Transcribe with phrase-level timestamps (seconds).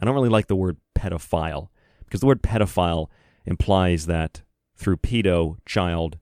[0.00, 1.68] I don't really like the word pedophile
[2.04, 3.06] because the word pedophile
[3.46, 4.42] implies that
[4.74, 6.18] through pedo, child,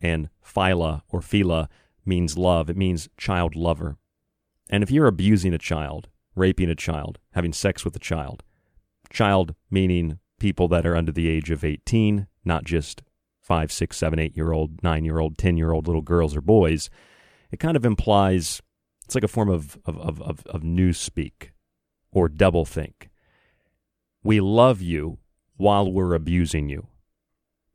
[0.00, 1.68] and phila or phila
[2.04, 2.70] means love.
[2.70, 3.96] It means child lover.
[4.70, 8.42] And if you're abusing a child, raping a child, having sex with a child,
[9.10, 13.02] child meaning people that are under the age of 18, not just
[13.40, 16.40] five, six, seven, eight year old, nine year old, 10 year old little girls or
[16.40, 16.90] boys,
[17.50, 18.60] it kind of implies
[19.04, 21.50] it's like a form of, of, of, of, of newspeak
[22.10, 23.08] or doublethink.
[24.22, 25.18] We love you
[25.56, 26.88] while we're abusing you.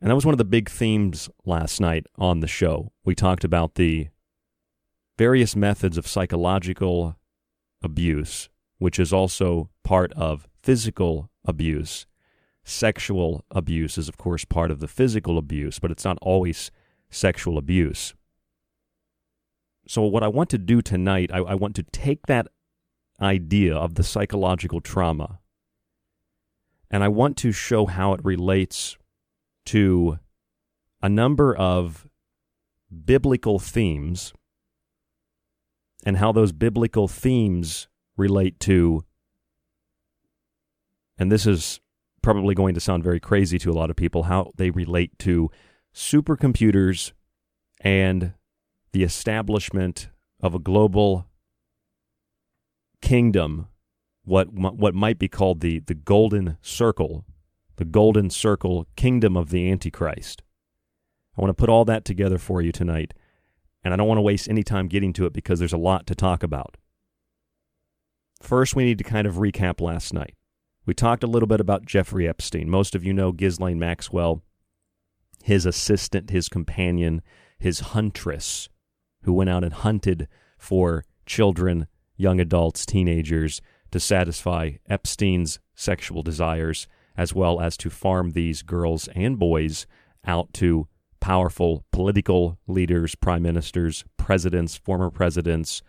[0.01, 2.92] And that was one of the big themes last night on the show.
[3.04, 4.07] We talked about the
[5.18, 7.18] various methods of psychological
[7.81, 12.06] abuse, which is also part of physical abuse.
[12.63, 16.72] Sexual abuse is, of course, part of the physical abuse, but it's not always
[17.10, 18.13] sexual abuse.
[19.88, 22.48] So, what I want to do tonight, I, I want to take that
[23.19, 25.40] idea of the psychological trauma
[26.92, 28.98] and I want to show how it relates
[29.65, 30.19] to
[31.01, 32.07] a number of
[33.06, 34.33] biblical themes
[36.06, 39.03] and how those biblical themes relate to,
[41.17, 41.79] and this is
[42.21, 45.50] probably going to sound very crazy to a lot of people, how they relate to
[45.94, 47.11] supercomputers
[47.81, 48.33] and
[48.91, 50.09] the establishment
[50.41, 51.27] of a global
[53.01, 53.67] kingdom
[54.23, 57.25] what what might be called the the golden circle,
[57.80, 60.44] the golden circle kingdom of the Antichrist.
[61.38, 63.14] I want to put all that together for you tonight,
[63.86, 66.06] and I don't want to waste any time getting to it because there's a lot
[66.08, 66.76] to talk about.
[68.42, 70.36] First, we need to kind of recap last night.
[70.86, 72.70] We talked a little bit about Jeffrey Epstein.
[72.70, 74.44] Most of you know Ghislaine Maxwell,
[75.42, 77.22] his assistant, his companion,
[77.60, 78.68] his huntress,
[79.24, 80.28] who went out and hunted
[80.58, 81.88] for children,
[82.18, 83.62] young adults, teenagers
[83.92, 89.88] to satisfy Epstein's sexual desires, as well as to farm these girls and boys
[90.25, 90.88] out to
[91.19, 95.81] powerful political leaders, prime ministers, presidents, former presidents,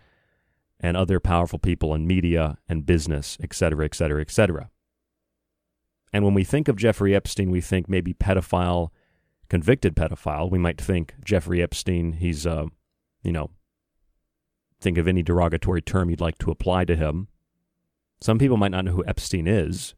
[0.79, 4.69] and other powerful people in media and business, etc., etc., etc.
[6.11, 8.89] And when we think of Jeffrey Epstein, we think maybe pedophile,
[9.49, 10.49] convicted pedophile.
[10.49, 12.65] We might think Jeffrey Epstein, he's, uh,
[13.23, 13.51] you know,
[14.81, 17.27] think of any derogatory term you'd like to apply to him.
[18.19, 19.95] Some people might not know who Epstein is.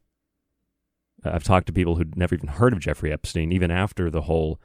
[1.24, 4.60] I've talked to people who'd never even heard of Jeffrey Epstein, even after the whole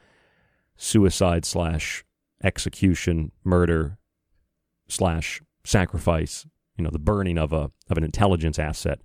[0.76, 2.04] suicide slash
[2.44, 3.98] execution, murder
[4.88, 6.46] slash sacrifice,
[6.78, 9.00] you know, the burning of a of an intelligence asset.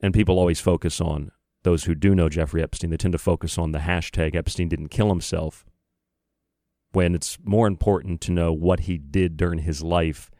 [0.00, 1.30] And people always focus on
[1.62, 2.90] those who do know Jeffrey Epstein.
[2.90, 5.64] They tend to focus on the hashtag Epstein didn't kill himself,
[6.92, 10.30] when it's more important to know what he did during his life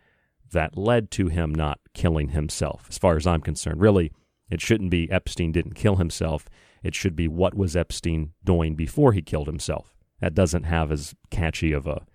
[0.52, 3.80] that led to him not killing himself, as far as I'm concerned.
[3.80, 4.12] Really,
[4.50, 6.48] it shouldn't be Epstein didn't kill himself.
[6.82, 9.94] It should be what was Epstein doing before he killed himself.
[10.20, 12.06] That doesn't have as catchy of a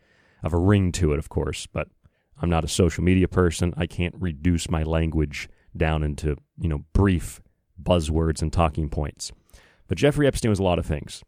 [0.42, 1.90] of a ring to it, of course, but
[2.42, 3.74] I'm not a social media person.
[3.76, 7.42] I can't reduce my language down into, you know, brief
[7.82, 9.32] buzzwords and talking points.
[9.88, 11.24] But Jeffrey Epstein was a lot of things.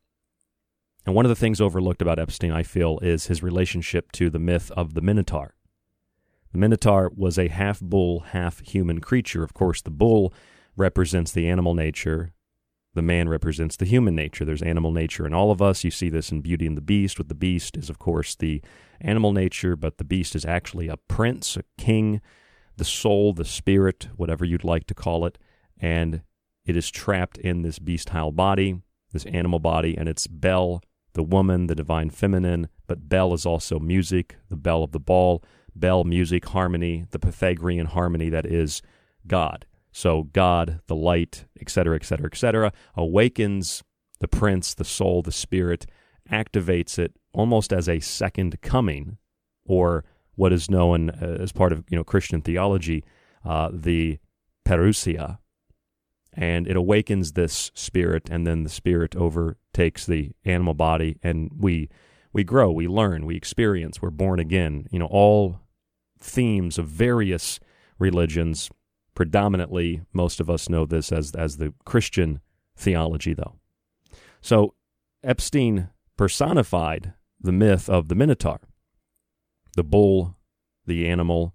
[1.06, 4.40] And one of the things overlooked about Epstein, I feel, is his relationship to the
[4.40, 5.56] myth of the Minotaur.
[6.52, 9.44] The Minotaur was a half bull, half human creature.
[9.44, 10.34] Of course, the bull
[10.76, 12.34] represents the animal nature,
[12.94, 14.44] the man represents the human nature.
[14.44, 15.84] There's animal nature in all of us.
[15.84, 18.62] You see this in Beauty and the Beast, with the beast is, of course, the
[19.00, 22.22] animal nature, but the beast is actually a prince, a king,
[22.76, 25.38] the soul, the spirit, whatever you'd like to call it.
[25.80, 26.22] And
[26.66, 28.82] it is trapped in this bestial body,
[29.14, 32.68] this animal body, and it's Belle, the woman, the divine feminine.
[32.88, 35.44] But Belle is also music, the bell of the ball
[35.76, 38.82] bell music harmony, the Pythagorean harmony that is
[39.28, 39.66] God.
[39.92, 43.84] So God, the light, etc., etc., etc., awakens
[44.20, 45.86] the prince, the soul, the spirit,
[46.32, 49.18] activates it almost as a second coming,
[49.66, 50.06] or
[50.36, 53.04] what is known uh, as part of you know Christian theology,
[53.44, 54.20] uh, the
[54.66, 55.40] parousia,
[56.34, 61.90] and it awakens this spirit, and then the spirit overtakes the animal body, and we
[62.34, 64.88] we grow, we learn, we experience, we're born again.
[64.92, 65.60] You know, all
[66.20, 67.60] themes of various
[68.00, 68.70] religions.
[69.16, 72.42] Predominantly, most of us know this as, as the Christian
[72.76, 73.56] theology, though.
[74.42, 74.74] So
[75.24, 78.60] Epstein personified the myth of the Minotaur.
[79.76, 80.36] the bull,
[80.86, 81.54] the animal,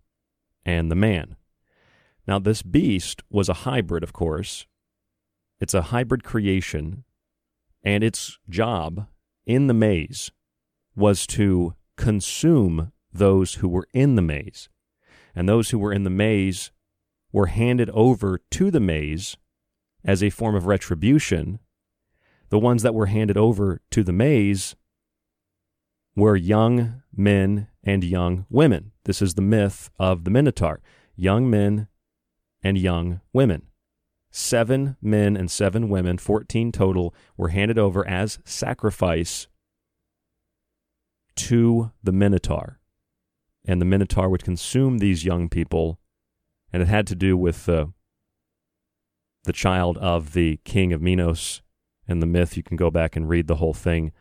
[0.65, 1.37] and the man.
[2.27, 4.67] Now, this beast was a hybrid, of course.
[5.61, 7.05] It's a hybrid creation,
[7.85, 9.07] and its job
[9.47, 10.33] in the maze
[10.95, 14.69] was to consume those who were in the maze.
[15.35, 16.71] And those who were in the maze
[17.37, 19.37] were handed over to the maze
[20.03, 21.59] as a form of retribution.
[22.49, 24.75] The ones that were handed over to the maze
[26.17, 28.93] were young men and young women.
[29.05, 30.81] This is the myth of the Minotaur
[31.15, 31.89] young men
[32.63, 33.67] and young women.
[34.31, 39.47] Seven men and seven women, 14 total, were handed over as sacrifice
[41.35, 42.81] to the Minotaur.
[43.67, 45.99] And the Minotaur would consume these young people,
[46.73, 47.87] and it had to do with uh,
[49.45, 51.63] the child of the king of Minos
[52.07, 52.57] and the myth.
[52.57, 54.13] You can go back and read the whole thing.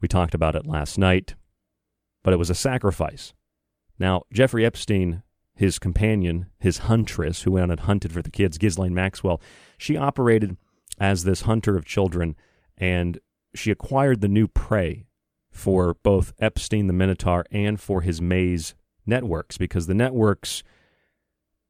[0.00, 1.34] We talked about it last night,
[2.22, 3.32] but it was a sacrifice.
[3.98, 5.22] Now, Jeffrey Epstein,
[5.54, 9.40] his companion, his huntress, who went out and hunted for the kids, Ghislaine Maxwell,
[9.78, 10.56] she operated
[10.98, 12.36] as this hunter of children,
[12.76, 13.18] and
[13.54, 15.06] she acquired the new prey
[15.50, 18.74] for both Epstein the Minotaur and for his maze
[19.06, 20.64] networks because the networks,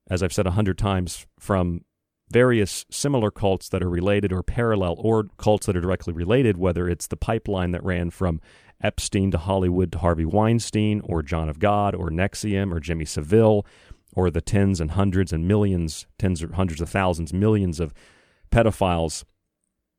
[0.09, 1.83] as I've said a hundred times, from
[2.31, 6.89] various similar cults that are related or parallel or cults that are directly related, whether
[6.89, 8.41] it's the pipeline that ran from
[8.83, 13.67] Epstein to Hollywood to Harvey Weinstein or John of God or NXIVM, or Jimmy Savile
[14.15, 17.93] or the tens and hundreds and millions, tens or hundreds of thousands, millions of
[18.51, 19.25] pedophiles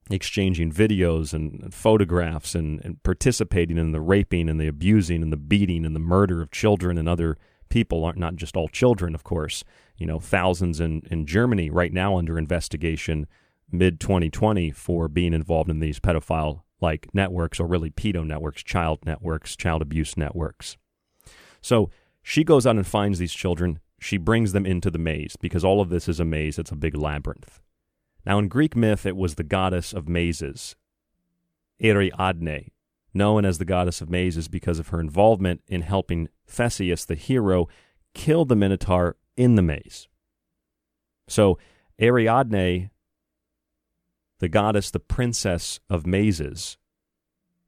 [0.09, 5.33] exchanging videos and, and photographs and, and, participating in the raping and the abusing and
[5.33, 7.37] the beating and the murder of children and other
[7.69, 9.63] people aren't not just all children of course
[9.97, 13.27] you know thousands in, in germany right now under investigation
[13.71, 18.99] mid 2020 for being involved in these pedophile like networks or really pedo networks child
[19.05, 20.77] networks child abuse networks.
[21.61, 21.89] So
[22.21, 23.79] she goes out and finds these children.
[23.99, 26.59] She brings them into the maze because all of this is a maze.
[26.59, 27.59] It's a big labyrinth.
[28.25, 30.75] Now, in Greek myth, it was the goddess of mazes,
[31.79, 32.71] Ariadne,
[33.13, 37.67] known as the goddess of mazes because of her involvement in helping Theseus, the hero,
[38.15, 40.07] kill the Minotaur in the maze.
[41.27, 41.57] So,
[42.01, 42.89] Ariadne,
[44.39, 46.77] the goddess, the princess of mazes,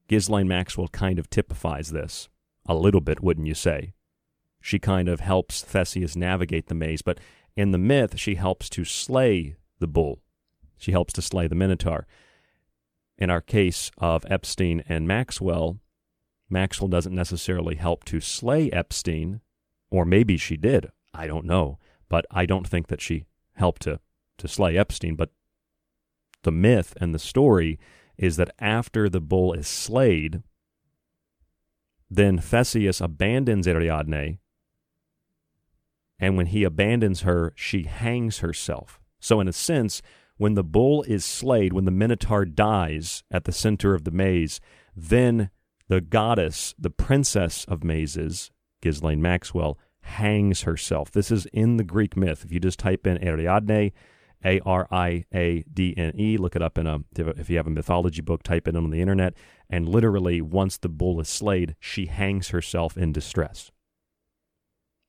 [0.08, 2.30] Ghislaine Maxwell kind of typifies this
[2.68, 3.94] a little bit, wouldn't you say?
[4.62, 7.20] She kind of helps Theseus navigate the maze, but
[7.56, 10.20] in the myth, she helps to slay the bull.
[10.78, 12.06] She helps to slay the Minotaur.
[13.18, 15.80] In our case of Epstein and Maxwell,
[16.50, 19.42] Maxwell doesn't necessarily help to slay Epstein,
[19.90, 20.92] or maybe she did.
[21.18, 21.80] I don't know.
[22.10, 24.00] But I don't think that she helped to,
[24.38, 25.16] to slay Epstein.
[25.16, 25.32] But
[26.44, 27.80] the myth and the story
[28.18, 30.42] is that after the bull is slayed,
[32.10, 34.40] then Theseus abandons Ariadne,
[36.20, 39.00] and when he abandons her, she hangs herself.
[39.20, 40.02] So, in a sense,
[40.38, 44.60] when the bull is slayed, when the Minotaur dies at the center of the maze,
[44.96, 45.50] then
[45.90, 51.12] the goddess, the princess of mazes, Ghislaine Maxwell, hangs herself.
[51.12, 52.44] This is in the Greek myth.
[52.44, 53.92] If you just type in Ariadne,
[54.44, 57.68] A R I A D N E, look it up in a, if you have
[57.68, 59.34] a mythology book, type it in on the internet,
[59.70, 63.72] and literally, once the bull is slayed, she hangs herself in distress.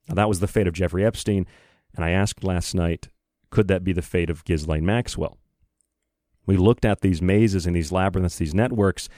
[0.08, 1.46] Now, that was the fate of Jeffrey Epstein,
[1.94, 3.08] and I asked last night
[3.50, 5.38] could that be the fate of Ghislaine Maxwell?
[6.46, 9.08] We looked at these mazes and these labyrinths, these networks,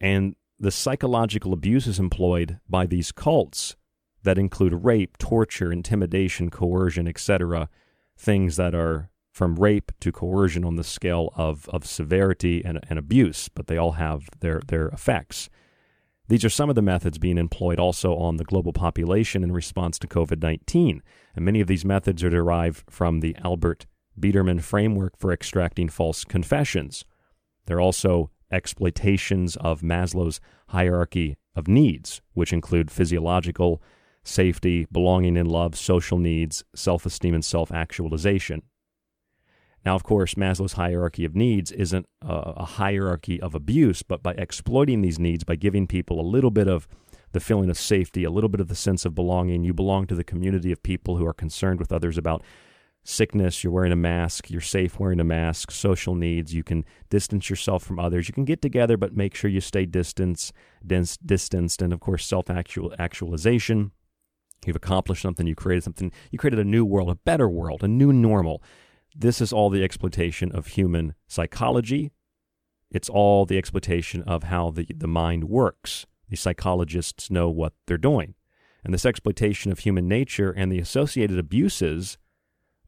[0.00, 3.76] and the psychological abuses employed by these cults
[4.22, 7.68] that include rape, torture, intimidation, coercion, etc.,
[8.16, 12.98] things that are from rape to coercion on the scale of, of severity and, and
[12.98, 15.48] abuse, but they all have their, their effects.
[16.28, 19.98] These are some of the methods being employed also on the global population in response
[19.98, 21.02] to COVID 19.
[21.34, 23.86] And many of these methods are derived from the Albert
[24.18, 27.04] Biderman framework for extracting false confessions.
[27.66, 33.82] They're also exploitations of Maslow's hierarchy of needs, which include physiological,
[34.24, 38.62] safety, belonging and love, social needs, self esteem, and self actualization.
[39.84, 45.00] Now, of course, Maslow's hierarchy of needs isn't a, hierarchy of abuse, but by exploiting
[45.00, 46.86] these needs, by giving people a little bit of
[47.32, 50.14] the feeling of safety, a little bit of the sense of belonging, you belong to
[50.14, 52.42] the community of people who are concerned with others about
[53.04, 57.50] sickness, you're wearing a mask, you're safe wearing a mask, social needs, you can distance
[57.50, 58.28] yourself from others.
[58.28, 60.52] You can get together, but make sure you stay distance,
[60.86, 63.90] distanced, and of course, self actualization.
[64.66, 67.88] You've accomplished something, you created something, you created a new world, a better world, a
[67.88, 68.62] new normal.
[69.14, 72.12] This is all the exploitation of human psychology.
[72.90, 76.06] It's all the exploitation of how the, the mind works.
[76.28, 78.34] The psychologists know what they're doing.
[78.84, 82.18] And this exploitation of human nature and the associated abuses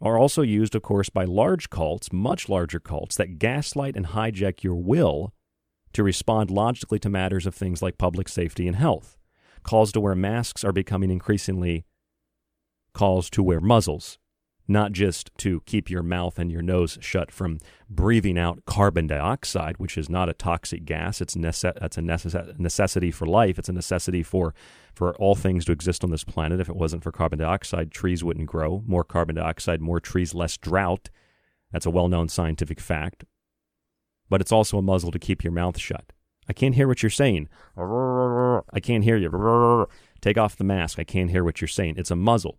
[0.00, 4.62] are also used, of course, by large cults, much larger cults, that gaslight and hijack
[4.62, 5.32] your will
[5.92, 9.16] to respond logically to matters of things like public safety and health.
[9.64, 11.84] Calls to wear masks are becoming increasingly
[12.92, 14.18] calls to wear muzzles
[14.66, 19.76] not just to keep your mouth and your nose shut from breathing out carbon dioxide,
[19.78, 21.20] which is not a toxic gas.
[21.20, 23.58] It's, nece- it's a necess- necessity for life.
[23.58, 24.54] It's a necessity for,
[24.94, 26.60] for all things to exist on this planet.
[26.60, 28.82] If it wasn't for carbon dioxide, trees wouldn't grow.
[28.86, 31.10] More carbon dioxide, more trees, less drought.
[31.70, 33.24] That's a well known scientific fact.
[34.30, 36.12] But it's also a muzzle to keep your mouth shut.
[36.48, 37.48] I can't hear what you're saying.
[37.76, 39.86] I can't hear you.
[40.20, 40.98] Take off the mask.
[40.98, 41.94] I can't hear what you're saying.
[41.96, 42.58] It's a muzzle.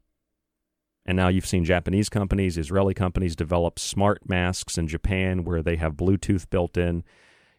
[1.05, 5.75] And now you've seen Japanese companies, Israeli companies develop smart masks in Japan where they
[5.75, 7.03] have Bluetooth built in.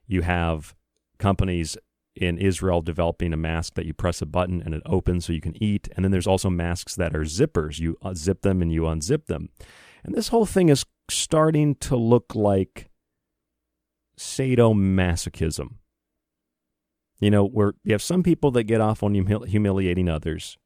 [0.07, 0.75] You have
[1.19, 1.77] companies
[2.17, 5.41] in Israel developing a mask that you press a button and it opens so you
[5.41, 5.89] can eat.
[5.95, 7.79] And then there's also masks that are zippers.
[7.79, 9.51] You zip them and you unzip them.
[10.03, 12.91] And this whole thing is starting to look like
[14.19, 15.75] sadomasochism.
[17.21, 20.59] You know, where you have some people that get off on humiliating others,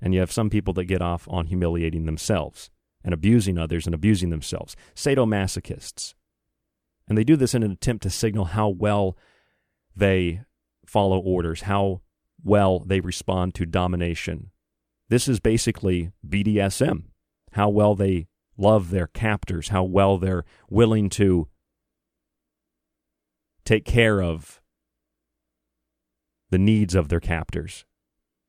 [0.00, 2.70] and you have some people that get off on humiliating themselves
[3.04, 4.76] and abusing others and abusing themselves.
[4.94, 6.14] Sadomasochists.
[7.08, 9.16] And they do this in an attempt to signal how well
[9.96, 10.42] they
[10.86, 12.02] follow orders, how
[12.42, 14.50] well they respond to domination.
[15.08, 17.04] This is basically BDSM,
[17.52, 21.48] how well they love their captors, how well they're willing to
[23.64, 24.57] take care of
[26.50, 27.84] the needs of their captors.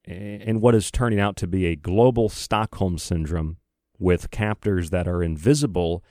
[0.05, 3.57] And what is turning out to be a global Stockholm syndrome
[3.99, 6.03] with captors that are invisible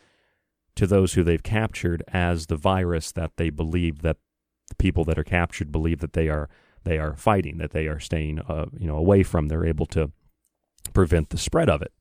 [0.76, 4.18] to those who they've captured as the virus that they believe that
[4.68, 6.48] the people that are captured believe that they are
[6.84, 10.12] they are fighting that they are staying uh, you know away from they're able to
[10.92, 11.92] prevent the spread of it.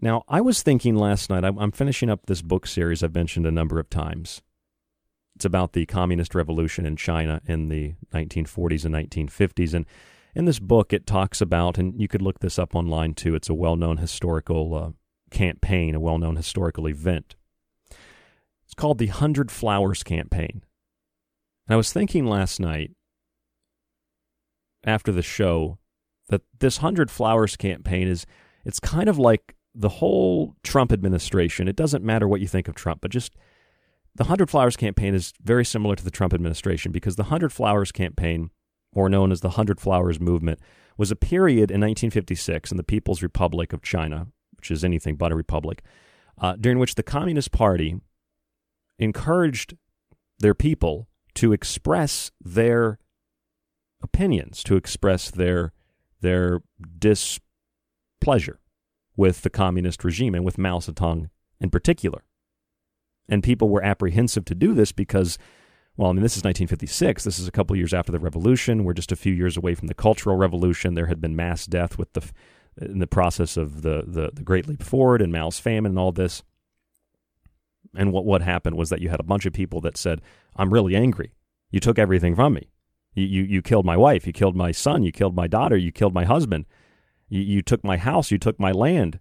[0.00, 3.50] Now i was thinking last night i'm finishing up this book series i've mentioned a
[3.50, 4.40] number of times
[5.36, 9.86] it's about the communist revolution in china in the 1940s and 1950s and
[10.34, 13.48] in this book, it talks about, and you could look this up online too, it's
[13.48, 14.90] a well known historical uh,
[15.30, 17.36] campaign, a well known historical event.
[18.64, 20.62] It's called the Hundred Flowers Campaign.
[21.66, 22.92] And I was thinking last night,
[24.84, 25.78] after the show,
[26.28, 28.26] that this Hundred Flowers campaign is,
[28.64, 31.68] it's kind of like the whole Trump administration.
[31.68, 33.34] It doesn't matter what you think of Trump, but just
[34.14, 37.92] the Hundred Flowers campaign is very similar to the Trump administration because the Hundred Flowers
[37.92, 38.50] campaign
[38.94, 40.60] or known as the Hundred Flowers Movement,
[40.96, 45.32] was a period in 1956 in the People's Republic of China, which is anything but
[45.32, 45.82] a republic,
[46.38, 48.00] uh, during which the Communist Party
[48.98, 49.76] encouraged
[50.38, 52.98] their people to express their
[54.02, 55.72] opinions, to express their
[56.20, 56.62] their
[56.98, 58.60] displeasure
[59.16, 61.28] with the communist regime and with Mao Zedong
[61.60, 62.22] in particular.
[63.28, 65.38] And people were apprehensive to do this because
[65.96, 67.22] well, I mean, this is 1956.
[67.22, 68.82] This is a couple years after the revolution.
[68.82, 70.94] We're just a few years away from the Cultural Revolution.
[70.94, 72.32] There had been mass death with the
[72.76, 76.12] in the process of the, the, the Great Leap Forward and Mao's famine and all
[76.12, 76.42] this.
[77.96, 80.20] And what, what happened was that you had a bunch of people that said,
[80.56, 81.32] I'm really angry.
[81.70, 82.70] You took everything from me.
[83.14, 84.26] You, you, you killed my wife.
[84.26, 85.04] You killed my son.
[85.04, 85.76] You killed my daughter.
[85.76, 86.66] You killed my husband.
[87.28, 88.32] You, you took my house.
[88.32, 89.20] You took my land.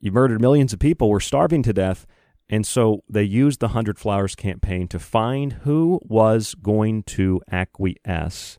[0.00, 1.08] You murdered millions of people.
[1.08, 2.06] We're starving to death.
[2.50, 8.58] And so they used the Hundred Flowers campaign to find who was going to acquiesce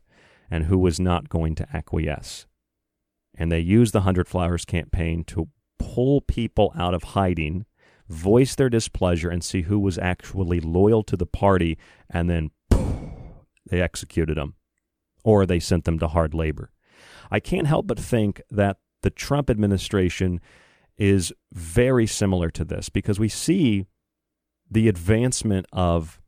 [0.50, 2.46] and who was not going to acquiesce.
[3.36, 5.48] And they used the Hundred Flowers campaign to
[5.78, 7.66] pull people out of hiding,
[8.08, 12.50] voice their displeasure, and see who was actually loyal to the party, and then
[13.68, 14.54] they executed them
[15.24, 16.70] or they sent them to hard labor.
[17.30, 20.40] I can't help but think that the Trump administration
[21.00, 23.86] is very similar to this because we see
[24.70, 26.20] the advancement of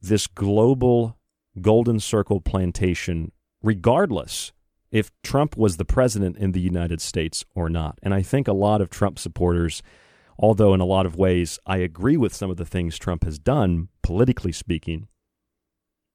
[0.00, 1.18] this global
[1.60, 3.30] golden circle plantation,
[3.62, 4.52] regardless
[4.90, 7.98] if Trump was the president in the United States or not.
[8.02, 9.82] And I think a lot of Trump supporters,
[10.38, 13.38] although in a lot of ways I agree with some of the things Trump has
[13.38, 15.08] done, politically speaking,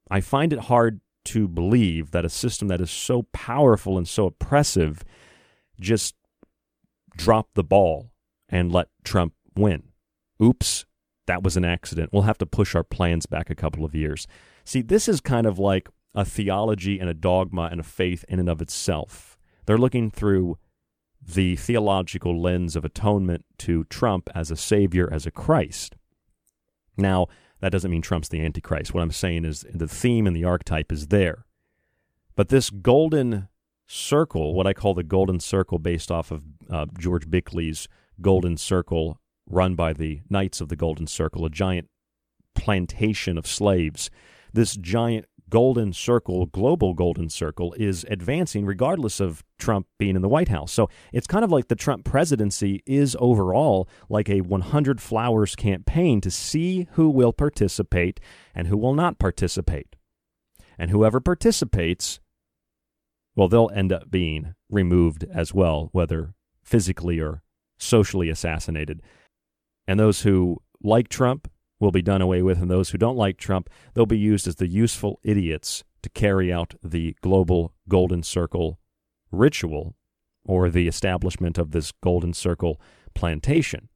[0.10, 4.26] I find it hard to believe that a system that is so powerful and so
[4.26, 5.04] oppressive
[5.80, 6.16] just
[7.20, 8.12] drop the ball
[8.48, 9.84] and let Trump win.
[10.42, 10.86] Oops,
[11.28, 12.12] that was an accident.
[12.14, 14.26] We'll have to push our plans back a couple of years.
[14.64, 18.40] See, this is kind of like a theology and a dogma and a faith in
[18.40, 19.38] and of itself.
[19.66, 20.58] They're looking through
[21.22, 25.98] the theological lens of atonement to Trump as a savior, as a Christ.
[26.96, 27.28] Now,
[27.60, 28.94] that doesn't mean Trump's the Antichrist.
[28.94, 31.46] What I'm saying is the theme and the archetype is there.
[32.38, 33.50] But this golden
[33.90, 37.88] circle, what I call the Golden Circle, based off of uh, George Bickley's
[38.22, 41.90] Golden Circle, run by the Knights of the Golden Circle, a giant
[42.54, 44.12] plantation of slaves.
[44.54, 50.30] This giant golden circle, global golden circle, is advancing regardless of Trump being in the
[50.30, 50.72] White House.
[50.72, 56.22] So it's kind of like the Trump presidency is overall like a 100 flowers campaign
[56.22, 58.20] to see who will participate
[58.54, 59.96] and who will not participate.
[60.78, 62.20] And whoever participates,
[63.40, 67.42] well, they'll end up being removed as well, whether physically or
[67.78, 69.02] socially assassinated.
[69.88, 71.50] And those who like Trump
[71.80, 74.58] will be done away with, and those who don't like Trump, they'll be used as
[74.58, 78.78] the useful idiots to carry out the global Golden Circle
[79.32, 79.96] ritual
[80.44, 82.82] or the establishment of this Golden Circle
[83.14, 83.88] plantation.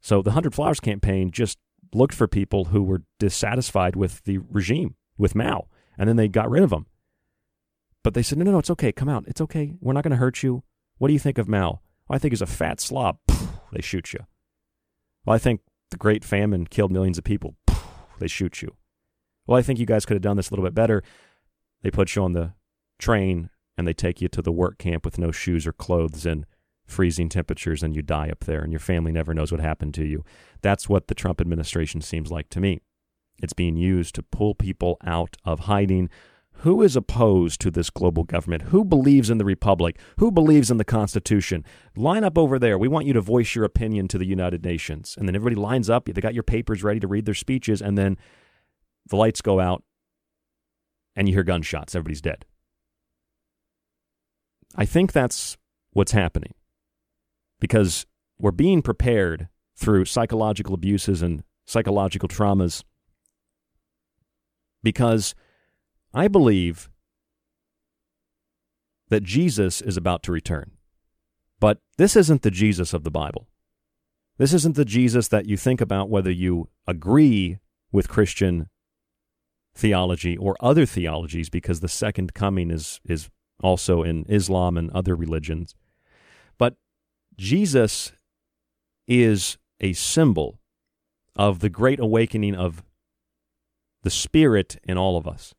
[0.00, 1.58] So the Hundred Flowers campaign just
[1.92, 5.66] looked for people who were dissatisfied with the regime, with Mao,
[5.98, 6.86] and then they got rid of them.
[8.02, 8.92] But they said, no, no, no, it's okay.
[8.92, 9.24] Come out.
[9.26, 9.74] It's okay.
[9.80, 10.62] We're not going to hurt you.
[10.98, 11.80] What do you think of Mao?
[12.08, 13.18] Well, I think he's a fat slob.
[13.72, 14.26] They shoot you.
[15.24, 15.60] Well, I think
[15.92, 17.54] the Great Famine killed millions of people.
[18.18, 18.74] They shoot you.
[19.46, 21.02] Well, I think you guys could have done this a little bit better.
[21.82, 22.52] They put you on the
[22.98, 26.44] train and they take you to the work camp with no shoes or clothes and
[26.90, 30.04] freezing temperatures, and you die up there, and your family never knows what happened to
[30.04, 30.24] you.
[30.60, 32.80] That's what the Trump administration seems like to me.
[33.42, 36.10] It's being used to pull people out of hiding
[36.60, 38.64] who is opposed to this global government?
[38.64, 39.98] Who believes in the Republic?
[40.18, 41.64] Who believes in the Constitution?
[41.96, 42.78] Line up over there.
[42.78, 45.14] We want you to voice your opinion to the United Nations.
[45.18, 46.04] And then everybody lines up.
[46.04, 47.80] They got your papers ready to read their speeches.
[47.80, 48.18] And then
[49.08, 49.82] the lights go out
[51.16, 51.94] and you hear gunshots.
[51.94, 52.44] Everybody's dead.
[54.76, 55.56] I think that's
[55.92, 56.54] what's happening
[57.58, 58.06] because
[58.38, 62.84] we're being prepared through psychological abuses and psychological traumas
[64.82, 65.34] because
[66.12, 66.90] I believe
[69.08, 70.72] that Jesus is about to return.
[71.58, 73.48] But this isn't the Jesus of the Bible.
[74.38, 77.58] This isn't the Jesus that you think about whether you agree
[77.92, 78.68] with Christian
[79.74, 83.28] theology or other theologies, because the second coming is, is
[83.62, 85.74] also in Islam and other religions.
[86.58, 86.76] But
[87.36, 88.12] Jesus
[89.06, 90.60] is a symbol
[91.36, 92.82] of the great awakening of
[94.02, 95.54] the Spirit in all of us.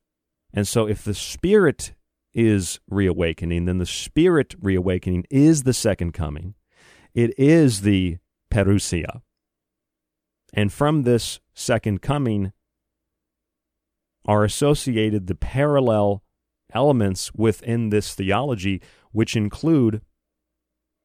[0.54, 1.94] And so, if the Spirit
[2.34, 6.56] is reawakening, then the Spirit reawakening is the second coming.
[7.14, 8.18] It is the
[8.52, 9.22] Parousia.
[10.54, 12.52] And from this second coming
[14.26, 16.24] are associated the parallel
[16.74, 20.02] elements within this theology, which include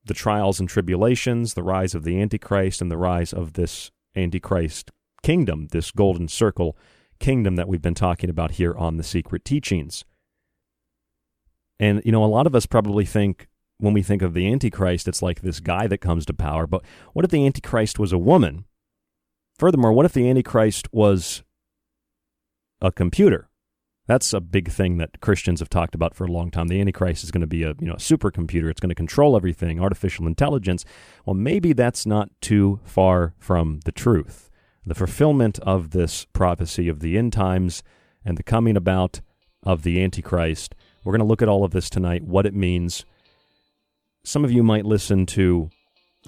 [0.05, 4.91] the trials and tribulations, the rise of the Antichrist, and the rise of this Antichrist
[5.23, 6.77] kingdom, this golden circle
[7.19, 10.05] kingdom that we've been talking about here on the Secret Teachings.
[11.79, 13.49] And, you know, a lot of us probably think
[13.79, 16.67] when we think of the Antichrist, it's like this guy that comes to power.
[16.67, 18.65] But what if the Antichrist was a woman?
[19.59, 21.43] Furthermore, what if the Antichrist was
[22.81, 23.49] a computer?
[24.07, 26.69] That's a big thing that Christians have talked about for a long time.
[26.69, 28.71] The Antichrist is going to be a you know a supercomputer.
[28.71, 30.85] It's going to control everything, artificial intelligence.
[31.25, 34.46] Well, maybe that's not too far from the truth
[34.87, 37.83] the fulfillment of this prophecy of the end times
[38.25, 39.20] and the coming about
[39.64, 40.77] of the Antichrist.
[41.03, 43.05] We're going to look at all of this tonight, what it means.
[44.22, 45.70] Some of you might listen to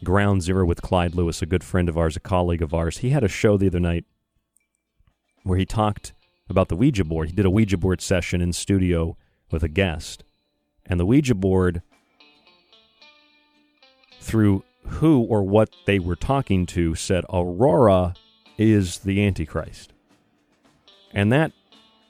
[0.02, 2.98] Ground Zero with Clyde Lewis, a good friend of ours, a colleague of ours.
[2.98, 4.04] He had a show the other night
[5.44, 6.12] where he talked
[6.48, 7.28] about the Ouija board.
[7.28, 9.16] He did a Ouija board session in studio
[9.50, 10.24] with a guest.
[10.86, 11.82] And the Ouija board,
[14.20, 18.14] through who or what they were talking to, said Aurora
[18.58, 19.92] is the Antichrist.
[21.12, 21.52] And that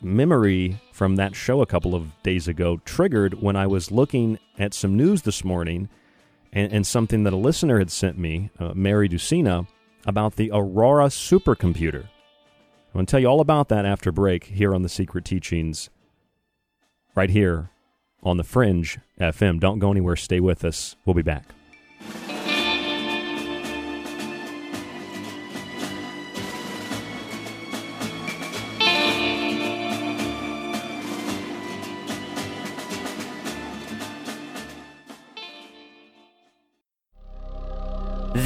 [0.00, 4.74] memory from that show a couple of days ago triggered when I was looking at
[4.74, 5.88] some news this morning
[6.52, 9.66] and, and something that a listener had sent me, uh, Mary Ducina,
[10.06, 12.04] about the Aurora supercomputer.
[12.04, 15.90] I'm going to tell you all about that after break here on the Secret Teachings,
[17.14, 17.70] right here
[18.22, 19.60] on the Fringe FM.
[19.60, 20.16] Don't go anywhere.
[20.16, 20.96] Stay with us.
[21.04, 21.44] We'll be back.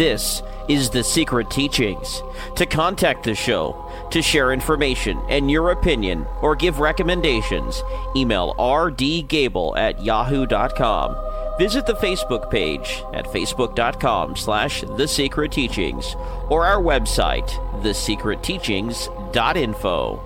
[0.02, 2.24] This is The Secret Teachings.
[2.56, 7.84] To contact the show, to share information and your opinion, or give recommendations,
[8.16, 11.16] email rdgable at yahoo.com.
[11.56, 16.16] Visit the Facebook page at facebook.com slash The Secret Teachings
[16.50, 17.48] or our website,
[17.84, 20.22] thesecretteachings.info.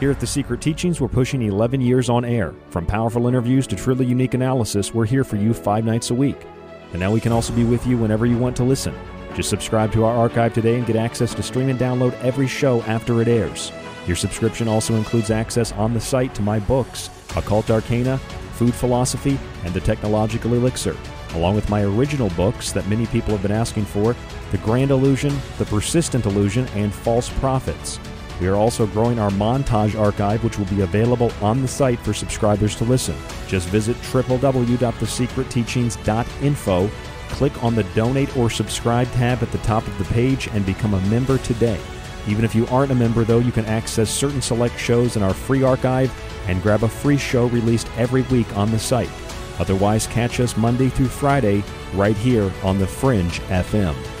[0.00, 2.54] Here at The Secret Teachings, we're pushing 11 years on air.
[2.70, 6.46] From powerful interviews to truly unique analysis, we're here for you five nights a week.
[6.92, 8.94] And now we can also be with you whenever you want to listen.
[9.34, 12.82] Just subscribe to our archive today and get access to stream and download every show
[12.82, 13.72] after it airs.
[14.06, 18.18] Your subscription also includes access on the site to my books, Occult Arcana,
[18.54, 20.96] Food Philosophy, and The Technological Elixir,
[21.34, 24.16] along with my original books that many people have been asking for
[24.50, 28.00] The Grand Illusion, The Persistent Illusion, and False Prophets.
[28.40, 32.14] We are also growing our montage archive, which will be available on the site for
[32.14, 33.16] subscribers to listen.
[33.48, 36.90] Just visit www.thesecretteachings.info,
[37.30, 40.94] click on the Donate or Subscribe tab at the top of the page, and become
[40.94, 41.80] a member today.
[42.28, 45.34] Even if you aren't a member, though, you can access certain select shows in our
[45.34, 46.12] free archive
[46.46, 49.10] and grab a free show released every week on the site.
[49.58, 54.17] Otherwise, catch us Monday through Friday right here on The Fringe FM.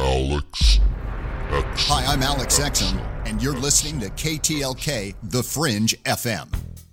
[0.00, 0.80] Alex
[1.50, 1.88] X.
[1.88, 6.48] Hi, I'm Alex Exum, and you're listening to KTLK The Fringe FM.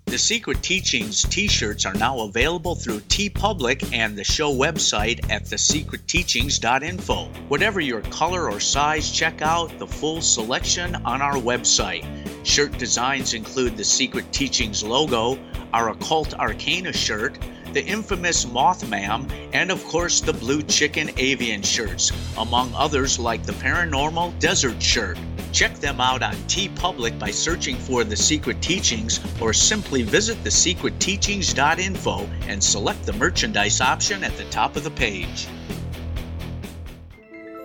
[0.08, 5.46] The Secret Teachings t shirts are now available through TeePublic and the show website at
[5.46, 7.26] thesecretteachings.info.
[7.48, 12.06] Whatever your color or size, check out the full selection on our website.
[12.46, 15.39] Shirt designs include the Secret Teachings logo,
[15.74, 17.38] our Occult Arcana shirt,
[17.73, 23.53] the infamous Mothman, and of course the Blue Chicken Avian shirts, among others like the
[23.53, 25.17] Paranormal Desert shirt.
[25.51, 32.30] Check them out on TeePublic by searching for The Secret Teachings or simply visit thesecretteachings.info
[32.47, 35.47] and select the merchandise option at the top of the page.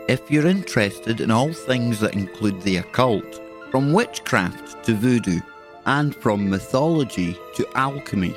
[0.09, 5.41] If you're interested in all things that include the occult, from witchcraft to voodoo,
[5.87, 8.37] and from mythology to alchemy,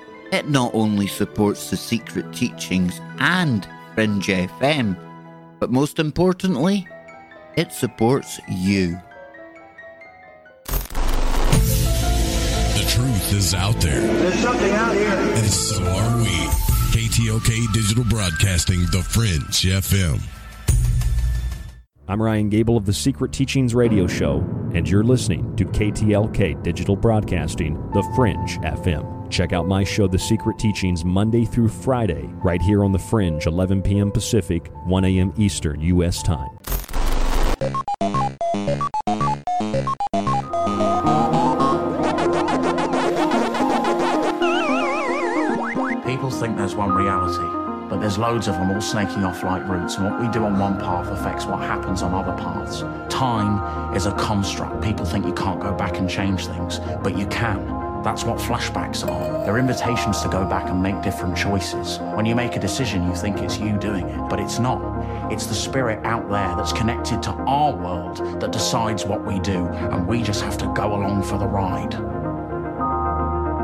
[0.31, 4.95] It not only supports the secret teachings and Fringe FM,
[5.59, 6.87] but most importantly,
[7.57, 8.97] it supports you.
[10.65, 10.71] The
[12.87, 13.99] truth is out there.
[13.99, 15.09] There's something out here.
[15.09, 16.29] And so are we.
[16.93, 20.21] KTLK Digital Broadcasting, The Fringe FM.
[22.07, 24.37] I'm Ryan Gable of the Secret Teachings Radio Show,
[24.73, 29.20] and you're listening to KTLK Digital Broadcasting, The Fringe FM.
[29.31, 33.47] Check out my show, The Secret Teachings, Monday through Friday, right here on The Fringe,
[33.47, 34.11] 11 p.m.
[34.11, 35.33] Pacific, 1 a.m.
[35.37, 36.21] Eastern, U.S.
[36.21, 36.49] time.
[46.05, 49.95] People think there's one reality, but there's loads of them all snaking off like roots,
[49.95, 52.81] and what we do on one path affects what happens on other paths.
[53.09, 54.83] Time is a construct.
[54.83, 57.90] People think you can't go back and change things, but you can.
[58.03, 59.45] That's what flashbacks are.
[59.45, 61.99] They're invitations to go back and make different choices.
[62.15, 64.81] When you make a decision, you think it's you doing it, but it's not.
[65.31, 69.67] It's the spirit out there that's connected to our world that decides what we do,
[69.67, 71.93] and we just have to go along for the ride.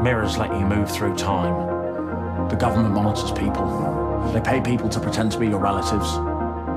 [0.03, 2.47] Mirrors let you move through time.
[2.49, 4.29] The government monitors people.
[4.33, 6.13] They pay people to pretend to be your relatives,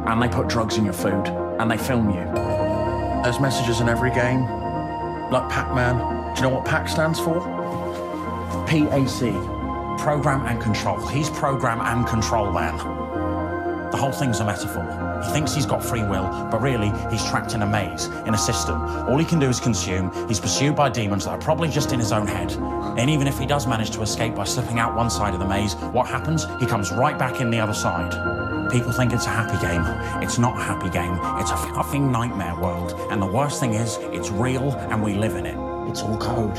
[0.09, 1.27] and they put drugs in your food,
[1.59, 2.25] and they film you.
[3.23, 4.43] There's messages in every game,
[5.31, 6.20] like Pac-Man.
[6.35, 7.41] Do you know what PAC stands for?
[8.67, 9.33] PAC.
[9.99, 11.07] Program and Control.
[11.09, 12.77] He's Program and Control Man.
[13.91, 15.21] The whole thing's a metaphor.
[15.25, 18.39] He thinks he's got free will, but really, he's trapped in a maze, in a
[18.39, 18.81] system.
[18.81, 20.11] All he can do is consume.
[20.29, 22.53] He's pursued by demons that are probably just in his own head.
[22.97, 25.47] And even if he does manage to escape by slipping out one side of the
[25.47, 26.47] maze, what happens?
[26.61, 28.13] He comes right back in the other side.
[28.71, 29.83] People think it's a happy game.
[30.23, 31.19] It's not a happy game.
[31.41, 32.95] It's a fucking nightmare world.
[33.11, 35.60] And the worst thing is, it's real and we live in it.
[35.91, 36.57] It's all code.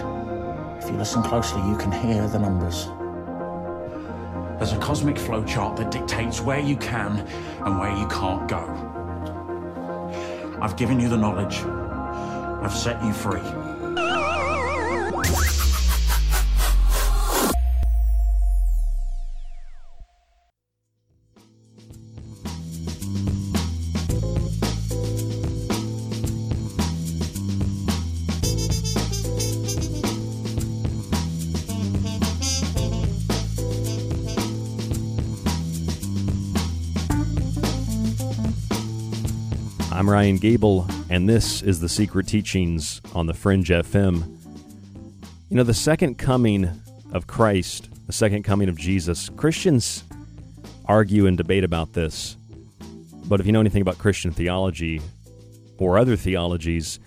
[0.83, 2.87] If you listen closely, you can hear the numbers.
[4.57, 7.25] There's a cosmic flowchart that dictates where you can
[7.65, 8.59] and where you can't go.
[10.61, 11.59] I've given you the knowledge.
[11.63, 13.39] I've set you free.
[40.01, 44.35] I'm Ryan Gable, and this is The Secret Teachings on the Fringe FM.
[45.47, 46.67] You know, the second coming
[47.13, 50.03] of Christ, the second coming of Jesus, Christians
[50.85, 52.35] argue and debate about this.
[53.25, 55.01] But if you know anything about Christian theology
[55.77, 56.99] or other theologies,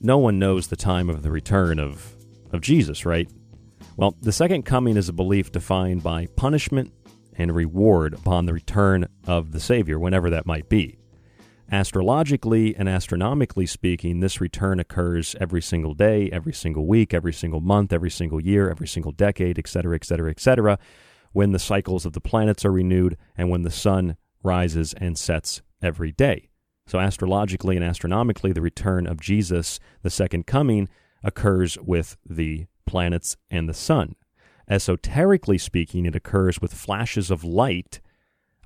[0.00, 2.16] no one knows the time of the return of,
[2.50, 3.30] of Jesus, right?
[3.96, 6.92] Well, the second coming is a belief defined by punishment
[7.38, 10.98] and reward upon the return of the Savior, whenever that might be.
[11.74, 17.60] Astrologically and astronomically speaking, this return occurs every single day, every single week, every single
[17.60, 20.78] month, every single year, every single decade, etc., etc., etc.,
[21.32, 25.62] when the cycles of the planets are renewed and when the sun rises and sets
[25.82, 26.48] every day.
[26.86, 30.88] So, astrologically and astronomically, the return of Jesus, the second coming,
[31.24, 34.14] occurs with the planets and the sun.
[34.70, 38.00] Esoterically speaking, it occurs with flashes of light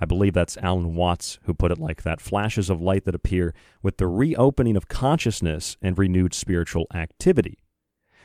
[0.01, 3.55] I believe that's Alan Watts who put it like that flashes of light that appear
[3.83, 7.59] with the reopening of consciousness and renewed spiritual activity.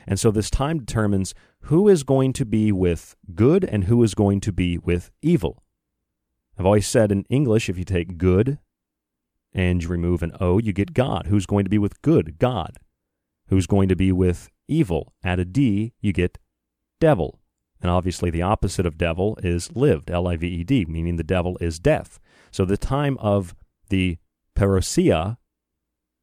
[0.06, 4.14] And so this time determines who is going to be with good and who is
[4.14, 5.62] going to be with evil.
[6.58, 8.58] I've always said in English, if you take good
[9.52, 11.26] and you remove an O, you get God.
[11.28, 12.38] Who's going to be with good?
[12.38, 12.78] God.
[13.48, 15.14] Who's going to be with evil?
[15.24, 16.38] Add a D, you get
[17.00, 17.40] devil.
[17.84, 21.22] And obviously, the opposite of devil is lived, L I V E D, meaning the
[21.22, 22.18] devil is death.
[22.50, 23.54] So the time of
[23.90, 24.16] the
[24.56, 25.36] parousia,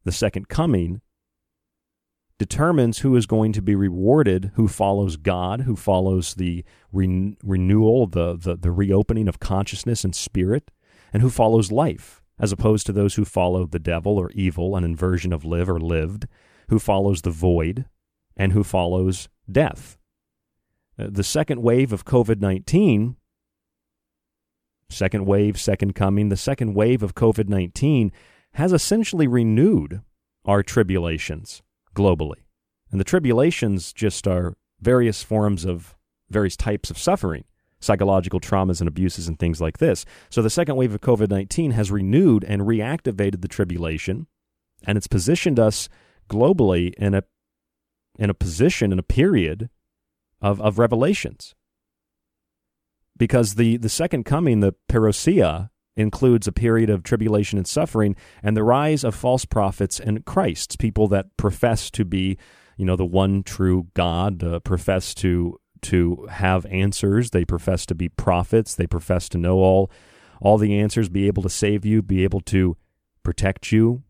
[0.04, 1.02] the second coming,
[2.40, 8.08] determines who is going to be rewarded, who follows God, who follows the re- renewal,
[8.08, 10.72] the, the, the reopening of consciousness and spirit,
[11.14, 14.84] and who follows life, as opposed to those who follow the devil or evil, an
[14.84, 16.28] inversion of live or lived,
[16.70, 17.86] who follows the void,
[18.36, 20.00] and who follows death.
[21.02, 23.16] Uh, the second wave of COVID 19,
[24.90, 28.12] second wave, second coming, the second wave of COVID 19
[28.54, 30.02] has essentially renewed
[30.46, 31.62] our tribulations
[31.96, 32.44] globally.
[32.92, 35.96] And the tribulations just are various forms of
[36.30, 37.46] various types of suffering,
[37.80, 40.06] psychological traumas and abuses and things like this.
[40.30, 44.28] So the second wave of COVID 19 has renewed and reactivated the tribulation,
[44.86, 45.90] and it's positioned us
[46.30, 47.24] globally in a
[48.20, 49.70] in a position in a period
[50.42, 51.56] of, of revelations.
[53.18, 58.56] Because the, the second coming, the parousia, includes a period of tribulation and suffering and
[58.56, 62.38] the rise of false prophets and Christs, people that profess to be,
[62.78, 67.96] you know, the one true God, uh, profess to to have answers, they profess to
[67.96, 69.92] be prophets, they profess to know all
[70.40, 72.76] all the answers, be able to save you, be able to
[73.24, 74.04] protect you,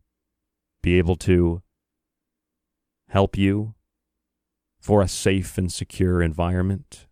[0.81, 1.61] be able to
[3.09, 3.73] help you,
[4.81, 7.05] for a safe and secure environment,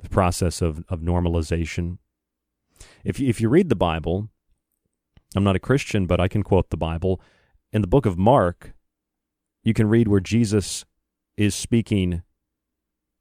[0.00, 1.98] the process of, of normalization.
[3.04, 4.30] If you, if you read the Bible,
[5.36, 7.20] I'm not a Christian, but I can quote the Bible.
[7.70, 8.72] In the book of Mark,
[9.62, 10.86] you can read where Jesus
[11.36, 12.22] is speaking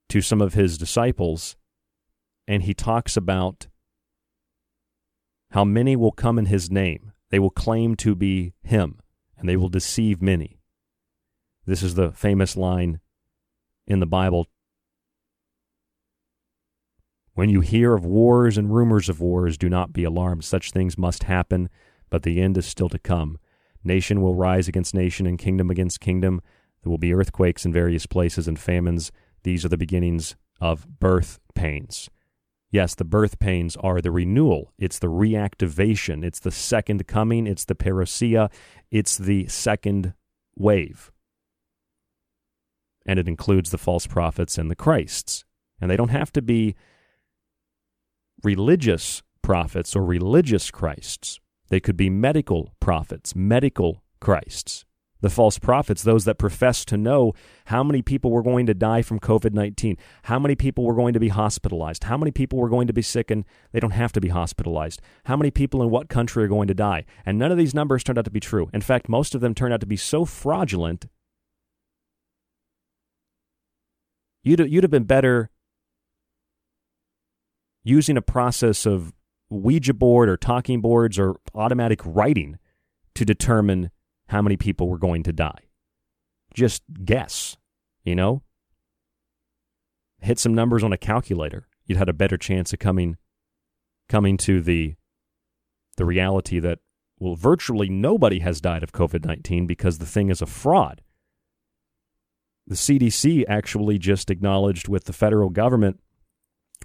[0.08, 1.58] to some of his disciples,
[2.48, 3.68] and he talks about
[5.52, 7.12] how many will come in his name.
[7.30, 9.00] They will claim to be him,
[9.38, 10.60] and they will deceive many.
[11.66, 13.02] This is the famous line
[13.92, 14.48] in the Bible.
[17.34, 20.46] When you hear of wars and rumors of wars, do not be alarmed.
[20.46, 21.70] Such things must happen,
[22.10, 23.38] but the end is still to come.
[23.84, 26.42] Nation will rise against nation and kingdom against kingdom.
[26.84, 29.12] There will be earthquakes in various places and famines.
[29.44, 32.10] These are the beginnings of birth pains.
[32.70, 34.72] Yes, the birth pains are the renewal.
[34.78, 36.24] It's the reactivation.
[36.24, 37.46] It's the second coming.
[37.46, 38.50] It's the parousia.
[38.90, 40.14] It's the second
[40.56, 41.11] wave
[43.06, 45.44] and it includes the false prophets and the Christs.
[45.80, 46.76] And they don't have to be
[48.44, 51.40] religious prophets or religious Christs.
[51.70, 54.86] They could be medical prophets, medical Christs.
[55.22, 57.34] The false prophets, those that profess to know
[57.66, 61.14] how many people were going to die from COVID 19, how many people were going
[61.14, 64.12] to be hospitalized, how many people were going to be sick and they don't have
[64.14, 67.06] to be hospitalized, how many people in what country are going to die.
[67.24, 68.70] And none of these numbers turned out to be true.
[68.74, 71.06] In fact, most of them turned out to be so fraudulent
[74.44, 75.50] You'd you'd have been better
[77.84, 79.14] using a process of
[79.50, 82.58] Ouija board or talking boards or automatic writing
[83.16, 83.92] to determine
[84.28, 85.68] how many people were going to die.
[86.54, 87.58] Just guess,
[88.04, 88.44] you know?
[90.20, 91.68] Hit some numbers on a calculator.
[91.86, 93.18] You'd had a better chance of coming
[94.08, 94.96] coming to the
[95.98, 96.80] the reality that
[97.20, 101.02] well virtually nobody has died of COVID-19 because the thing is a fraud
[102.72, 106.00] the CDC actually just acknowledged with the federal government,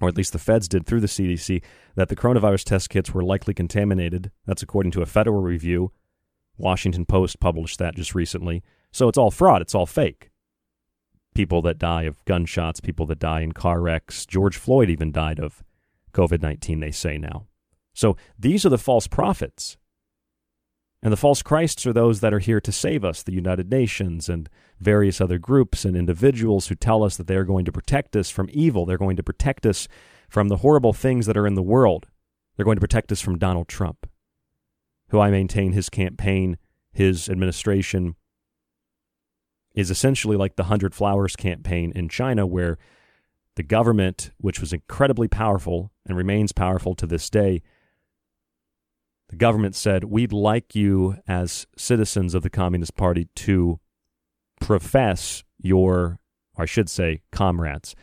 [0.00, 1.62] or at least the feds did through the CDC,
[1.94, 4.32] that the coronavirus test kits were likely contaminated.
[4.46, 5.92] That's according to a federal review
[6.58, 8.64] Washington Post published that just recently.
[8.90, 10.30] So it's all fraud, it's all fake.
[11.36, 14.26] People that die of gunshots, people that die in car wrecks.
[14.26, 15.62] George Floyd even died of
[16.12, 17.46] COVID 19, they say now.
[17.94, 19.76] So these are the false prophets.
[21.02, 24.28] And the false Christs are those that are here to save us, the United Nations
[24.28, 24.48] and
[24.80, 28.30] various other groups and individuals who tell us that they are going to protect us
[28.30, 28.86] from evil.
[28.86, 29.88] They're going to protect us
[30.28, 32.06] from the horrible things that are in the world.
[32.56, 34.08] They're going to protect us from Donald Trump,
[35.10, 36.56] who I maintain his campaign,
[36.92, 38.16] his administration
[39.74, 42.78] is essentially like the Hundred Flowers campaign in China, where
[43.56, 47.62] the government, which was incredibly powerful and remains powerful to this day,
[49.28, 53.80] the government said, We'd like you as citizens of the Communist Party to
[54.60, 56.20] profess your,
[56.54, 57.94] or I should say, comrades,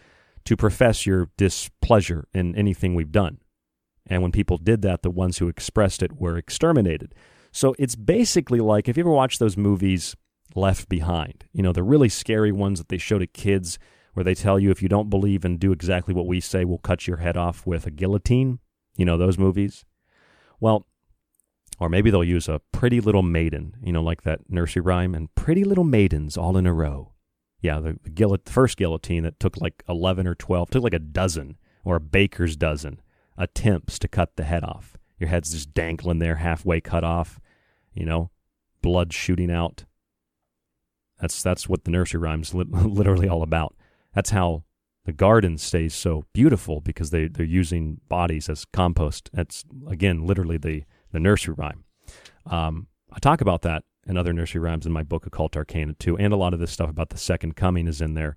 [0.46, 3.40] to profess your displeasure in anything we've done.
[4.08, 7.16] And when people did that, the ones who expressed it were exterminated.
[7.52, 10.16] So it's basically like if you ever watch those movies
[10.56, 13.80] Left Behind, you know, the really scary ones that they show to kids
[14.14, 16.78] where they tell you if you don't believe and do exactly what we say, we'll
[16.78, 18.60] cut your head off with a guillotine.
[18.96, 19.86] You know, those movies.
[20.60, 20.86] Well,
[21.84, 25.36] or maybe they'll use a pretty little maiden, you know, like that nursery rhyme, and
[25.36, 27.12] pretty little maidens all in a row.
[27.60, 30.94] Yeah, the, the, guillot- the first guillotine that took like 11 or 12, took like
[30.94, 33.02] a dozen or a baker's dozen
[33.38, 34.96] attempts to cut the head off.
[35.20, 37.42] Your head's just dangling there, halfway cut off,
[37.94, 38.32] you know,
[38.82, 39.84] blood shooting out.
[41.20, 43.76] That's that's what the nursery rhyme's li- literally all about.
[44.16, 44.64] That's how
[45.04, 49.30] the garden stays so beautiful because they they're using bodies as compost.
[49.34, 51.86] That's again literally the the nursery rhyme.
[52.46, 56.18] Um, I talk about that and other nursery rhymes in my book Occult Arcana too,
[56.18, 58.36] and a lot of this stuff about the second coming is in there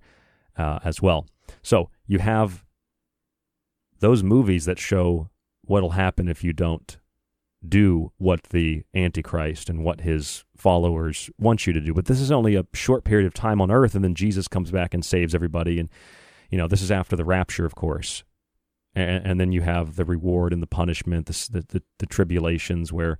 [0.56, 1.26] uh, as well.
[1.62, 2.64] So you have
[3.98, 5.30] those movies that show
[5.62, 6.98] what'll happen if you don't
[7.66, 11.92] do what the Antichrist and what his followers want you to do.
[11.94, 14.70] But this is only a short period of time on earth, and then Jesus comes
[14.70, 15.80] back and saves everybody.
[15.80, 15.88] And,
[16.50, 18.22] you know, this is after the rapture, of course.
[18.97, 23.18] And, and then you have the reward and the punishment, the, the, the tribulations where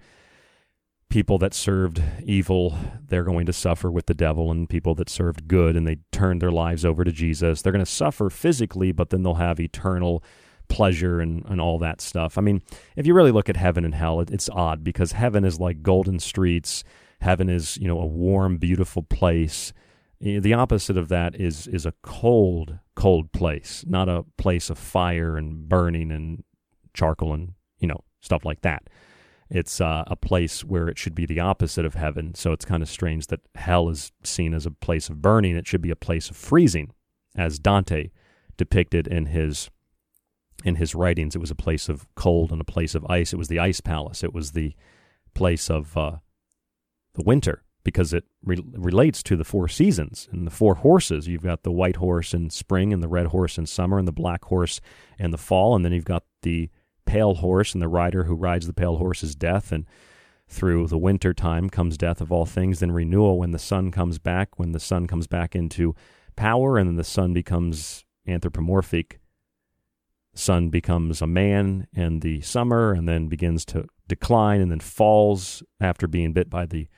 [1.09, 5.47] people that served evil, they're going to suffer with the devil, and people that served
[5.47, 9.11] good and they turned their lives over to Jesus, they're going to suffer physically, but
[9.11, 10.24] then they'll have eternal
[10.68, 12.37] pleasure and, and all that stuff.
[12.37, 12.62] I mean,
[12.97, 15.83] if you really look at heaven and hell, it, it's odd because heaven is like
[15.83, 16.83] golden streets.
[17.20, 19.72] Heaven is, you know, a warm, beautiful place.
[20.19, 25.37] The opposite of that is is a cold, cold place, not a place of fire
[25.37, 26.43] and burning and
[26.95, 28.89] charcoal and you know stuff like that.
[29.51, 32.35] It's uh, a place where it should be the opposite of heaven.
[32.35, 35.57] So it's kind of strange that hell is seen as a place of burning.
[35.57, 36.93] It should be a place of freezing,
[37.37, 38.11] as Dante
[38.57, 39.71] depicted in his
[40.64, 41.37] in his writings.
[41.37, 43.35] It was a place of cold and a place of ice.
[43.35, 44.25] It was the ice palace.
[44.25, 44.75] It was the
[45.35, 46.17] place of uh,
[47.14, 51.28] the winter because it re- relates to the four seasons and the four horses.
[51.28, 54.12] You've got the white horse in spring and the red horse in summer and the
[54.12, 54.80] black horse
[55.20, 55.76] in the fall.
[55.76, 56.68] And then you've got the
[57.05, 59.70] pale horse and the rider who rides the pale horse is death.
[59.70, 59.87] And
[60.49, 64.18] through the winter time comes death of all things, then renewal when the sun comes
[64.18, 65.95] back, when the sun comes back into
[66.34, 69.20] power and then the sun becomes anthropomorphic
[70.34, 75.62] sun becomes a man in the summer and then begins to decline and then falls
[75.80, 76.89] after being bit by the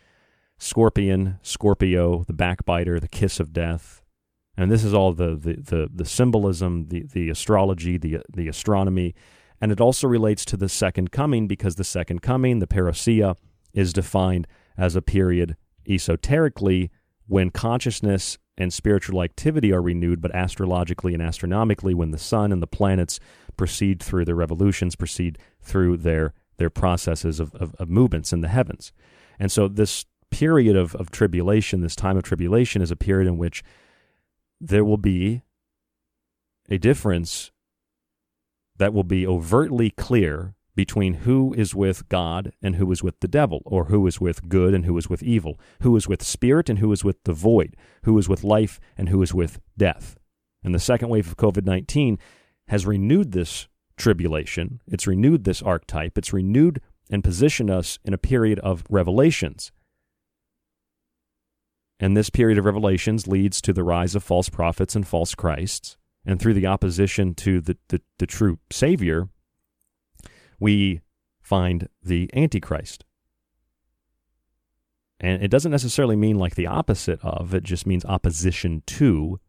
[0.58, 4.02] scorpion, Scorpio, the backbiter, the kiss of death.
[4.56, 9.14] And this is all the, the, the, the symbolism, the, the astrology, the, the astronomy.
[9.60, 13.36] And it also relates to the second coming because the second coming, the parousia,
[13.72, 14.46] is defined
[14.76, 15.56] as a period
[15.88, 16.90] esoterically
[17.26, 22.60] when consciousness and spiritual activity are renewed, but astrologically and astronomically, when the sun and
[22.60, 23.20] the planets
[23.56, 28.48] proceed through their revolutions, proceed through their their processes of, of, of movements in the
[28.48, 28.92] heavens.
[29.38, 33.38] And so this period of, of tribulation, this time of tribulation, is a period in
[33.38, 33.62] which
[34.60, 35.42] there will be
[36.68, 37.50] a difference
[38.76, 43.26] that will be overtly clear between who is with God and who is with the
[43.26, 46.68] devil, or who is with good and who is with evil, who is with spirit
[46.68, 47.74] and who is with the void,
[48.04, 50.16] who is with life and who is with death.
[50.62, 52.18] And the second wave of COVID 19
[52.68, 53.66] has renewed this
[53.96, 54.80] tribulation.
[54.86, 56.16] It's renewed this archetype.
[56.16, 59.72] It's renewed and positioned us in a period of revelations.
[62.00, 65.96] And this period of revelations leads to the rise of false prophets and false Christs.
[66.24, 69.28] And through the opposition to the, the, the true Savior,
[70.60, 71.00] we
[71.40, 73.04] find the Antichrist.
[75.20, 79.40] And it doesn't necessarily mean like the opposite of, it just means opposition to.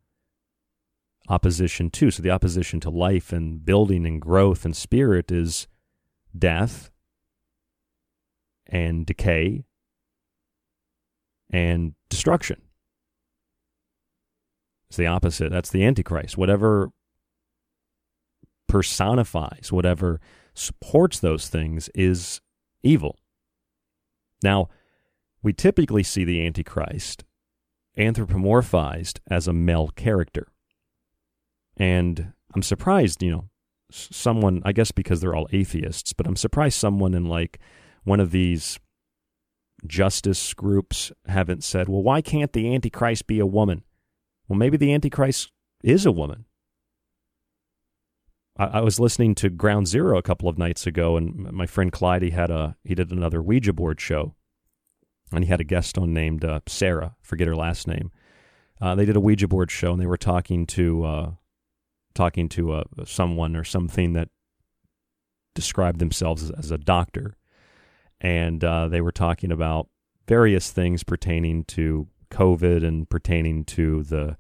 [1.27, 2.09] Opposition to.
[2.09, 5.67] So the opposition to life and building and growth and spirit is
[6.35, 6.89] death
[8.65, 9.65] and decay
[11.51, 12.61] and destruction.
[14.89, 15.51] It's the opposite.
[15.51, 16.37] That's the Antichrist.
[16.37, 16.89] Whatever
[18.67, 20.19] personifies, whatever
[20.53, 22.41] supports those things is
[22.83, 23.17] evil.
[24.43, 24.69] Now,
[25.43, 27.23] we typically see the Antichrist
[27.97, 30.47] anthropomorphized as a male character.
[31.77, 33.49] And I'm surprised, you know,
[33.91, 37.59] someone, I guess because they're all atheists, but I'm surprised someone in like
[38.03, 38.79] one of these
[39.85, 43.83] justice groups haven't said, well, why can't the Antichrist be a woman?
[44.47, 45.51] Well, maybe the Antichrist
[45.83, 46.45] is a woman.
[48.57, 51.91] I, I was listening to Ground Zero a couple of nights ago, and my friend
[51.91, 54.35] Clyde he had a he did another Ouija board show,
[55.31, 58.11] and he had a guest on named uh, Sarah, forget her last name.
[58.81, 61.31] Uh, they did a Ouija board show, and they were talking to uh,
[62.13, 64.29] talking to uh, someone or something that
[65.55, 67.37] described themselves as, as a doctor,
[68.21, 69.87] and uh, they were talking about
[70.27, 74.37] various things pertaining to COVID and pertaining to the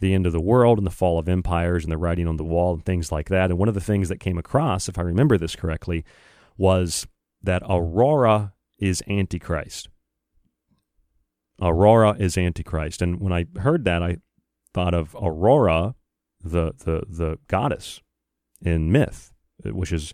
[0.00, 2.44] the end of the world and the fall of empires and the writing on the
[2.44, 3.50] wall and things like that.
[3.50, 6.04] And one of the things that came across, if I remember this correctly,
[6.58, 7.06] was
[7.40, 9.88] that Aurora is Antichrist.
[11.60, 13.00] Aurora is Antichrist.
[13.00, 14.16] And when I heard that, I
[14.74, 15.94] thought of Aurora,
[16.42, 18.00] the the the goddess
[18.60, 19.32] in myth,
[19.64, 20.12] which is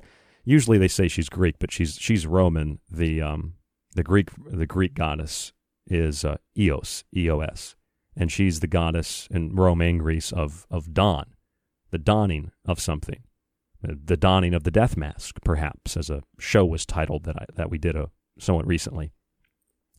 [0.48, 2.80] usually they say she's Greek, but she's she's Roman.
[2.90, 3.54] The um
[3.94, 5.52] the Greek the Greek goddess
[5.86, 7.76] is uh, Eos, E O S,
[8.16, 11.34] and she's the goddess in Rome and Greece of of dawn,
[11.90, 13.22] the dawning of something,
[13.86, 17.44] uh, the dawning of the death mask, perhaps, as a show was titled that I,
[17.54, 19.12] that we did a somewhat recently.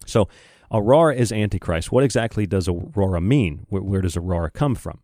[0.06, 0.30] So,
[0.72, 1.92] Aurora is Antichrist.
[1.92, 3.66] What exactly does Aurora mean?
[3.70, 5.02] Where, where does Aurora come from?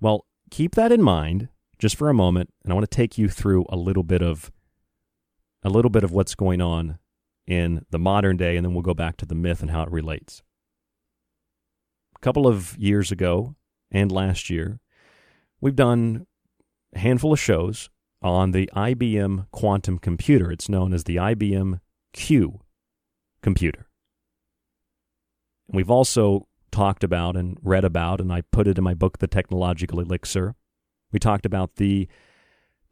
[0.00, 1.48] Well, keep that in mind
[1.78, 4.50] just for a moment, and I want to take you through a little bit of
[5.62, 6.98] a little bit of what's going on
[7.46, 9.90] in the modern day, and then we'll go back to the myth and how it
[9.90, 10.42] relates.
[12.14, 13.56] A couple of years ago
[13.90, 14.80] and last year,
[15.60, 16.26] we've done
[16.94, 17.90] a handful of shows
[18.22, 20.50] on the IBM quantum computer.
[20.50, 21.80] It's known as the IBM
[22.12, 22.60] Q
[23.42, 23.86] computer.
[25.68, 29.26] We've also talked about and read about, and I put it in my book, The
[29.26, 30.54] Technological Elixir.
[31.12, 32.08] We talked about the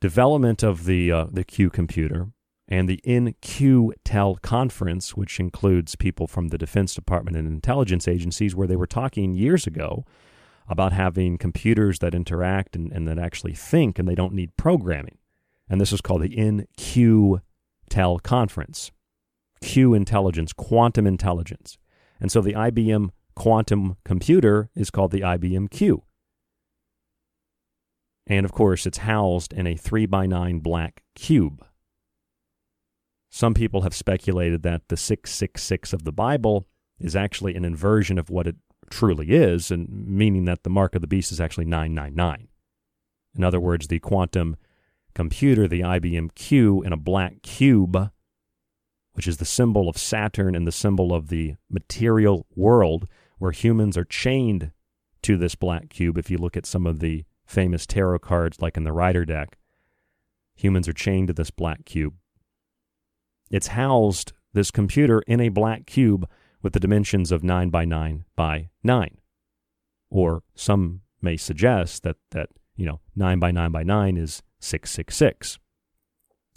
[0.00, 2.28] development of the uh, the Q computer
[2.66, 8.66] and the In-Q-Tel conference, which includes people from the Defense Department and intelligence agencies, where
[8.66, 10.04] they were talking years ago
[10.66, 15.18] about having computers that interact and, and that actually think and they don't need programming.
[15.68, 18.90] And this is called the In-Q-Tel conference.
[19.60, 21.78] Q intelligence, quantum intelligence.
[22.20, 26.02] And so the IBM quantum computer is called the IBM Q.
[28.26, 31.64] And of course, it's housed in a 3 by 9 black cube.
[33.30, 36.66] Some people have speculated that the 666 of the Bible
[36.98, 38.56] is actually an inversion of what it
[38.90, 42.48] truly is, and meaning that the mark of the beast is actually 999.
[43.36, 44.56] In other words, the quantum
[45.14, 48.10] computer, the IBM Q, in a black cube,
[49.14, 53.08] which is the symbol of Saturn and the symbol of the material world,
[53.38, 54.70] where humans are chained
[55.22, 56.18] to this black cube.
[56.18, 59.58] If you look at some of the famous tarot cards, like in the Rider deck,
[60.54, 62.14] humans are chained to this black cube.
[63.50, 66.28] It's housed, this computer, in a black cube
[66.62, 69.18] with the dimensions of 9 by 9 by 9.
[70.10, 75.58] Or some may suggest that, that you know, 9 by 9 by 9 is 666.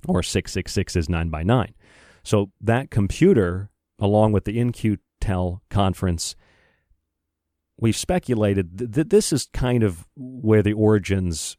[0.07, 1.73] Or 666 is 9 by 9.
[2.23, 3.69] So that computer,
[3.99, 6.35] along with the In-Q-Tel conference,
[7.79, 11.57] we've speculated that this is kind of where the origins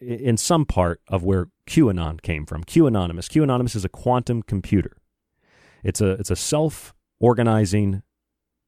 [0.00, 2.64] in some part of where QAnon came from.
[2.64, 3.28] QAnonymous.
[3.28, 4.96] QAnonymous is a quantum computer.
[5.82, 8.02] It's a it's a self-organizing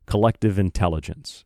[0.06, 1.44] collective intelligence.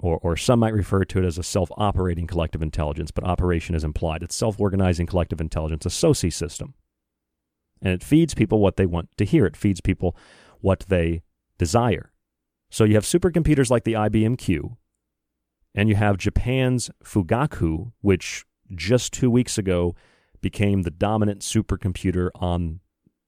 [0.00, 3.82] Or, or some might refer to it as a self-operating collective intelligence, but operation is
[3.82, 4.22] implied.
[4.22, 6.74] It's self-organizing collective intelligence, a SOCI system.
[7.82, 9.44] And it feeds people what they want to hear.
[9.44, 10.16] It feeds people
[10.60, 11.22] what they
[11.58, 12.12] desire.
[12.70, 14.76] So you have supercomputers like the IBM Q,
[15.74, 18.44] and you have Japan's Fugaku, which
[18.74, 19.94] just two weeks ago
[20.40, 22.80] became the dominant supercomputer on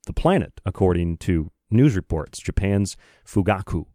[0.06, 2.38] the planet, according to news reports.
[2.38, 3.86] Japan's Fugaku,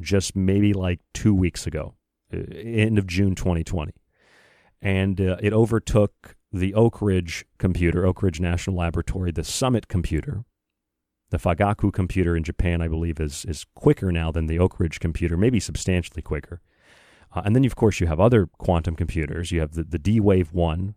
[0.00, 1.94] just maybe like two weeks ago,
[2.32, 3.92] uh, end of June 2020.
[4.80, 10.44] And uh, it overtook the Oak Ridge computer, Oak Ridge National Laboratory, the Summit computer.
[11.30, 14.98] The Fugaku computer in Japan, I believe, is, is quicker now than the Oak Ridge
[14.98, 16.62] computer, maybe substantially quicker.
[17.34, 19.52] Uh, and then, of course, you have other quantum computers.
[19.52, 20.94] You have the, the D Wave 1,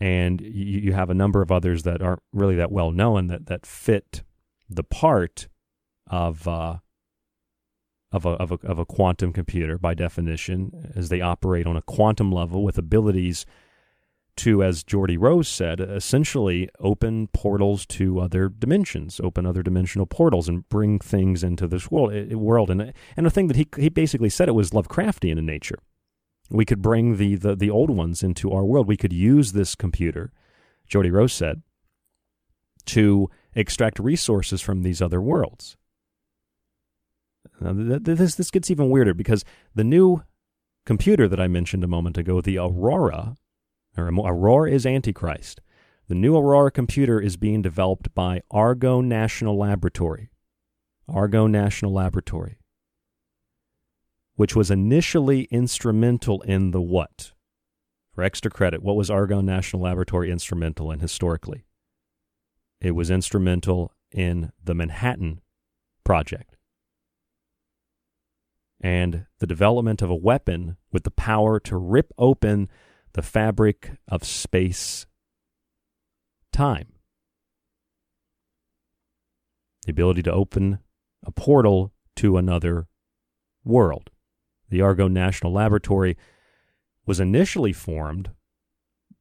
[0.00, 3.46] and you, you have a number of others that aren't really that well known that,
[3.46, 4.22] that fit
[4.68, 5.48] the part
[6.06, 6.78] of, uh,
[8.10, 11.82] of a, of a, of a quantum computer by definition, as they operate on a
[11.82, 13.44] quantum level with abilities
[14.36, 20.48] to, as Geordie Rose said, essentially open portals to other dimensions, open other dimensional portals,
[20.48, 22.12] and bring things into this world.
[22.14, 22.70] Eh, world.
[22.70, 25.78] And and the thing that he he basically said it was Lovecraftian in nature.
[26.50, 28.88] We could bring the, the the old ones into our world.
[28.88, 30.32] We could use this computer,
[30.86, 31.62] Geordie Rose said,
[32.86, 35.76] to extract resources from these other worlds.
[37.60, 40.22] Now, this this gets even weirder because the new
[40.86, 43.36] computer that I mentioned a moment ago, the Aurora, or
[43.96, 45.60] Aurora is Antichrist.
[46.08, 50.30] The new Aurora computer is being developed by Argonne National Laboratory.
[51.08, 52.58] Argonne National Laboratory,
[54.36, 57.32] which was initially instrumental in the what?
[58.14, 61.64] For extra credit, what was Argonne National Laboratory instrumental in historically?
[62.80, 65.40] It was instrumental in the Manhattan
[66.04, 66.56] Project
[68.82, 72.68] and the development of a weapon with the power to rip open
[73.14, 75.06] the fabric of space
[76.52, 76.88] time.
[79.86, 80.78] The ability to open
[81.24, 82.86] a portal to another
[83.64, 84.10] world.
[84.68, 86.16] The Argonne National Laboratory
[87.06, 88.30] was initially formed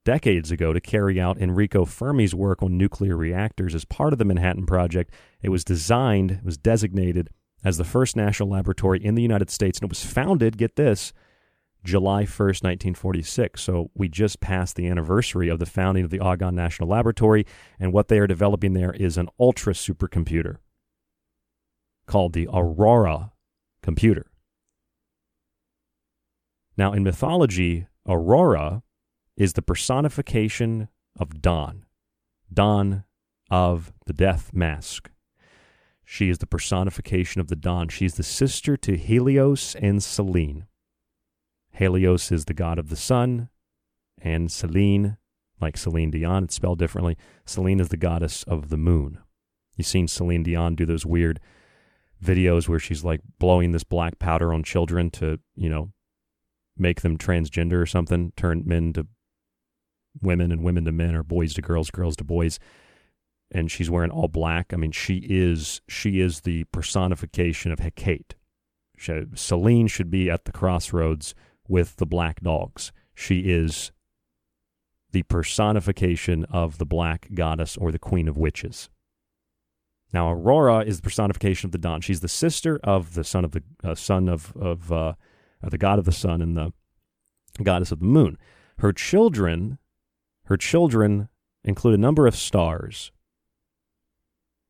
[0.03, 4.25] decades ago to carry out Enrico Fermi's work on nuclear reactors as part of the
[4.25, 5.13] Manhattan Project.
[5.41, 7.29] It was designed, it was designated
[7.63, 11.13] as the first national laboratory in the United States, and it was founded, get this,
[11.83, 13.61] July 1st, 1946.
[13.61, 17.45] So we just passed the anniversary of the founding of the Argonne National Laboratory,
[17.79, 20.57] and what they are developing there is an ultra supercomputer
[22.05, 23.31] called the Aurora
[23.81, 24.27] computer.
[26.77, 28.83] Now, in mythology, Aurora
[29.35, 30.87] is the personification
[31.19, 31.85] of dawn,
[32.51, 33.03] dawn
[33.49, 35.09] of the death mask.
[36.03, 37.87] She is the personification of the dawn.
[37.87, 40.65] She's the sister to Helios and Selene.
[41.71, 43.49] Helios is the god of the sun,
[44.21, 45.17] and Selene,
[45.59, 47.17] like Celine Dion, it's spelled differently.
[47.45, 49.19] Selene is the goddess of the moon.
[49.75, 51.39] You've seen Celine Dion do those weird
[52.23, 55.91] videos where she's like blowing this black powder on children to, you know,
[56.77, 59.07] make them transgender or something, turn men to
[60.21, 62.59] women and women to men or boys to girls, girls to boys.
[63.49, 64.73] And she's wearing all black.
[64.73, 68.35] I mean, she is she is the personification of Hecate.
[68.97, 71.33] She, Selene should be at the crossroads
[71.67, 72.91] with the black dogs.
[73.13, 73.91] She is
[75.11, 78.89] the personification of the black goddess or the queen of witches.
[80.13, 82.01] Now, Aurora is the personification of the dawn.
[82.01, 85.13] She's the sister of the son of the uh, son of of uh,
[85.61, 86.73] the god of the sun and the
[87.63, 88.37] goddess of the moon.
[88.79, 89.77] Her children,
[90.45, 91.29] her children
[91.63, 93.11] include a number of stars.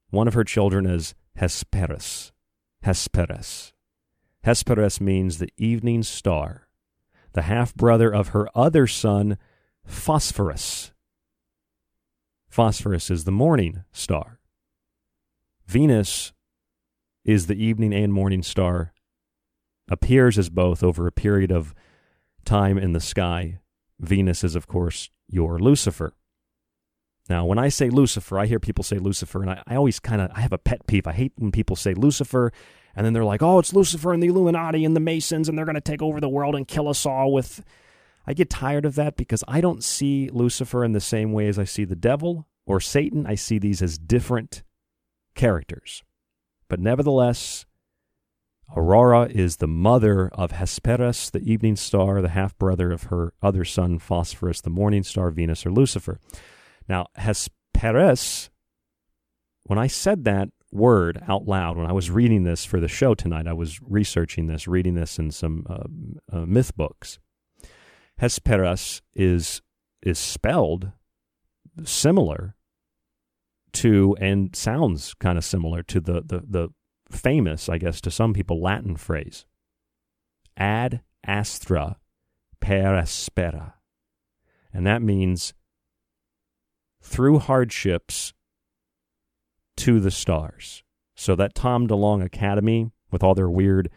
[0.10, 2.32] One of her children is Hesperus.
[2.84, 3.74] Hesperus.
[4.44, 6.68] Hesperus means the evening star
[7.34, 9.38] the half brother of her other son,
[9.86, 10.92] Phosphorus.
[12.50, 14.40] Phosphorus is the morning star.
[15.66, 16.34] Venus
[17.24, 18.94] is the evening and morning star,
[19.90, 21.74] appears as both over a period of
[22.44, 23.60] time in the sky.
[24.00, 26.14] Venus is, of course, your Lucifer.
[27.30, 30.22] Now, when I say Lucifer, I hear people say Lucifer, and I, I always kind
[30.22, 31.08] of I have a pet peeve.
[31.08, 32.52] I hate when people say Lucifer
[32.96, 35.66] and then they're like, oh, it's Lucifer and the Illuminati and the Masons, and they're
[35.66, 37.64] going to take over the world and kill us all with.
[38.28, 41.58] I get tired of that because I don't see Lucifer in the same way as
[41.58, 43.26] I see the devil or Satan.
[43.26, 44.64] I see these as different
[45.34, 46.04] characters.
[46.68, 47.66] But nevertheless,
[48.76, 53.66] Aurora is the mother of Hesperus, the evening star, the half brother of her other
[53.66, 56.20] son, Phosphorus, the morning star, Venus, or Lucifer.
[56.88, 58.50] Now, Hesperus,
[59.64, 63.14] when I said that, word out loud when I was reading this for the show
[63.14, 63.48] tonight.
[63.48, 65.84] I was researching this, reading this in some uh,
[66.32, 67.20] uh, myth books.
[68.20, 69.62] Hesperus is
[70.02, 70.92] is spelled
[71.84, 72.56] similar
[73.74, 76.70] to and sounds kind of similar to the, the the
[77.10, 79.46] famous, I guess, to some people, Latin phrase
[80.58, 81.98] ad astra
[82.60, 83.76] per aspera.
[84.74, 85.54] And that means
[87.02, 88.34] through hardships
[89.78, 90.84] to the stars.
[91.16, 93.90] So that Tom DeLonge Academy, with all their weird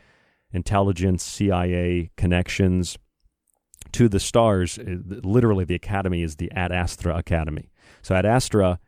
[0.53, 2.99] intelligence, CIA connections
[3.93, 7.71] to the stars, uh, literally the academy is the Ad Astra Academy.
[8.03, 8.79] So Ad Astra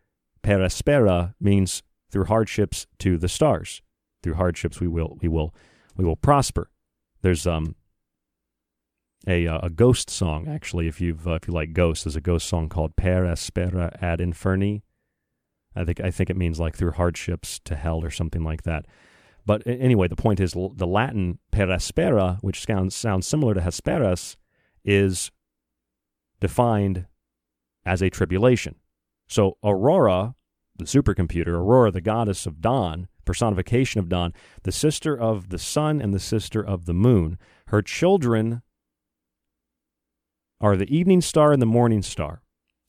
[0.43, 3.83] per aspera means through hardships to the stars.
[4.23, 5.55] Through hardships we will we will
[5.97, 6.71] we will prosper.
[7.23, 7.75] There's um
[9.27, 12.21] a uh, a ghost song actually if you've uh, if you like ghosts there's a
[12.21, 14.83] ghost song called Per aspera ad inferi
[15.77, 18.87] I think I think it means like through hardships to hell or something like that.
[19.47, 24.37] But anyway, the point is the Latin per aspera, which sounds, sounds similar to Hesperus,
[24.85, 25.31] is
[26.41, 27.07] defined
[27.85, 28.75] as a tribulation.
[29.29, 30.35] So Aurora,
[30.77, 34.33] the supercomputer, Aurora, the goddess of dawn, personification of dawn,
[34.65, 38.63] the sister of the sun and the sister of the moon, her children
[40.61, 42.43] are the evening star and the morning star,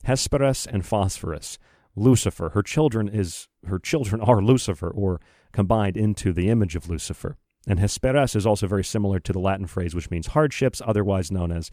[0.06, 1.60] Hesperus and Phosphorus.
[1.98, 5.20] Lucifer, her children is her children are Lucifer, or
[5.52, 7.38] combined into the image of Lucifer.
[7.68, 11.52] And Hesperus is also very similar to the Latin phrase which means hardships, otherwise known
[11.52, 11.72] as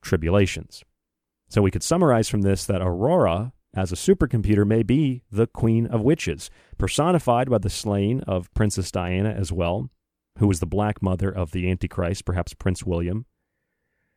[0.00, 0.82] tribulations.
[1.48, 5.86] So we could summarize from this that Aurora, as a supercomputer, may be the queen
[5.86, 9.90] of witches, personified by the slaying of Princess Diana as well,
[10.38, 13.26] who was the black mother of the Antichrist, perhaps Prince William.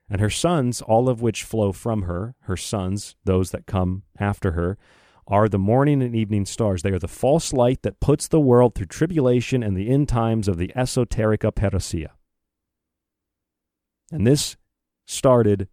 [0.10, 4.52] And her sons, all of which flow from her, her sons, those that come after
[4.52, 4.78] her,
[5.28, 6.82] are the morning and evening stars.
[6.82, 10.48] They are the false light that puts the world through tribulation and the end times
[10.48, 12.10] of the esoterica parousia.
[14.12, 14.56] And this
[15.06, 15.68] started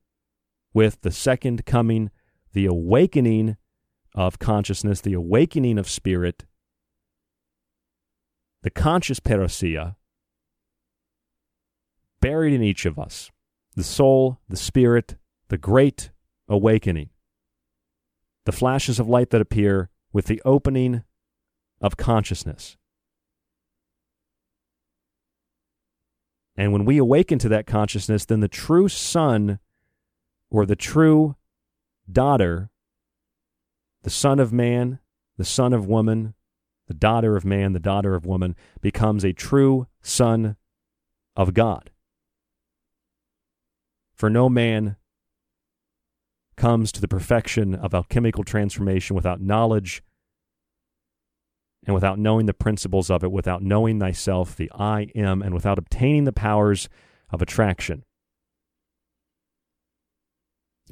[0.72, 2.10] with the second coming,
[2.52, 3.56] the awakening
[4.14, 6.46] of consciousness, the awakening of spirit,
[8.62, 9.94] the conscious parousia
[12.20, 13.30] buried in each of us,
[13.76, 15.16] the soul, the spirit,
[15.48, 16.10] the great
[16.48, 17.10] awakening
[18.44, 21.02] the flashes of light that appear with the opening
[21.80, 22.76] of consciousness.
[26.56, 29.58] And when we awaken to that consciousness, then the true son
[30.50, 31.36] or the true
[32.10, 32.70] daughter,
[34.02, 35.00] the son of man,
[35.36, 36.34] the son of woman,
[36.86, 40.56] the daughter of man, the daughter of woman, becomes a true son
[41.34, 41.90] of God.
[44.14, 44.96] For no man
[46.56, 50.02] comes to the perfection of alchemical transformation without knowledge
[51.86, 55.78] and without knowing the principles of it, without knowing thyself, the I am, and without
[55.78, 56.88] obtaining the powers
[57.30, 58.04] of attraction.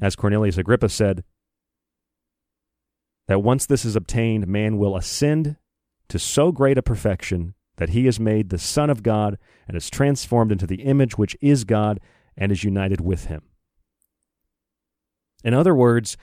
[0.01, 1.23] As Cornelius Agrippa said,
[3.27, 5.55] that once this is obtained, man will ascend
[6.09, 9.37] to so great a perfection that he is made the Son of God
[9.67, 11.99] and is transformed into the image which is God
[12.37, 13.43] and is united with him.
[15.43, 16.17] In other words,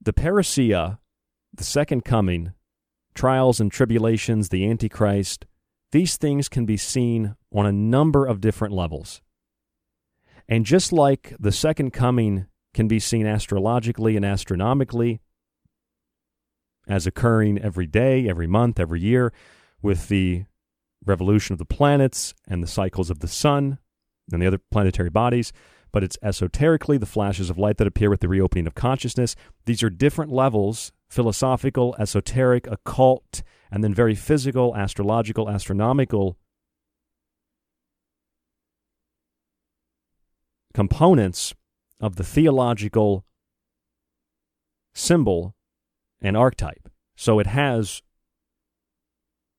[0.00, 0.98] the parousia,
[1.54, 2.52] the second coming,
[3.14, 5.46] trials and tribulations, the Antichrist,
[5.92, 9.22] these things can be seen on a number of different levels.
[10.48, 15.20] And just like the second coming can be seen astrologically and astronomically,
[16.86, 19.32] as occurring every day, every month, every year,
[19.82, 20.44] with the
[21.04, 23.78] revolution of the planets and the cycles of the sun
[24.32, 25.52] and the other planetary bodies,
[25.92, 29.34] but it's esoterically the flashes of light that appear with the reopening of consciousness.
[29.64, 36.38] These are different levels philosophical, esoteric, occult, and then very physical, astrological, astronomical
[40.74, 41.54] components
[42.00, 43.24] of the theological
[44.94, 45.54] symbol
[46.20, 46.88] and archetype.
[47.16, 48.02] So it has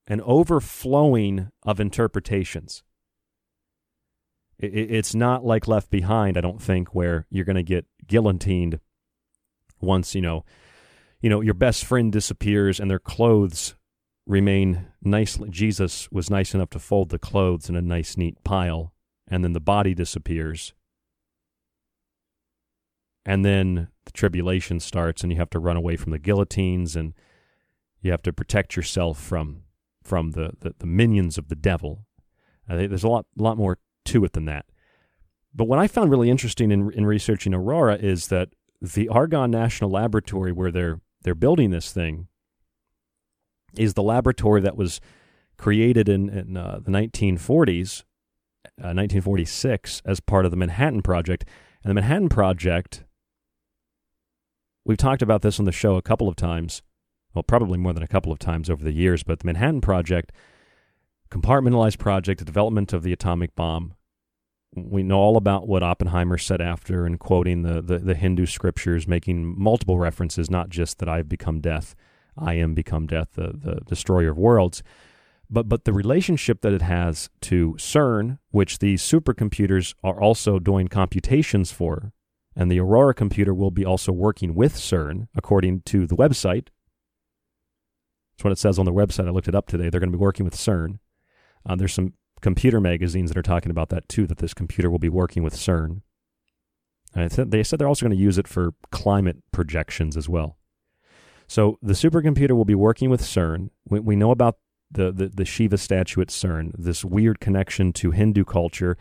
[0.08, 2.84] an overflowing of interpretations
[4.60, 8.80] it's not like Left Behind, I don't think, where you're going to get guillotined
[9.82, 10.44] once you know,
[11.22, 13.76] you know, your best friend disappears and their clothes
[14.26, 15.50] remain nicely.
[15.50, 18.94] Jesus was nice enough to fold the clothes in a nice, neat pile,
[19.28, 20.74] and then the body disappears.
[23.26, 27.14] And then the tribulation starts, and you have to run away from the guillotines, and
[28.02, 29.64] you have to protect yourself from
[30.04, 32.06] from the, the, the minions of the devil.
[32.68, 33.78] Think there's a lot lot more
[34.10, 34.66] to it than that.
[35.54, 38.50] But what I found really interesting in, in researching Aurora is that
[38.82, 42.28] the Argonne National Laboratory, where they're they're building this thing,
[43.78, 45.02] is the laboratory that was
[45.58, 48.04] created in, in uh, the 1940s,
[48.66, 51.44] uh, 1946, as part of the Manhattan Project.
[51.84, 53.04] And the Manhattan Project,
[54.86, 56.82] we've talked about this on the show a couple of times,
[57.34, 60.32] well, probably more than a couple of times over the years, but the Manhattan Project,
[61.30, 63.94] compartmentalized project, the development of the atomic bomb,
[64.76, 69.08] we know all about what Oppenheimer said after and quoting the, the, the, Hindu scriptures,
[69.08, 71.96] making multiple references, not just that I've become death,
[72.38, 74.84] I am become death, the, the destroyer of worlds,
[75.50, 80.88] but, but the relationship that it has to CERN, which these supercomputers are also doing
[80.88, 82.14] computations for,
[82.56, 86.68] and the Aurora computer will be also working with CERN, according to the website.
[88.34, 89.28] That's what it says on the website.
[89.28, 89.90] I looked it up today.
[89.90, 91.00] They're going to be working with CERN.
[91.66, 95.00] Uh, there's some computer magazines that are talking about that too, that this computer will
[95.00, 96.02] be working with CERN.
[97.16, 100.58] And they said they're also going to use it for climate projections as well.
[101.48, 103.72] So the supercomputer will be working with CERN.
[103.90, 104.58] We, we know about
[104.92, 108.98] the, the, the Shiva statue at CERN, this weird connection to Hindu culture.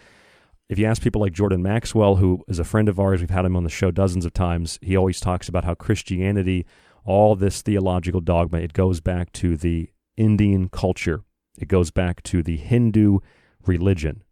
[0.68, 3.45] If you ask people like Jordan Maxwell, who is a friend of ours, we've had
[3.45, 6.66] him on the show dozens of times, he always talks about how Christianity,
[7.05, 11.22] all this theological dogma, it goes back to the Indian culture.
[11.59, 13.18] It goes back to the Hindu
[13.66, 14.22] religion.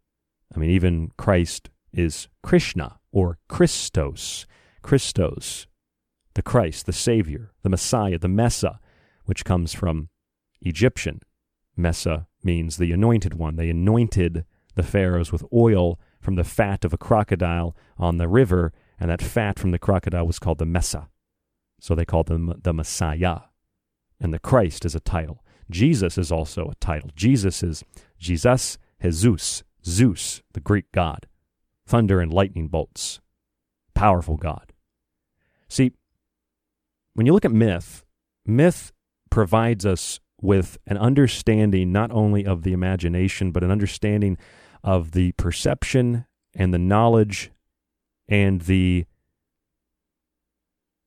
[0.55, 4.45] I mean, even Christ is Krishna or Christos.
[4.87, 5.67] Christos,
[6.35, 8.79] the Christ, the Savior, the Messiah, the Messa,
[9.25, 10.07] which comes from
[10.61, 11.19] Egyptian.
[11.75, 13.57] Messa means the anointed one.
[13.57, 18.71] They anointed the pharaohs with oil from the fat of a crocodile on the river,
[18.97, 21.09] and that fat from the crocodile was called the Messa.
[21.81, 23.39] So they called them the Messiah.
[24.21, 25.43] And the Christ is a title.
[25.69, 27.09] Jesus is also a title.
[27.15, 27.83] Jesus is
[28.19, 31.27] Jesus Jesus, Zeus, the Greek god.
[31.85, 33.19] Thunder and lightning bolts.
[33.93, 34.73] Powerful god.
[35.69, 35.93] See,
[37.13, 38.03] when you look at myth,
[38.45, 38.91] myth
[39.29, 44.37] provides us with an understanding not only of the imagination, but an understanding
[44.83, 47.51] of the perception and the knowledge
[48.27, 49.05] and the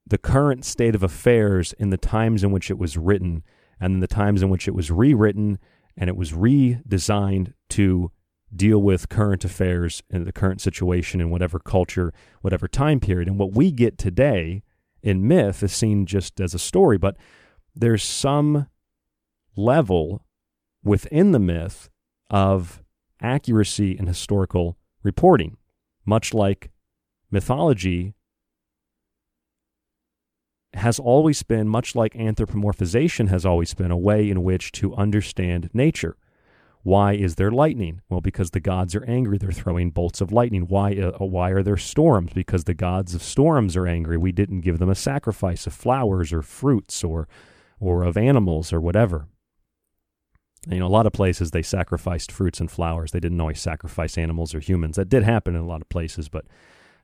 [0.06, 3.44] the current state of affairs in the times in which it was written
[3.80, 5.58] and then the times in which it was rewritten
[5.96, 8.10] and it was redesigned to
[8.54, 13.28] deal with current affairs and the current situation in whatever culture, whatever time period.
[13.28, 14.62] And what we get today
[15.02, 17.16] in myth is seen just as a story, but
[17.74, 18.66] there's some
[19.56, 20.24] level
[20.82, 21.88] within the myth
[22.28, 22.82] of
[23.20, 25.56] accuracy in historical reporting,
[26.04, 26.70] much like
[27.30, 28.14] mythology
[30.74, 35.70] has always been, much like anthropomorphization has always been, a way in which to understand
[35.72, 36.16] nature.
[36.82, 38.00] Why is there lightning?
[38.08, 39.36] Well, because the gods are angry.
[39.36, 40.62] They're throwing bolts of lightning.
[40.62, 42.32] Why, uh, why are there storms?
[42.32, 44.16] Because the gods of storms are angry.
[44.16, 47.28] We didn't give them a sacrifice of flowers or fruits or,
[47.78, 49.26] or of animals or whatever.
[50.68, 53.12] You know, a lot of places they sacrificed fruits and flowers.
[53.12, 54.96] They didn't always sacrifice animals or humans.
[54.96, 56.46] That did happen in a lot of places, but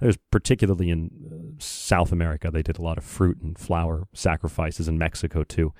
[0.00, 4.88] there's particularly in uh, South America, they did a lot of fruit and flower sacrifices
[4.88, 5.72] in Mexico too.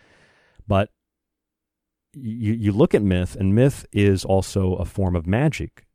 [0.67, 0.91] But
[2.15, 5.87] you, you look at myth, and myth is also a form of magic.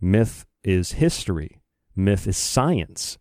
[0.00, 1.60] Myth is history.
[1.96, 3.18] Myth is science.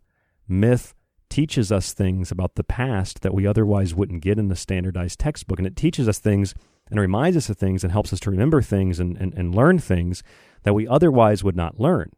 [0.48, 0.94] Myth
[1.30, 5.58] teaches us things about the past that we otherwise wouldn't get in a standardized textbook.
[5.58, 6.54] And it teaches us things
[6.92, 9.80] and reminds us of things and helps us to remember things and, and, and learn
[9.80, 10.22] things
[10.62, 12.12] that we otherwise would not learn.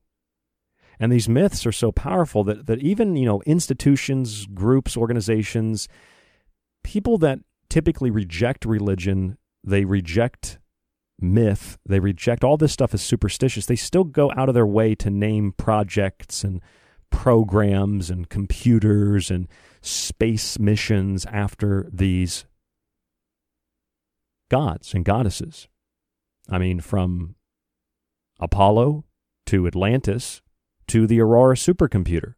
[1.00, 5.88] And these myths are so powerful that, that even, you know, institutions, groups, organizations,
[6.84, 7.40] people that
[7.70, 10.60] typically reject religion, they reject
[11.20, 14.96] myth, they reject all this stuff as superstitious, they still go out of their way
[14.96, 16.62] to name projects and
[17.10, 19.48] programs and computers and
[19.82, 22.46] space missions after these
[24.50, 25.68] gods and goddesses.
[26.50, 27.36] I mean, from
[28.40, 29.06] Apollo
[29.48, 30.42] to Atlantis
[30.88, 32.36] to the Aurora supercomputer.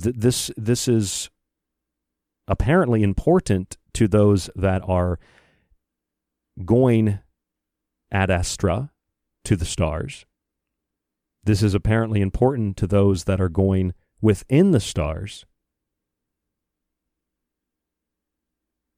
[0.00, 1.30] Th- this this is
[2.46, 5.18] apparently important to those that are
[6.64, 7.18] going
[8.10, 8.90] ad astra
[9.44, 10.24] to the stars.
[11.44, 15.46] This is apparently important to those that are going within the stars,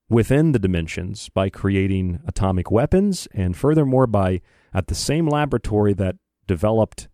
[0.08, 4.40] within the dimensions, by creating atomic weapons, and furthermore, by
[4.72, 6.16] at the same laboratory that
[6.46, 7.08] developed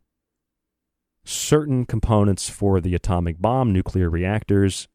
[1.29, 4.89] certain components for the atomic bomb, nuclear reactors,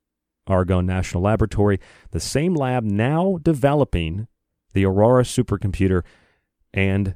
[0.48, 1.80] Argonne National Laboratory,
[2.12, 4.28] the same lab now developing
[4.74, 6.04] the Aurora supercomputer
[6.74, 7.16] and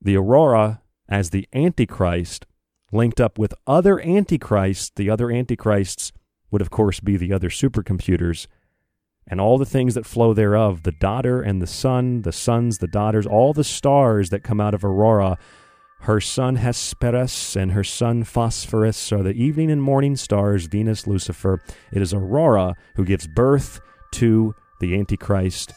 [0.00, 2.46] the Aurora as the Antichrist
[2.92, 4.90] linked up with other Antichrists.
[4.94, 6.12] The other Antichrists
[6.50, 8.46] would, of course, be the other supercomputers
[9.26, 12.88] and all the things that flow thereof the daughter and the son, the sons, the
[12.88, 15.38] daughters, all the stars that come out of Aurora
[16.00, 21.60] her son Hesperus and her son Phosphorus are the evening and morning stars, Venus, Lucifer.
[21.92, 23.80] It is Aurora who gives birth
[24.12, 25.72] to the Antichrist,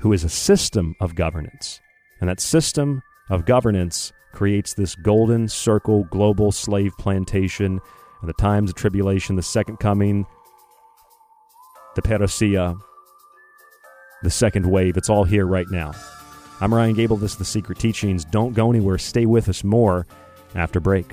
[0.00, 1.80] who is a system of governance.
[2.20, 7.80] And that system of governance creates this golden circle global slave plantation
[8.20, 10.26] and the times of tribulation, the second coming,
[11.94, 12.78] the parousia,
[14.22, 14.98] the second wave.
[14.98, 15.92] It's all here right now.
[16.60, 17.18] I'm Ryan Gable.
[17.18, 18.24] This is The Secret Teachings.
[18.24, 18.96] Don't go anywhere.
[18.96, 20.06] Stay with us more
[20.54, 21.12] after break.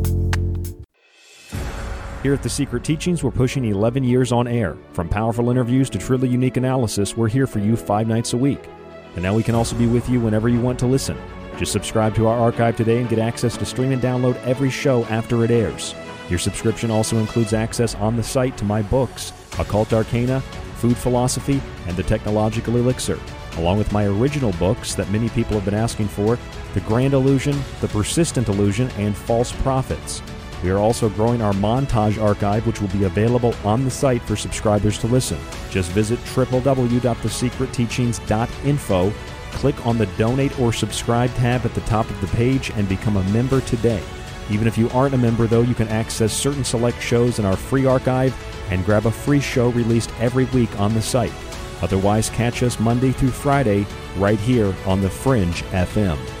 [2.23, 4.77] Here at The Secret Teachings, we're pushing 11 years on air.
[4.93, 8.69] From powerful interviews to truly unique analysis, we're here for you five nights a week.
[9.15, 11.17] And now we can also be with you whenever you want to listen.
[11.57, 15.03] Just subscribe to our archive today and get access to stream and download every show
[15.05, 15.95] after it airs.
[16.29, 20.41] Your subscription also includes access on the site to my books, Occult Arcana,
[20.75, 23.17] Food Philosophy, and The Technological Elixir,
[23.57, 26.37] along with my original books that many people have been asking for
[26.75, 30.21] The Grand Illusion, The Persistent Illusion, and False Prophets.
[30.63, 34.35] We are also growing our montage archive, which will be available on the site for
[34.35, 35.39] subscribers to listen.
[35.69, 39.13] Just visit www.thesecretteachings.info,
[39.51, 43.17] click on the Donate or Subscribe tab at the top of the page, and become
[43.17, 44.01] a member today.
[44.49, 47.55] Even if you aren't a member, though, you can access certain select shows in our
[47.55, 48.35] free archive
[48.69, 51.33] and grab a free show released every week on the site.
[51.81, 53.87] Otherwise, catch us Monday through Friday
[54.17, 56.40] right here on The Fringe FM.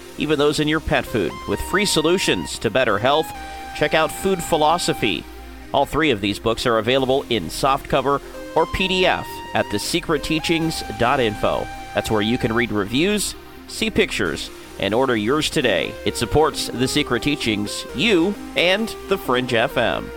[0.17, 3.31] even those in your pet food, with free solutions to better health,
[3.77, 5.23] check out Food Philosophy.
[5.73, 8.21] All three of these books are available in softcover
[8.55, 11.67] or PDF at thesecretteachings.info.
[11.93, 13.35] That's where you can read reviews,
[13.67, 14.49] see pictures,
[14.79, 15.93] and order yours today.
[16.05, 20.09] It supports The Secret Teachings, you, and The Fringe FM.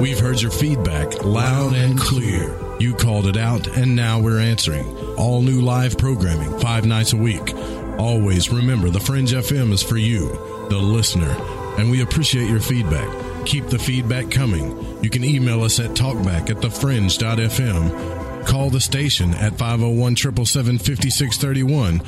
[0.00, 2.54] We've heard your feedback loud and clear.
[2.78, 5.03] You called it out, and now we're answering.
[5.16, 7.54] All new live programming, five nights a week.
[7.98, 10.28] Always remember the Fringe FM is for you,
[10.68, 11.30] the listener,
[11.78, 13.08] and we appreciate your feedback.
[13.46, 15.02] Keep the feedback coming.
[15.02, 22.02] You can email us at talkback at thefringe.fm, call the station at 501 777 5631,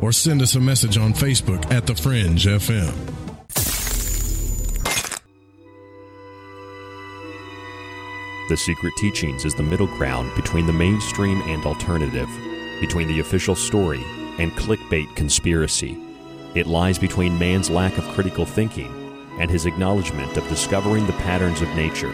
[0.00, 2.92] or send us a message on Facebook at The Fringe FM.
[8.48, 12.28] The Secret Teachings is the middle ground between the mainstream and alternative,
[12.82, 14.04] between the official story
[14.38, 15.96] and clickbait conspiracy.
[16.54, 18.92] It lies between man's lack of critical thinking
[19.38, 22.12] and his acknowledgement of discovering the patterns of nature.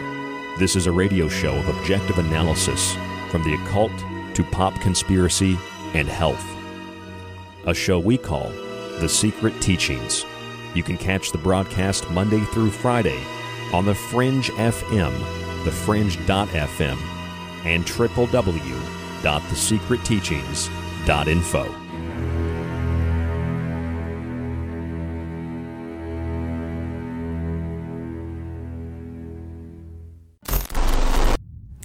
[0.59, 2.95] This is a radio show of objective analysis
[3.29, 3.91] from the occult
[4.35, 5.59] to pop conspiracy
[5.93, 6.45] and health.
[7.65, 8.49] A show we call
[9.01, 10.25] The Secret Teachings.
[10.73, 13.21] You can catch the broadcast Monday through Friday
[13.73, 15.13] on the Fringe FM
[15.63, 16.97] thefringe.fm,
[17.65, 17.85] and
[19.21, 21.75] www.thesecretteachings.info.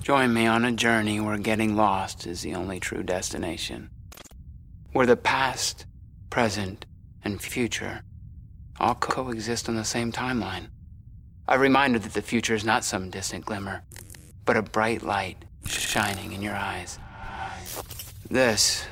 [0.03, 3.89] Join me on a journey where getting lost is the only true destination.
[4.93, 5.87] Where the past,
[6.29, 6.85] present,
[7.25, 8.03] and future
[8.79, 10.69] all coexist on the same timeline.
[11.49, 13.83] A reminder that the future is not some distant glimmer,
[14.45, 16.99] but a bright light shining in your eyes.
[18.31, 18.87] This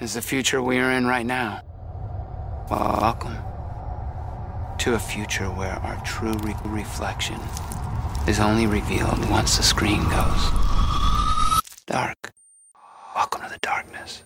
[0.00, 1.60] is the future we are in right now.
[2.70, 3.36] Welcome
[4.78, 7.38] to a future where our true re- reflection
[8.26, 10.50] is only revealed once the screen goes
[11.86, 12.32] dark.
[13.14, 14.24] Welcome to the darkness.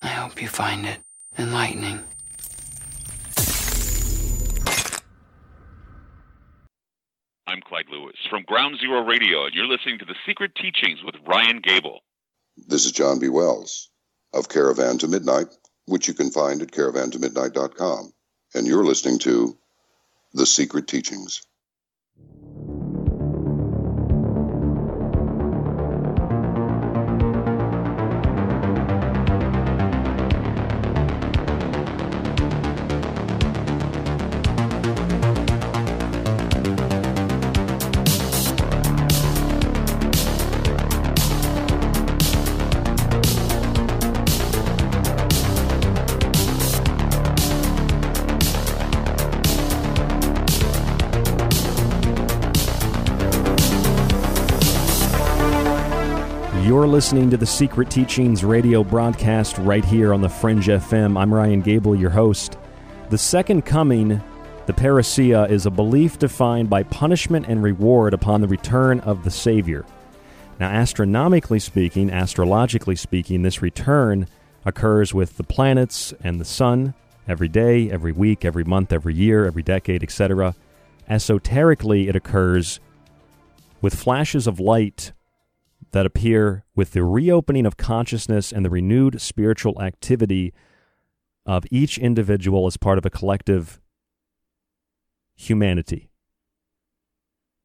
[0.00, 1.00] I hope you find it
[1.36, 2.00] enlightening.
[7.46, 11.16] I'm Clyde Lewis from Ground Zero Radio, and you're listening to The Secret Teachings with
[11.26, 12.00] Ryan Gable.
[12.66, 13.28] This is John B.
[13.28, 13.88] Wells
[14.32, 15.48] of Caravan to Midnight,
[15.86, 18.12] which you can find at caravantomidnight.com.
[18.54, 19.56] And you're listening to
[20.32, 21.42] The Secret Teachings.
[56.98, 61.16] Listening to the Secret Teachings radio broadcast right here on the Fringe FM.
[61.16, 62.58] I'm Ryan Gable, your host.
[63.08, 64.20] The second coming,
[64.66, 69.30] the parousia, is a belief defined by punishment and reward upon the return of the
[69.30, 69.86] Savior.
[70.58, 74.26] Now, astronomically speaking, astrologically speaking, this return
[74.64, 76.94] occurs with the planets and the sun
[77.28, 80.56] every day, every week, every month, every year, every decade, etc.
[81.08, 82.80] Esoterically, it occurs
[83.80, 85.12] with flashes of light
[85.92, 90.52] that appear with the reopening of consciousness and the renewed spiritual activity
[91.46, 93.80] of each individual as part of a collective
[95.34, 96.10] humanity.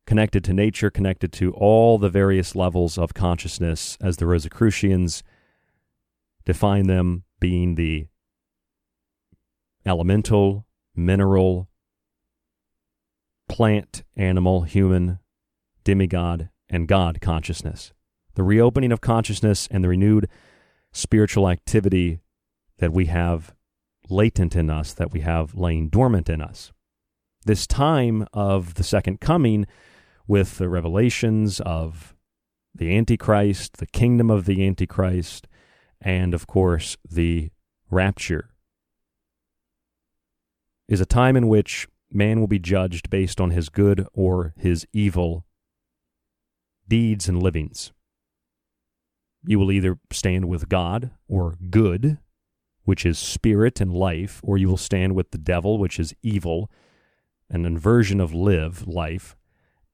[0.06, 5.24] Connected to nature, connected to all the various levels of consciousness, as the Rosicrucians
[6.46, 8.08] define them being the
[9.86, 10.66] elemental,
[10.96, 11.70] mineral,
[13.50, 15.20] plant, animal, human,
[15.84, 17.94] demigod, and God consciousness.
[18.36, 20.28] The reopening of consciousness and the renewed
[20.92, 22.20] spiritual activity
[22.80, 23.54] that we have
[24.10, 26.72] latent in us, that we have laying dormant in us.
[27.46, 29.66] This time of the second coming,
[30.28, 32.16] with the revelations of
[32.74, 35.48] the Antichrist, the kingdom of the Antichrist,
[36.02, 37.52] and of course the
[37.90, 38.50] rapture,
[40.88, 44.86] is a time in which man will be judged based on his good or his
[44.94, 45.46] evil
[46.88, 47.92] deeds and livings.
[49.46, 52.18] You will either stand with God or good,
[52.84, 56.70] which is spirit and life, or you will stand with the devil, which is evil,
[57.50, 59.36] an inversion of live, life,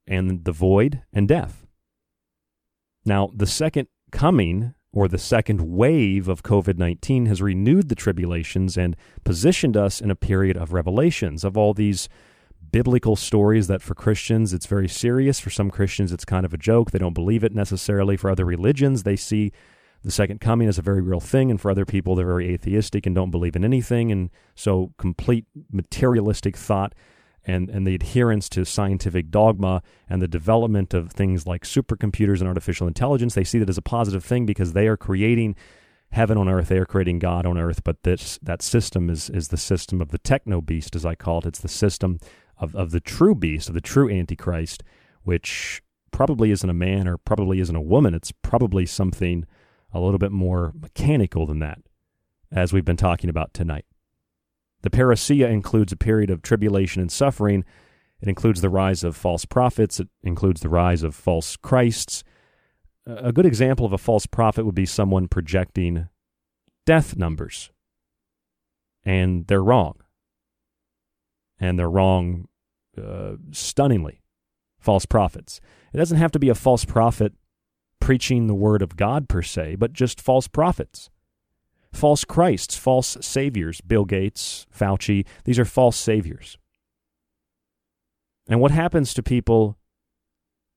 [0.06, 1.66] and the void and death.
[3.04, 8.76] Now, the second coming or the second wave of COVID 19 has renewed the tribulations
[8.76, 12.08] and positioned us in a period of revelations of all these
[12.72, 15.40] biblical stories that for Christians it's very serious.
[15.40, 16.90] For some Christians, it's kind of a joke.
[16.90, 18.16] They don't believe it necessarily.
[18.16, 19.52] For other religions, they see
[20.02, 21.50] the second coming as a very real thing.
[21.50, 24.10] And for other people, they're very atheistic and don't believe in anything.
[24.10, 26.94] And so, complete materialistic thought
[27.44, 32.48] and, and the adherence to scientific dogma and the development of things like supercomputers and
[32.48, 35.56] artificial intelligence, they see that as a positive thing because they are creating
[36.12, 36.68] heaven on earth.
[36.68, 37.82] They are creating God on earth.
[37.84, 41.38] But this that system is is the system of the techno beast, as I call
[41.38, 41.46] it.
[41.46, 42.18] It's the system
[42.60, 44.84] of, of the true beast, of the true antichrist,
[45.22, 45.82] which
[46.12, 48.14] probably isn't a man or probably isn't a woman.
[48.14, 49.46] It's probably something
[49.92, 51.78] a little bit more mechanical than that,
[52.52, 53.86] as we've been talking about tonight.
[54.82, 57.64] The parousia includes a period of tribulation and suffering.
[58.20, 60.00] It includes the rise of false prophets.
[60.00, 62.22] It includes the rise of false Christs.
[63.06, 66.08] A good example of a false prophet would be someone projecting
[66.86, 67.70] death numbers.
[69.04, 69.94] And they're wrong.
[71.58, 72.48] And they're wrong
[73.00, 74.20] uh, stunningly.
[74.78, 75.60] False prophets.
[75.92, 77.34] It doesn't have to be a false prophet
[78.00, 81.10] preaching the word of God per se, but just false prophets
[81.92, 83.80] false Christs, false saviors.
[83.80, 86.56] Bill Gates, Fauci, these are false saviors.
[88.48, 89.76] And what happens to people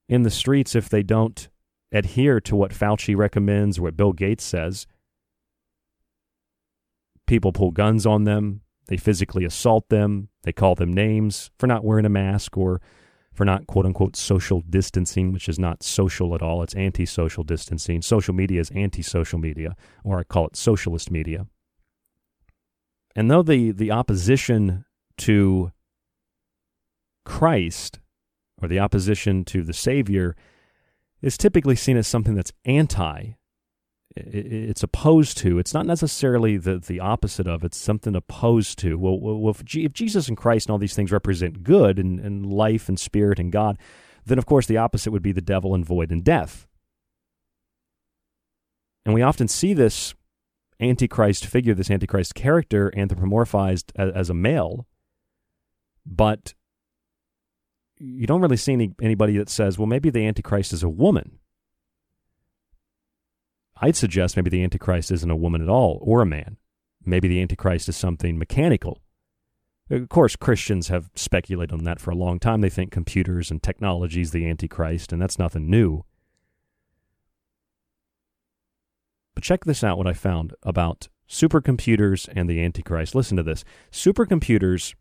[0.08, 1.50] in the streets if they don't
[1.92, 4.86] adhere to what Fauci recommends or what Bill Gates says?
[7.26, 11.84] People pull guns on them, they physically assault them, they call them names for not
[11.84, 12.82] wearing a mask or
[13.34, 16.62] for not quote unquote social distancing, which is not social at all.
[16.62, 18.02] It's anti-social distancing.
[18.02, 21.48] Social media is anti-social media, or I call it socialist media.
[23.16, 24.86] And though the, the opposition
[25.20, 25.72] to
[27.26, 28.00] Christ
[28.62, 30.36] or the opposition to the Savior
[31.22, 33.34] is typically seen as something that's anti
[34.16, 35.58] it's opposed to.
[35.58, 37.64] It's not necessarily the, the opposite of.
[37.64, 38.98] It's something opposed to.
[38.98, 42.20] Well, well if, G, if, Jesus and Christ and all these things represent good and,
[42.20, 43.78] and life and spirit and God,
[44.26, 46.68] then of course the opposite would be the devil and void and death.
[49.06, 50.14] And we often see this
[50.80, 54.88] antichrist figure, this antichrist character, anthropomorphized as, as a male,
[56.06, 56.54] but
[58.00, 61.40] you don't really see any, anybody that says, well, maybe the antichrist is a woman
[63.84, 66.56] I'd suggest maybe the Antichrist isn't a woman at all or a man.
[67.04, 69.02] Maybe the Antichrist is something mechanical.
[69.90, 72.62] Of course, Christians have speculated on that for a long time.
[72.62, 76.06] They think computers and technology is the Antichrist, and that's nothing new.
[79.36, 83.14] But check this out what I found about supercomputers and the Antichrist.
[83.14, 83.66] Listen to this.
[83.92, 84.96] Supercomputers,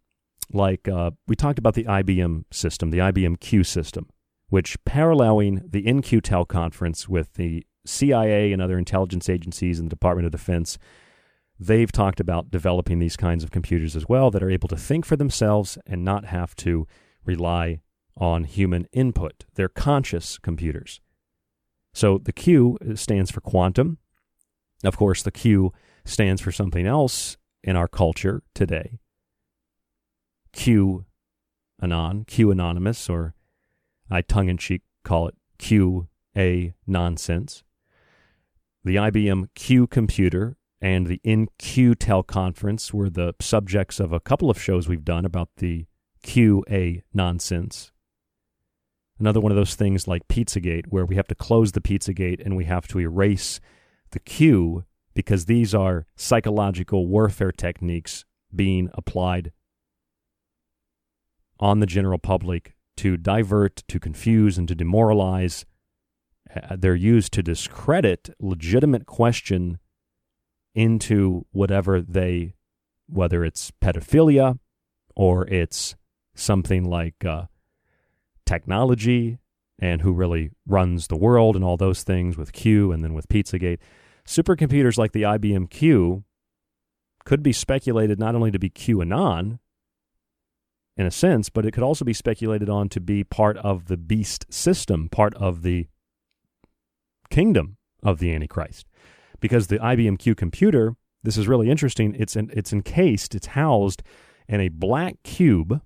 [0.52, 4.09] like uh, we talked about the IBM system, the IBM Q system,
[4.48, 10.26] which paralleling the In-Q-Tel conference with the CIA and other intelligence agencies and the Department
[10.26, 10.78] of Defense,
[11.59, 15.04] they've talked about developing these kinds of computers as well that are able to think
[15.04, 16.86] for themselves and not have to
[17.24, 17.80] rely
[18.16, 19.44] on human input.
[19.54, 21.00] They're conscious computers.
[21.94, 23.98] So the Q stands for quantum.
[24.84, 25.72] Of course, the Q
[26.04, 28.98] stands for something else in our culture today.
[30.52, 31.04] Q
[31.80, 33.34] anon, Q anonymous, or
[34.10, 37.62] I tongue in cheek call it Q A nonsense.
[38.84, 44.60] The IBM Q computer and the In-Q-Tel conference were the subjects of a couple of
[44.60, 45.86] shows we've done about the
[46.26, 47.92] QA nonsense.
[49.20, 52.56] Another one of those things like Pizzagate, where we have to close the Pizzagate and
[52.56, 53.60] we have to erase
[54.10, 54.84] the Q
[55.14, 59.52] because these are psychological warfare techniques being applied
[61.60, 65.64] on the general public to divert, to confuse, and to demoralize.
[66.54, 69.78] Uh, they're used to discredit legitimate question
[70.74, 72.54] into whatever they,
[73.08, 74.58] whether it's pedophilia
[75.14, 75.94] or it's
[76.34, 77.44] something like uh,
[78.46, 79.38] technology
[79.78, 83.28] and who really runs the world and all those things with Q and then with
[83.28, 83.78] Pizzagate.
[84.26, 86.24] Supercomputers like the IBM Q
[87.24, 89.58] could be speculated not only to be QAnon,
[90.96, 93.96] in a sense, but it could also be speculated on to be part of the
[93.96, 95.88] beast system, part of the
[97.32, 98.86] kingdom of the Antichrist.
[99.40, 100.94] Because the IBM Q computer,
[101.24, 104.02] this is really interesting, it's, in, it's encased, it's housed
[104.46, 105.80] in a black cube,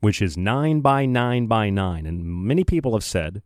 [0.00, 2.06] which is 9 by 9 by 9.
[2.06, 3.42] And many people have said,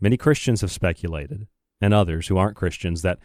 [0.00, 1.48] many Christians have speculated,
[1.80, 3.18] and others who aren't Christians, that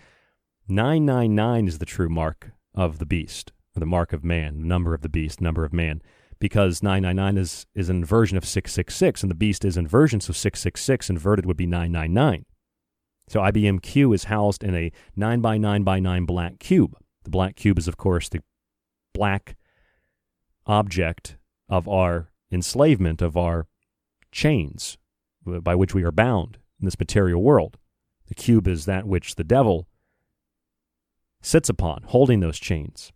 [0.67, 4.93] 999 is the true mark of the beast or the mark of man, the number
[4.93, 6.01] of the beast, number of man,
[6.39, 11.09] because 999 is, is an inversion of 666, and the beast is inversion, so 666
[11.09, 12.45] inverted would be 999.
[13.27, 16.95] So IBM Q is housed in a 9 by 9 by 9 black cube.
[17.23, 18.41] The black cube is, of course, the
[19.13, 19.55] black
[20.67, 21.37] object
[21.67, 23.67] of our enslavement, of our
[24.31, 24.97] chains
[25.45, 27.77] by which we are bound in this material world.
[28.27, 29.87] The cube is that which the devil
[31.41, 33.11] sits upon, holding those chains.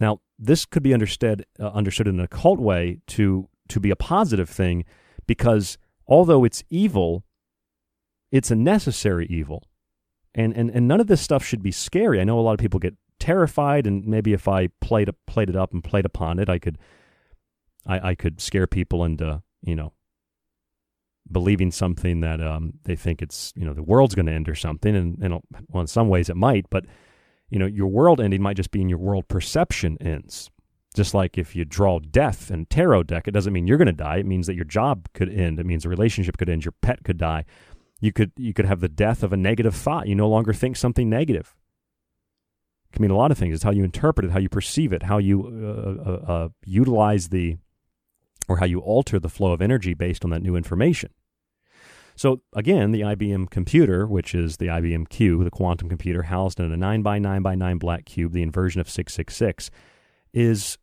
[0.00, 3.96] Now, this could be understood uh, understood in an occult way to to be a
[3.96, 4.84] positive thing,
[5.26, 7.24] because although it's evil,
[8.30, 9.64] it's a necessary evil,
[10.34, 12.20] and and and none of this stuff should be scary.
[12.20, 15.56] I know a lot of people get terrified, and maybe if I played played it
[15.56, 16.78] up and played upon it, I could
[17.86, 19.92] I, I could scare people into you know
[21.30, 24.54] believing something that um, they think it's you know the world's going to end or
[24.54, 26.84] something, and, and well, in some ways it might, but
[27.50, 30.50] you know, your world ending might just be in your world perception ends.
[30.94, 33.92] Just like if you draw death and tarot deck, it doesn't mean you're going to
[33.92, 34.16] die.
[34.16, 35.60] It means that your job could end.
[35.60, 36.64] It means a relationship could end.
[36.64, 37.44] Your pet could die.
[38.00, 40.08] You could you could have the death of a negative thought.
[40.08, 41.54] You no longer think something negative.
[42.90, 43.54] It can mean a lot of things.
[43.54, 47.28] It's how you interpret it, how you perceive it, how you uh, uh, uh, utilize
[47.28, 47.58] the,
[48.48, 51.10] or how you alter the flow of energy based on that new information.
[52.18, 56.72] So again, the IBM computer, which is the IBM Q, the quantum computer housed in
[56.72, 59.70] a 9 by 9 by 9 black cube, the inversion of 666,
[60.32, 60.78] is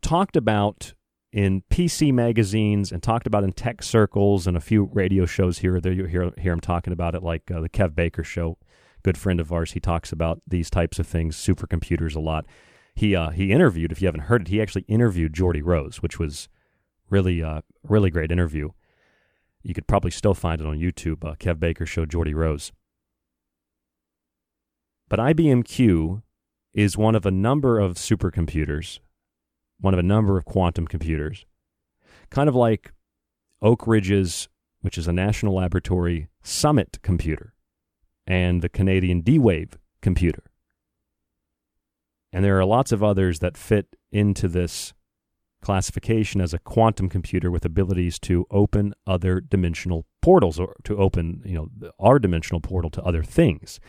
[0.00, 0.94] talked about
[1.30, 5.76] in PC magazines and talked about in tech circles and a few radio shows here
[5.76, 5.92] or there.
[5.92, 8.56] You hear, hear him talking about it, like uh, the Kev Baker show.
[9.02, 9.72] Good friend of ours.
[9.72, 12.46] He talks about these types of things, supercomputers, a lot.
[12.94, 13.92] He uh, he interviewed.
[13.92, 16.48] If you haven't heard it, he actually interviewed Geordie Rose, which was
[17.10, 18.70] really uh, really great interview.
[19.68, 21.22] You could probably still find it on YouTube.
[21.22, 22.72] Uh, Kev Baker Show, Geordie Rose.
[25.10, 26.22] But IBM Q
[26.72, 29.00] is one of a number of supercomputers,
[29.78, 31.44] one of a number of quantum computers,
[32.30, 32.94] kind of like
[33.60, 34.48] Oak Ridge's,
[34.80, 37.52] which is a national laboratory, Summit computer,
[38.26, 40.44] and the Canadian D Wave computer.
[42.32, 44.94] And there are lots of others that fit into this
[45.62, 51.42] classification as a quantum computer with abilities to open other dimensional portals or to open,
[51.44, 53.80] you know, our dimensional portal to other things.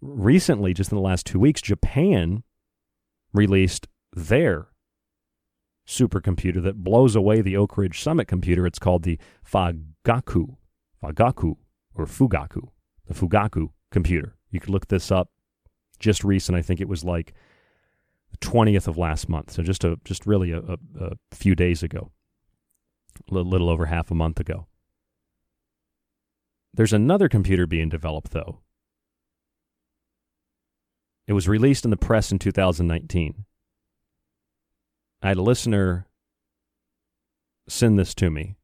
[0.00, 2.42] Recently, just in the last two weeks, Japan
[3.32, 4.68] released their
[5.86, 8.66] supercomputer that blows away the Oak Ridge Summit computer.
[8.66, 9.18] It's called the
[9.48, 10.56] Fagaku,
[11.02, 11.56] Fagaku,
[11.94, 12.68] or Fugaku,
[13.06, 14.36] the Fugaku computer.
[14.50, 15.30] You could look this up.
[15.98, 17.32] Just recent, I think it was like
[18.42, 19.52] 20th of last month.
[19.52, 22.10] So just a just really a, a, a few days ago,
[23.30, 24.66] a little, over half a month ago.
[26.74, 28.60] There's another computer being developed though.
[31.26, 33.44] It was released in the press in 2019.
[35.22, 36.08] I had a listener
[37.68, 38.56] send this to me,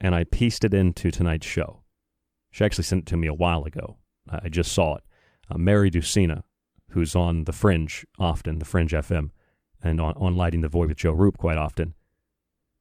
[0.00, 1.82] and I pieced it into tonight's show.
[2.50, 3.98] She actually sent it to me a while ago.
[4.28, 5.04] I just saw it.
[5.50, 6.44] Uh, Mary Ducina
[6.92, 9.30] who's on The Fringe often, The Fringe FM,
[9.82, 11.94] and on, on Lighting the Void with Joe Rupe quite often.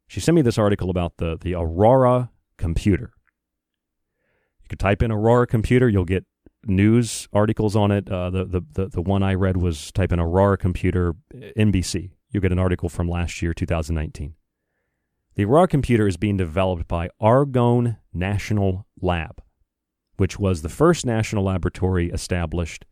[0.07, 3.13] She sent me this article about the, the Aurora computer.
[4.61, 6.25] You could type in Aurora computer, you'll get
[6.65, 8.09] news articles on it.
[8.09, 12.11] Uh, the, the, the, the one I read was type in Aurora computer NBC.
[12.29, 14.35] You'll get an article from last year, 2019.
[15.35, 19.41] The Aurora computer is being developed by Argonne National Lab,
[20.17, 22.85] which was the first national laboratory established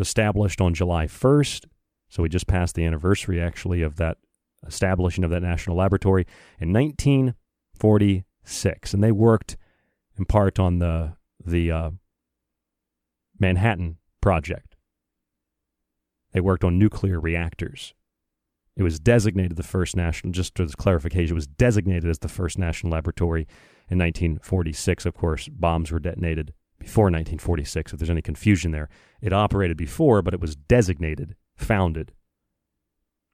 [0.00, 1.66] established on July 1st.
[2.08, 4.18] So we just passed the anniversary actually of that
[4.66, 6.26] establishing of that national laboratory
[6.58, 9.58] in 1946, and they worked
[10.16, 11.90] in part on the the uh,
[13.38, 14.76] Manhattan Project.
[16.32, 17.92] They worked on nuclear reactors.
[18.76, 22.58] It was designated the first national, just as clarification, it was designated as the first
[22.58, 23.42] national laboratory
[23.88, 25.06] in 1946.
[25.06, 26.52] Of course, bombs were detonated
[26.84, 28.88] before 1946, if there's any confusion there.
[29.20, 32.12] It operated before, but it was designated, founded,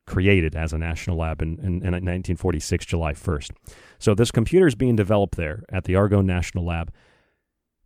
[0.06, 3.50] created as a national lab in, in, in 1946, July 1st.
[3.98, 6.92] So this computer is being developed there at the Argonne National Lab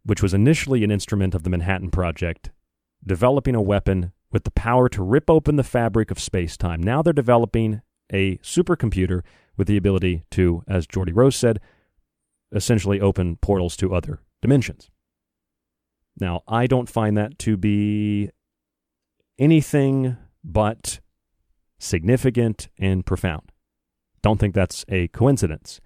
[0.05, 2.51] which was initially an instrument of the Manhattan Project,
[3.05, 6.83] developing a weapon with the power to rip open the fabric of space time.
[6.83, 7.81] Now they're developing
[8.13, 9.23] a supercomputer
[9.57, 11.61] with the ability to, as Geordie Rose said,
[12.53, 14.91] essentially open portals to other dimensions.
[16.21, 18.31] Now, I don't find that to be
[19.39, 21.01] anything but
[21.79, 23.51] significant and profound.
[24.23, 25.81] Don't think that's a coincidence.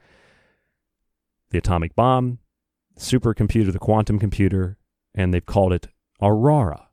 [1.51, 2.39] The atomic bomb,
[2.99, 4.77] supercomputer, the quantum computer,
[5.15, 5.89] and they've called it
[6.21, 6.89] Aurora.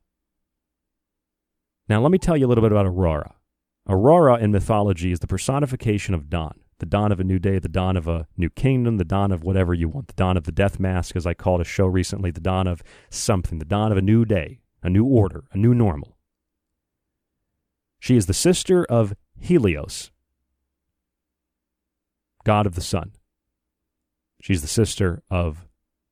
[1.87, 3.35] Now, let me tell you a little bit about Aurora.
[3.87, 7.69] Aurora in mythology is the personification of dawn, the dawn of a new day, the
[7.69, 10.52] dawn of a new kingdom, the dawn of whatever you want, the dawn of the
[10.52, 13.97] death mask, as I called a show recently, the dawn of something, the dawn of
[13.97, 16.18] a new day, a new order, a new normal.
[17.99, 20.11] She is the sister of Helios,
[22.43, 23.14] god of the sun.
[24.41, 25.65] She's the sister of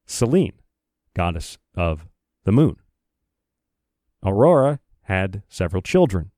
[0.05, 0.59] Selene,
[1.13, 2.07] goddess of
[2.45, 2.77] the moon.
[4.25, 6.31] Aurora had several children.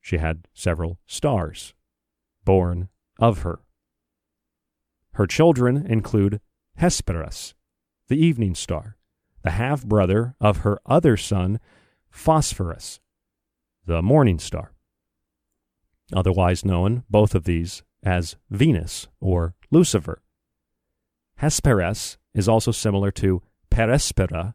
[0.00, 1.74] She had several stars
[2.44, 2.88] born
[3.18, 3.60] of her.
[5.12, 6.40] Her children include
[6.76, 7.54] Hesperus,
[8.08, 8.96] the evening star,
[9.42, 11.58] the half brother of her other son,
[12.10, 13.00] Phosphorus,
[13.86, 14.72] the morning star.
[16.12, 20.22] Otherwise known, both of these, as Venus or Lucifer.
[21.36, 24.54] Hesperus is also similar to per aspera,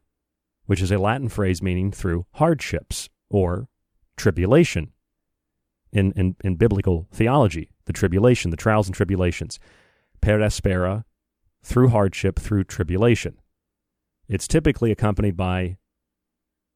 [0.66, 3.68] which is a Latin phrase meaning through hardships or
[4.16, 4.94] tribulation.
[5.91, 9.59] In, in, in biblical theology, the tribulation, the trials and tribulations.
[10.22, 11.03] Per aspera,
[11.63, 13.39] through hardship, through tribulation.
[14.27, 15.77] It's typically accompanied by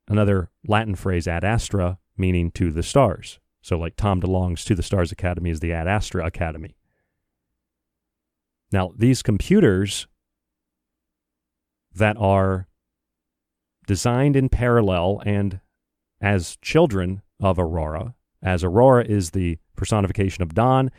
[0.07, 3.39] another Latin phrase, ad astra, meaning to the stars.
[3.61, 6.75] So, like Tom DeLonge's To the Stars Academy is the Ad Astra Academy.
[8.71, 10.07] Now, these computers
[11.93, 12.67] that are
[13.87, 15.61] designed in parallel and
[16.21, 18.13] as children of Aurora,
[18.45, 20.91] as Aurora is the personification of dawn,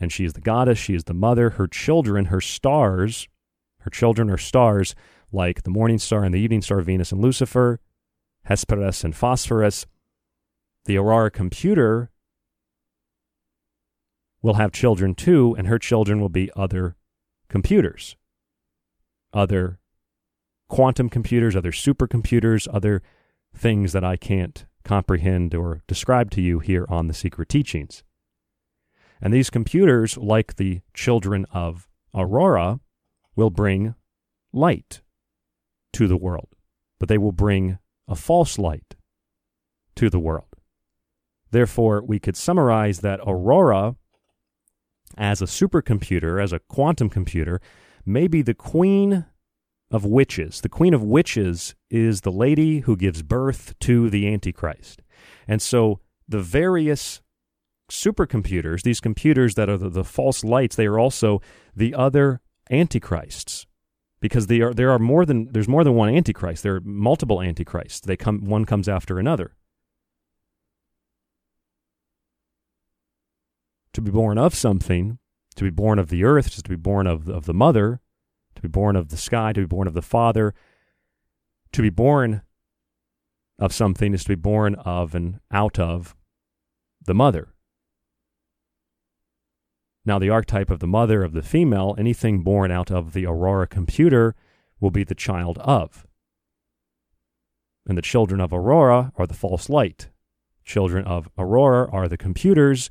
[0.00, 3.28] and she is the goddess, she is the mother, her children, her stars,
[3.80, 4.94] her children are stars
[5.30, 7.78] like the morning star and the evening star, Venus and Lucifer,
[8.44, 9.84] Hesperus and Phosphorus.
[10.86, 12.10] The Aurora computer
[14.40, 16.96] will have children too, and her children will be other
[17.48, 18.16] computers,
[19.34, 19.78] other
[20.68, 23.02] quantum computers, other supercomputers, other
[23.54, 28.02] things that I can't comprehend or describe to you here on the Secret Teachings.
[29.20, 32.80] And these computers, like the children of Aurora,
[33.34, 33.94] will bring
[34.52, 35.00] light
[35.94, 36.48] to the world,
[36.98, 38.94] but they will bring a false light
[39.96, 40.48] to the world.
[41.50, 43.96] Therefore, we could summarize that Aurora,
[45.16, 47.60] as a supercomputer, as a quantum computer,
[48.04, 49.24] may be the queen
[49.94, 50.60] of witches.
[50.60, 55.02] The queen of witches is the lady who gives birth to the Antichrist.
[55.46, 57.22] And so the various
[57.88, 61.40] supercomputers, these computers that are the, the false lights, they are also
[61.76, 62.40] the other
[62.72, 63.66] antichrists.
[64.18, 66.64] Because they are, there are more than there's more than one antichrist.
[66.64, 68.00] There are multiple antichrists.
[68.00, 69.54] They come one comes after another.
[73.92, 75.18] To be born of something,
[75.54, 78.00] to be born of the earth, just to be born of, of the mother,
[78.64, 80.54] be born of the sky, to be born of the Father.
[81.72, 82.42] To be born
[83.58, 86.14] of something is to be born of and out of
[87.04, 87.48] the mother.
[90.06, 93.66] Now, the archetype of the mother of the female, anything born out of the Aurora
[93.66, 94.34] computer,
[94.80, 96.06] will be the child of.
[97.86, 100.10] And the children of Aurora are the false light.
[100.64, 102.90] Children of Aurora are the computers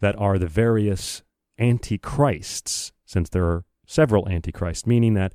[0.00, 1.22] that are the various
[1.58, 5.34] antichrists, since there are several antichrists, meaning that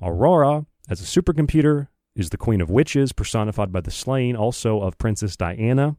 [0.00, 4.98] Aurora, as a supercomputer, is the queen of witches, personified by the slaying also of
[4.98, 5.96] Princess Diana,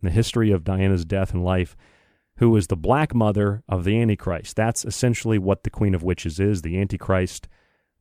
[0.00, 1.76] the history of Diana's death and life,
[2.36, 4.56] who is the black mother of the Antichrist.
[4.56, 7.48] That's essentially what the queen of witches is the Antichrist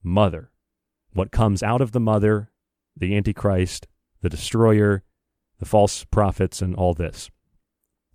[0.02, 0.52] mother.
[1.14, 2.50] What comes out of the mother,
[2.96, 3.88] the Antichrist,
[4.22, 5.04] the destroyer,
[5.60, 7.30] the false prophets, and all this.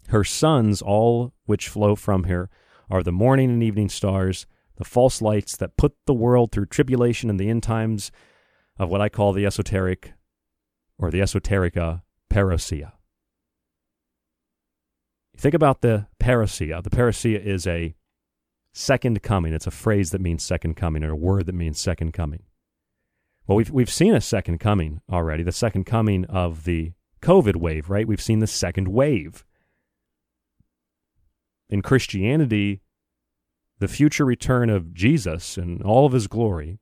[0.09, 2.49] Her sons, all which flow from her,
[2.91, 4.47] are the morning and evening stars,
[4.77, 8.11] the false lights that put the world through tribulation in the end times
[8.79, 10.13] of what I call the esoteric
[10.99, 12.93] or the esoterica parousia.
[15.37, 16.83] Think about the parousia.
[16.83, 17.95] The parousia is a
[18.73, 19.53] second coming.
[19.53, 22.45] It's a phrase that means second coming or a word that means second coming.
[23.47, 26.93] Well, we've, we've seen a second coming already, the second coming of the
[27.23, 28.07] COVID wave, right?
[28.07, 29.45] We've seen the second wave.
[31.69, 32.81] In Christianity,
[33.79, 36.79] the future return of Jesus in all of his glory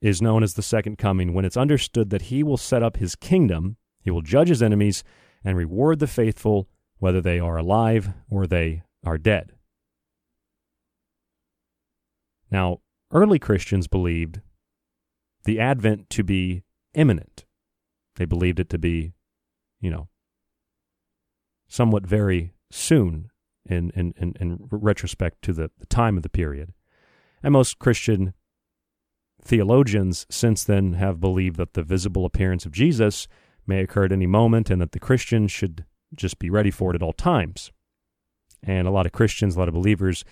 [0.00, 3.14] is known as the second coming when it's understood that he will set up his
[3.14, 5.04] kingdom, he will judge his enemies,
[5.44, 6.68] and reward the faithful,
[6.98, 9.52] whether they are alive or they are dead.
[12.50, 12.80] Now,
[13.12, 14.40] early Christians believed
[15.44, 16.64] the advent to be
[16.94, 17.44] imminent.
[18.16, 19.14] They believed it to be,
[19.80, 20.08] you know,
[21.68, 23.30] somewhat very soon
[23.66, 26.72] in, in, in, in retrospect to the, the time of the period.
[27.42, 28.34] And most Christian
[29.42, 33.26] theologians since then have believed that the visible appearance of Jesus
[33.66, 35.84] may occur at any moment and that the Christians should
[36.14, 37.70] just be ready for it at all times.
[38.62, 40.24] And a lot of Christians, a lot of believers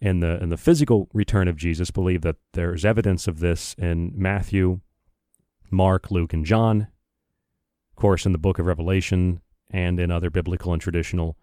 [0.00, 4.12] in the in the physical return of Jesus believe that there's evidence of this in
[4.14, 4.80] Matthew,
[5.70, 6.88] Mark, Luke, and John.
[7.90, 9.40] Of course, in the book of Revelation
[9.70, 11.36] and in other biblical and traditional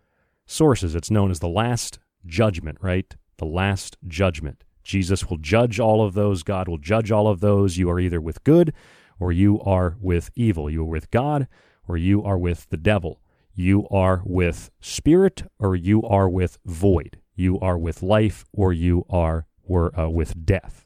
[0.46, 0.96] sources.
[0.96, 3.16] It's known as the last judgment, right?
[3.38, 4.64] The last judgment.
[4.84, 6.44] Jesus will judge all of those.
[6.44, 7.78] God will judge all of those.
[7.78, 8.74] You are either with good
[9.20, 10.70] or you are with evil.
[10.70, 11.48] You are with God
[11.88, 13.22] or you are with the devil.
[13.56, 17.20] You are with spirit or you are with void.
[17.36, 20.86] You are with life or you are were, uh, with death.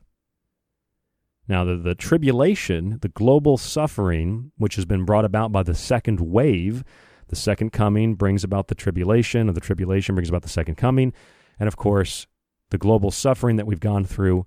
[1.47, 6.19] Now, the, the tribulation, the global suffering, which has been brought about by the second
[6.19, 6.84] wave,
[7.28, 11.14] the second coming brings about the tribulation, and the tribulation brings about the second coming.
[11.60, 12.28] And of course,
[12.70, 14.45] the global suffering that we've gone through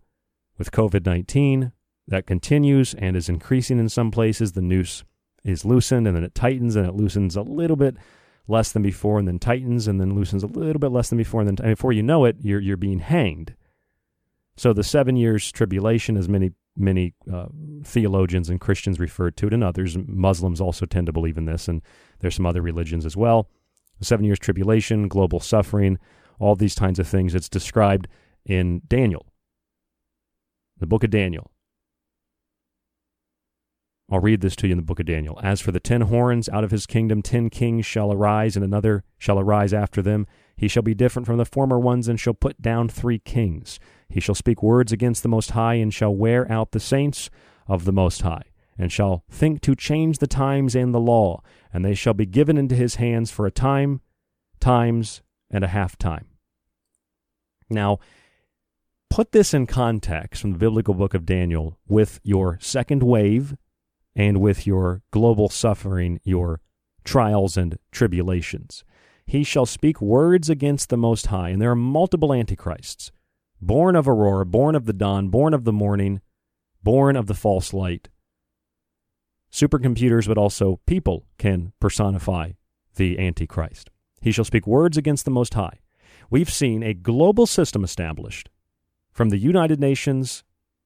[0.59, 1.73] with COVID 19
[2.09, 4.53] that continues and is increasing in some places.
[4.53, 5.05] The noose
[5.45, 7.97] is loosened and then it tightens and it loosens a little bit
[8.47, 11.41] less than before and then tightens and then loosens a little bit less than before.
[11.41, 13.55] And then and before you know it, you're, you're being hanged.
[14.57, 17.47] So the seven years tribulation, as many many uh,
[17.85, 21.69] theologians and Christians refer to it, and others, Muslims also tend to believe in this,
[21.69, 21.83] and
[22.21, 23.49] there's some other religions as well.
[23.99, 25.99] The seven years tribulation, global suffering,
[26.39, 27.35] all these kinds of things.
[27.35, 28.09] It's described
[28.47, 29.27] in Daniel,
[30.79, 31.51] the book of Daniel.
[34.13, 35.39] I'll read this to you in the book of Daniel.
[35.41, 39.05] As for the ten horns, out of his kingdom ten kings shall arise, and another
[39.19, 40.27] shall arise after them.
[40.57, 43.79] He shall be different from the former ones, and shall put down three kings.
[44.09, 47.31] He shall speak words against the Most High, and shall wear out the saints
[47.69, 48.50] of the Most High,
[48.81, 52.57] and shall think to change the times and the law, and they shall be given
[52.57, 54.01] into his hands for a time,
[54.59, 55.21] times,
[55.51, 56.25] and a half time.
[57.69, 57.99] Now,
[59.11, 63.55] put this in context from the biblical book of Daniel with your second wave
[64.17, 66.63] and with your global suffering, your
[67.05, 68.83] trials and tribulations.
[69.27, 73.13] He shall speak words against the Most High, and there are multiple antichrists
[73.61, 76.23] born of Aurora, born of the dawn, born of the morning,
[76.83, 78.09] born of the false light.
[79.53, 82.53] Supercomputers, but also people, can personify
[82.97, 83.91] the Antichrist.
[84.21, 85.81] He shall speak words against the Most High.
[86.29, 88.49] We've seen a global system established
[89.13, 90.45] from the United Nations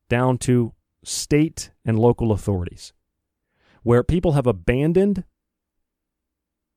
[0.09, 0.73] down to
[1.03, 2.93] state and local authorities
[3.85, 5.25] where people have abandoned,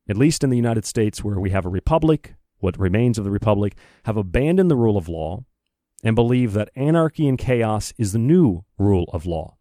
[0.07, 3.31] at least in the United States, where we have a republic, what remains of the
[3.31, 5.43] republic, have abandoned the rule of law
[6.03, 9.56] and believe that anarchy and chaos is the new rule of law,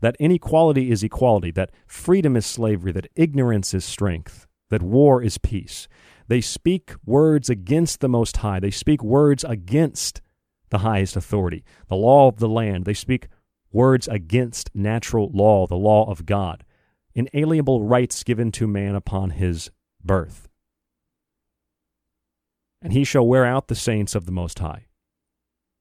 [0.00, 5.38] that inequality is equality, that freedom is slavery, that ignorance is strength, that war is
[5.38, 5.88] peace.
[6.28, 8.60] They speak words against the Most High.
[8.60, 10.20] They speak words against
[10.70, 12.84] the highest authority, the law of the land.
[12.84, 13.28] They speak
[13.72, 16.64] words against natural law, the law of God,
[17.14, 19.70] inalienable rights given to man upon his
[20.04, 20.48] birth.
[22.82, 24.87] And he shall wear out the saints of the Most High.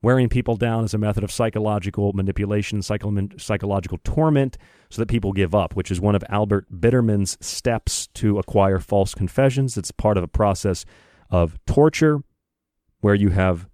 [0.08, 4.58] Wearing people down is a method of psychological manipulation, psychological torment,
[4.90, 9.14] so that people give up, which is one of Albert Biderman's steps to acquire false
[9.14, 9.78] confessions.
[9.78, 10.86] It's part of a process
[11.30, 12.22] of torture
[13.02, 13.68] where you have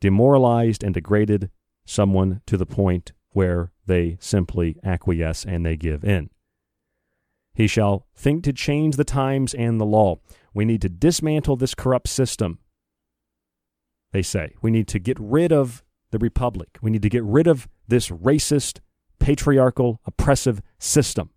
[0.00, 1.50] demoralized and degraded
[1.84, 6.30] someone to the point where they simply acquiesce and they give in.
[7.54, 10.20] He shall think to change the times and the law.
[10.54, 12.60] We need to dismantle this corrupt system.
[14.12, 16.78] They say we need to get rid of the republic.
[16.82, 18.80] We need to get rid of this racist,
[19.18, 21.30] patriarchal, oppressive system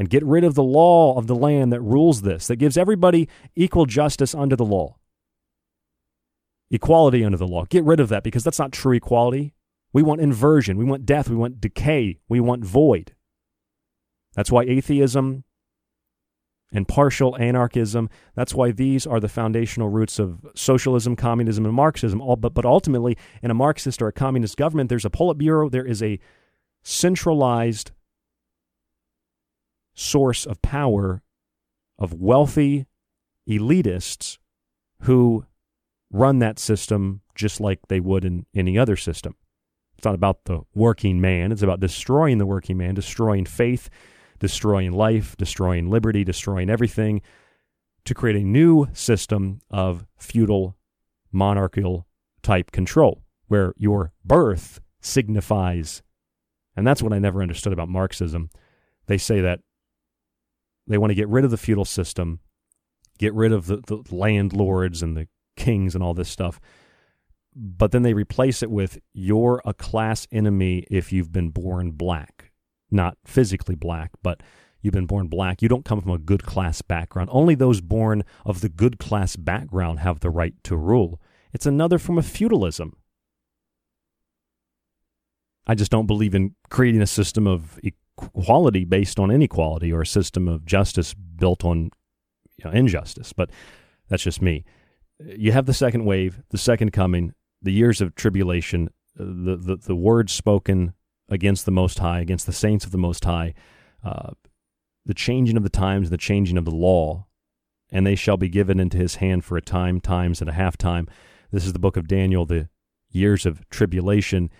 [0.00, 3.28] and get rid of the law of the land that rules this, that gives everybody
[3.54, 4.96] equal justice under the law.
[6.70, 7.66] Equality under the law.
[7.68, 9.52] Get rid of that because that's not true equality.
[9.92, 10.78] We want inversion.
[10.78, 11.28] We want death.
[11.28, 12.18] We want decay.
[12.30, 13.14] We want void.
[14.34, 15.44] That's why atheism
[16.72, 22.20] and partial anarchism, that's why these are the foundational roots of socialism, communism, and Marxism.
[22.20, 25.84] All, but, but ultimately, in a Marxist or a communist government, there's a Politburo, there
[25.84, 26.18] is a
[26.82, 27.90] centralized
[29.94, 31.22] source of power
[31.98, 32.86] of wealthy
[33.48, 34.38] elitists
[35.02, 35.44] who
[36.12, 39.34] run that system just like they would in any other system.
[39.96, 43.90] It's not about the working man, it's about destroying the working man, destroying faith,
[44.40, 47.22] destroying life, destroying liberty, destroying everything
[48.04, 50.76] to create a new system of feudal,
[51.30, 52.06] monarchical
[52.42, 56.02] type control where your birth signifies.
[56.74, 58.50] And that's what I never understood about Marxism.
[59.06, 59.60] They say that
[60.86, 62.40] they want to get rid of the feudal system,
[63.18, 66.58] get rid of the, the landlords and the kings and all this stuff.
[67.54, 72.39] But then they replace it with you're a class enemy if you've been born black
[72.90, 74.42] not physically black, but
[74.82, 75.62] you've been born black.
[75.62, 77.30] You don't come from a good class background.
[77.32, 81.20] Only those born of the good class background have the right to rule.
[81.52, 82.96] It's another form of feudalism.
[85.66, 90.06] I just don't believe in creating a system of equality based on inequality or a
[90.06, 91.90] system of justice built on
[92.56, 93.32] you know, injustice.
[93.32, 93.50] But
[94.08, 94.64] that's just me.
[95.18, 98.88] You have the second wave, the second coming, the years of tribulation,
[99.18, 100.94] uh, the, the, the words spoken
[101.30, 103.54] against the Most High, against the saints of the Most High,
[104.04, 104.32] uh,
[105.06, 107.26] the changing of the times, the changing of the law,
[107.90, 110.76] and they shall be given into his hand for a time, times, and a half
[110.76, 111.08] time.
[111.50, 112.68] This is the book of Daniel, the
[113.10, 114.50] years of tribulation,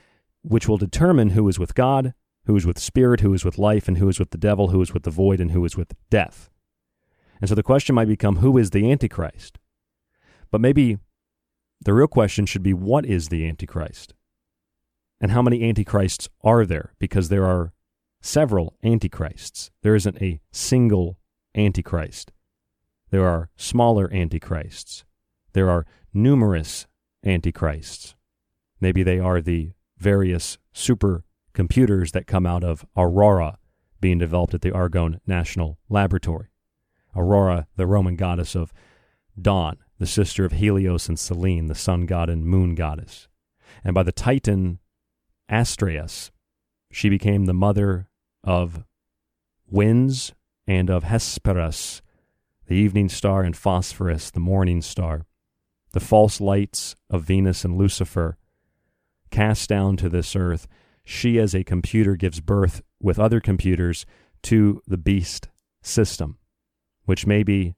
[0.43, 2.15] which will determine who is with God,
[2.47, 4.81] who is with spirit, who is with life, and who is with the devil, who
[4.81, 6.51] is with the void, and who is with death.
[7.41, 9.59] And so the question might become who is the Antichrist?
[10.51, 10.99] But maybe
[11.83, 14.15] the real question should be what is the Antichrist?
[15.21, 16.95] And how many antichrists are there?
[16.99, 17.73] Because there are
[18.23, 19.71] several antichrists.
[19.83, 21.19] There isn't a single
[21.55, 22.33] antichrist.
[23.11, 25.05] There are smaller antichrists.
[25.53, 26.87] There are numerous
[27.25, 28.15] antichrists.
[28.81, 33.59] Maybe they are the various supercomputers that come out of Aurora
[34.01, 36.49] being developed at the Argonne National Laboratory.
[37.15, 38.73] Aurora, the Roman goddess of
[39.41, 43.29] dawn, the sister of Helios and Selene, the sun god and moon goddess.
[43.85, 44.79] And by the Titan
[45.51, 46.31] Astraeus.
[46.93, 48.09] She became the mother
[48.45, 48.85] of
[49.69, 50.33] winds
[50.67, 52.03] and of Hesperus,
[52.67, 55.27] the evening star, and Phosphorus, the morning star.
[55.93, 58.39] The false lights of Venus and Lucifer
[59.31, 60.69] cast down to this earth.
[61.05, 64.07] She, as a computer, gives birth with other computers
[64.45, 65.49] to the beast
[65.83, 66.39] system,
[67.05, 67.75] which may be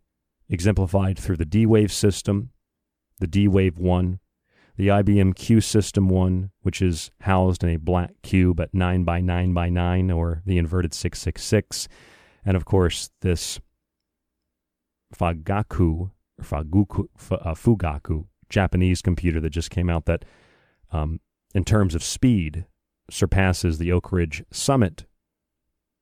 [0.48, 2.50] exemplified through the D Wave system,
[3.18, 4.18] the D Wave 1,
[4.82, 9.20] the IBM Q System 1, which is housed in a black cube at 9 by
[9.20, 11.86] 9 by 9 or the inverted 666,
[12.44, 13.60] and of course this
[15.14, 16.10] Fagaku,
[16.42, 20.24] Faguku, uh, Fugaku, Japanese computer that just came out that,
[20.90, 21.20] um,
[21.54, 22.66] in terms of speed,
[23.08, 25.06] surpasses the Oak Ridge Summit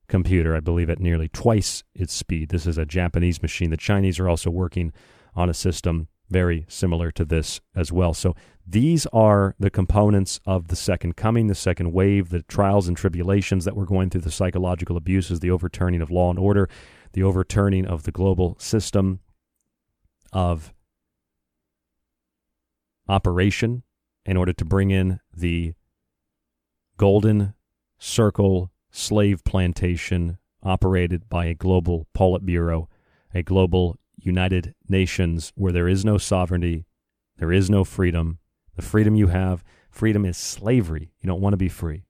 [0.07, 2.49] computer, I believe, at nearly twice its speed.
[2.49, 3.69] This is a Japanese machine.
[3.69, 4.91] The Chinese are also working
[5.35, 8.13] on a system very similar to this as well.
[8.13, 8.35] So
[8.65, 13.65] these are the components of the second coming, the second wave, the trials and tribulations
[13.65, 16.69] that we're going through, the psychological abuses, the overturning of law and order,
[17.13, 19.19] the overturning of the global system
[20.31, 20.73] of
[23.07, 23.83] operation
[24.25, 25.73] in order to bring in the
[26.97, 27.53] golden
[27.97, 32.87] circle slave plantation operated by a global Politburo,
[33.33, 36.85] a global United Nations where there is no sovereignty,
[37.37, 38.39] there is no freedom.
[38.75, 41.11] The freedom you have, freedom is slavery.
[41.19, 42.03] You don't want to be free.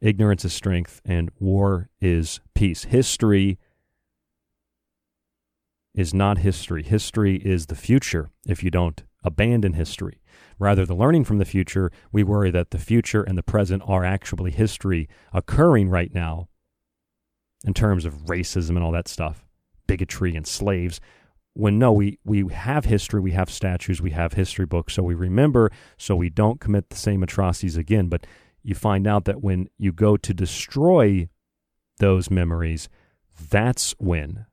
[0.00, 2.84] Ignorance is strength, and war is peace.
[2.84, 3.58] History
[5.94, 6.82] is not history.
[6.82, 10.20] History is the future if you don't abandon history.
[10.58, 14.04] Rather than learning from the future, we worry that the future and the present are
[14.04, 16.48] actually history occurring right now
[17.64, 19.43] in terms of racism and all that stuff
[19.86, 21.00] bigotry and slaves,
[21.54, 25.14] when no, we, we have history, we have statues, we have history books, so we
[25.14, 28.08] remember, so we don't commit the same atrocities again.
[28.08, 28.26] But
[28.62, 31.28] you find out that when you go to destroy
[31.98, 32.88] those memories,
[33.50, 34.46] that's when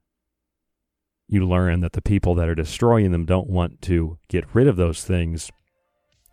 [1.28, 4.76] you learn that the people that are destroying them don't want to get rid of
[4.76, 5.50] those things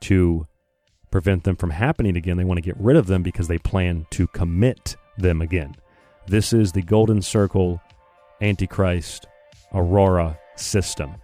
[0.01, 0.47] to
[1.11, 2.37] prevent them from happening again.
[2.37, 5.77] They want to get rid of them because they plan to commit them again.
[6.27, 7.81] This is the Golden Circle
[8.40, 9.27] Antichrist
[9.74, 11.15] Aurora system.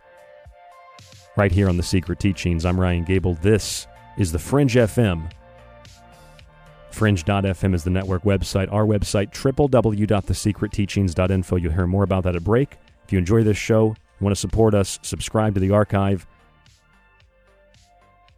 [1.37, 3.35] Right here on The Secret Teachings, I'm Ryan Gable.
[3.35, 3.87] This
[4.17, 5.31] is the Fringe FM.
[6.91, 8.73] Fringe.fm is the network website.
[8.73, 11.57] Our website, www.thesecretteachings.info.
[11.57, 12.77] You'll hear more about that at break.
[13.05, 16.25] If you enjoy this show, you want to support us, subscribe to the archive,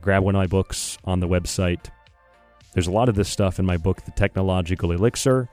[0.01, 1.91] grab one of my books on the website.
[2.73, 5.51] There's a lot of this stuff in my book, The Technological Elixir.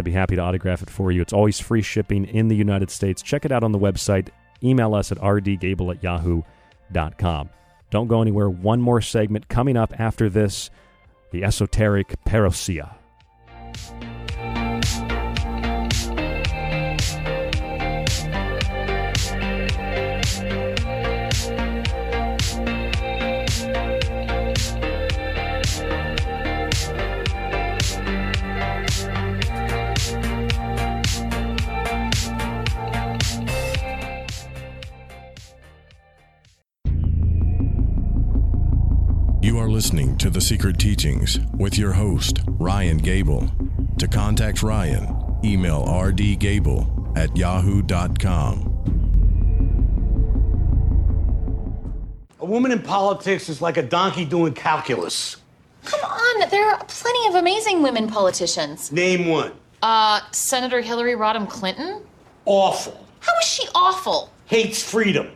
[0.00, 1.20] I'd be happy to autograph it for you.
[1.20, 3.20] It's always free shipping in the United States.
[3.20, 4.30] Check it out on the website.
[4.62, 7.50] Email us at rdgable at yahoo.com.
[7.90, 8.48] Don't go anywhere.
[8.48, 10.70] One more segment coming up after this
[11.32, 12.94] the esoteric parousia.
[39.80, 43.50] Listening to The Secret Teachings with your host, Ryan Gable.
[43.96, 48.58] To contact Ryan, email rdgable at yahoo.com.
[52.40, 55.38] A woman in politics is like a donkey doing calculus.
[55.86, 58.92] Come on, there are plenty of amazing women politicians.
[58.92, 59.50] Name one.
[59.80, 62.02] Uh, Senator Hillary Rodham Clinton?
[62.44, 63.02] Awful.
[63.20, 64.30] How is she awful?
[64.44, 65.30] Hates freedom.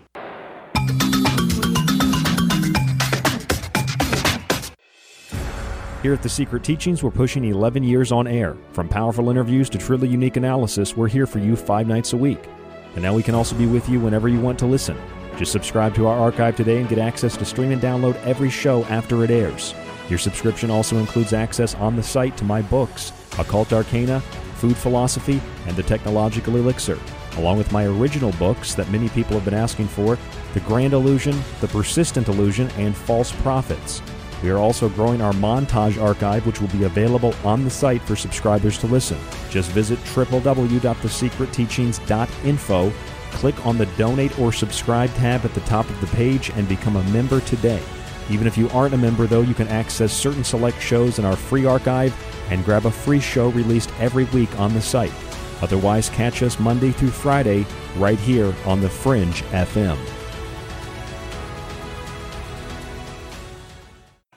[6.04, 8.58] Here at The Secret Teachings, we're pushing 11 years on air.
[8.72, 12.46] From powerful interviews to truly unique analysis, we're here for you five nights a week.
[12.92, 14.98] And now we can also be with you whenever you want to listen.
[15.38, 18.84] Just subscribe to our archive today and get access to stream and download every show
[18.84, 19.74] after it airs.
[20.10, 24.20] Your subscription also includes access on the site to my books, Occult Arcana,
[24.56, 26.98] Food Philosophy, and The Technological Elixir,
[27.38, 30.18] along with my original books that many people have been asking for
[30.52, 34.02] The Grand Illusion, The Persistent Illusion, and False Prophets.
[34.44, 38.14] We are also growing our montage archive, which will be available on the site for
[38.14, 39.18] subscribers to listen.
[39.48, 42.92] Just visit www.thesecretteachings.info,
[43.30, 46.96] click on the donate or subscribe tab at the top of the page, and become
[46.96, 47.82] a member today.
[48.28, 51.36] Even if you aren't a member, though, you can access certain select shows in our
[51.36, 52.14] free archive
[52.50, 55.14] and grab a free show released every week on the site.
[55.62, 57.64] Otherwise, catch us Monday through Friday
[57.96, 59.96] right here on the Fringe FM.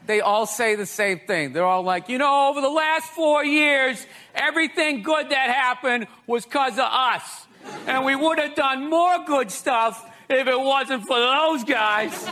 [0.08, 1.54] They all say the same thing.
[1.54, 6.46] They're all like, you know, over the last four years, everything good that happened was
[6.46, 7.46] because of us.
[7.86, 12.30] And we would have done more good stuff if it wasn't for those guys.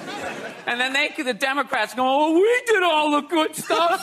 [0.68, 4.02] And then they, the Democrats, go, oh, we did all the good stuff.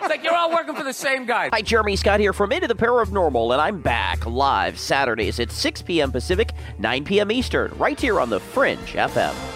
[0.00, 1.50] it's like you're all working for the same guy.
[1.52, 5.82] Hi, Jeremy Scott here from Into the Paranormal, and I'm back live Saturdays at 6
[5.82, 6.12] p.m.
[6.12, 7.30] Pacific, 9 p.m.
[7.30, 9.55] Eastern, right here on the Fringe FM.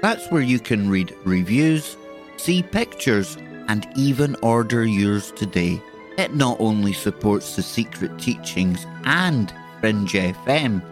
[0.00, 1.96] That's where you can read reviews,
[2.36, 5.82] see pictures, and even order yours today.
[6.16, 10.82] It not only supports the secret teachings and Fringe FM,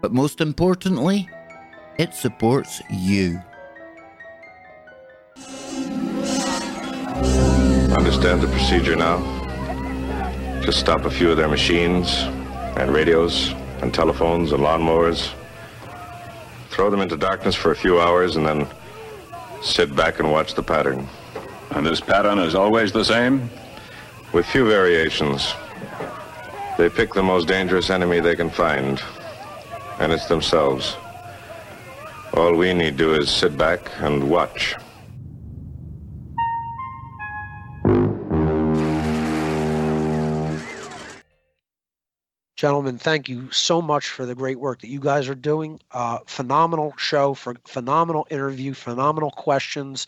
[0.00, 1.28] but most importantly,
[1.98, 3.40] it supports you.
[7.96, 9.18] Understand the procedure now?
[10.62, 12.08] Just stop a few of their machines
[12.76, 13.52] and radios
[13.82, 15.32] and telephones and lawnmowers.
[16.74, 18.66] Throw them into darkness for a few hours and then
[19.62, 21.06] sit back and watch the pattern.
[21.70, 23.48] And this pattern is always the same?
[24.32, 25.54] With few variations.
[26.76, 29.00] They pick the most dangerous enemy they can find,
[30.00, 30.96] and it's themselves.
[32.32, 34.74] All we need do is sit back and watch.
[42.56, 45.80] Gentlemen, thank you so much for the great work that you guys are doing.
[45.90, 50.06] Uh, phenomenal show, for phenomenal interview, phenomenal questions,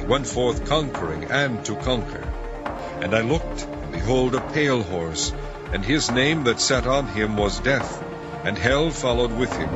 [0.06, 2.22] went forth conquering and to conquer.
[3.00, 5.32] And I looked, and behold, a pale horse,
[5.72, 8.02] and his name that sat on him was Death,
[8.44, 9.70] and hell followed with him.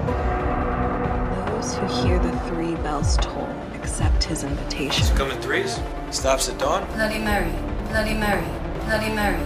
[1.47, 5.17] Those who hear the three bells toll accept his invitation.
[5.17, 5.81] Come in threes.
[6.11, 6.87] Stops at dawn.
[6.93, 7.53] Bloody Mary,
[7.89, 8.47] Bloody Mary,
[8.85, 9.43] Bloody Mary.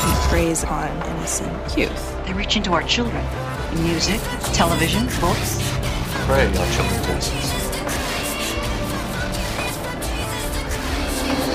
[0.00, 2.26] He preys on innocent youth.
[2.26, 3.24] They reach into our children.
[3.74, 4.20] Music,
[4.52, 5.58] television, books.
[6.30, 7.70] Pray our children's innocence.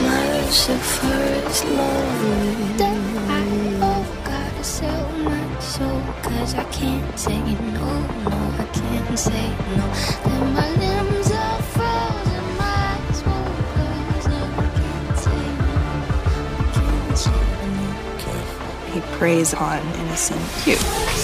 [0.04, 3.00] Lucifer's lonely That
[3.30, 3.44] I
[3.80, 7.88] oh gotta sell my soul Cause I can't say no,
[8.28, 9.48] no, I can't say
[9.78, 9.86] no
[10.26, 15.80] Then my limbs are frozen, my eyes won't close And I can't say no,
[16.60, 17.42] I can't say
[17.72, 21.15] no He preys on innocent youth.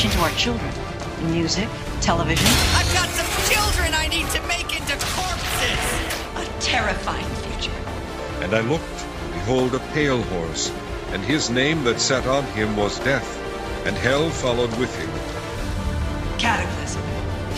[0.00, 0.72] They reach into our children.
[1.30, 1.68] Music,
[2.00, 2.46] television.
[2.74, 5.78] I've got some children I need to make into corpses.
[6.36, 7.76] A terrifying future.
[8.40, 10.72] And I looked, and behold, a pale horse,
[11.08, 13.36] and his name that sat on him was Death,
[13.86, 15.10] and hell followed with him.
[16.38, 17.02] Cataclysm,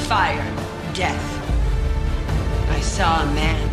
[0.09, 0.56] fire,
[0.94, 2.69] death.
[2.70, 3.72] I saw a man.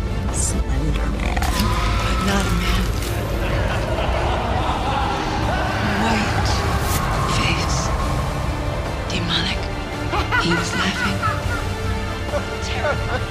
[12.80, 13.30] Terrible.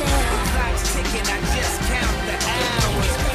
[0.00, 3.29] Clock's ticking, I just count the hours.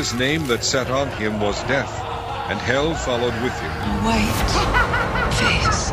[0.00, 1.92] His name that sat on him was Death,
[2.48, 3.70] and hell followed with him.
[4.02, 4.32] White
[5.36, 5.90] face.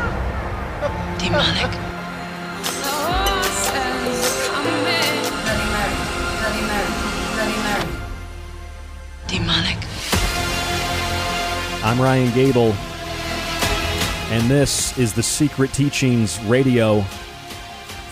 [1.19, 1.71] Demonic.
[9.27, 9.77] Demonic.
[11.83, 12.71] I'm Ryan Gable,
[14.31, 17.01] and this is the Secret Teachings Radio.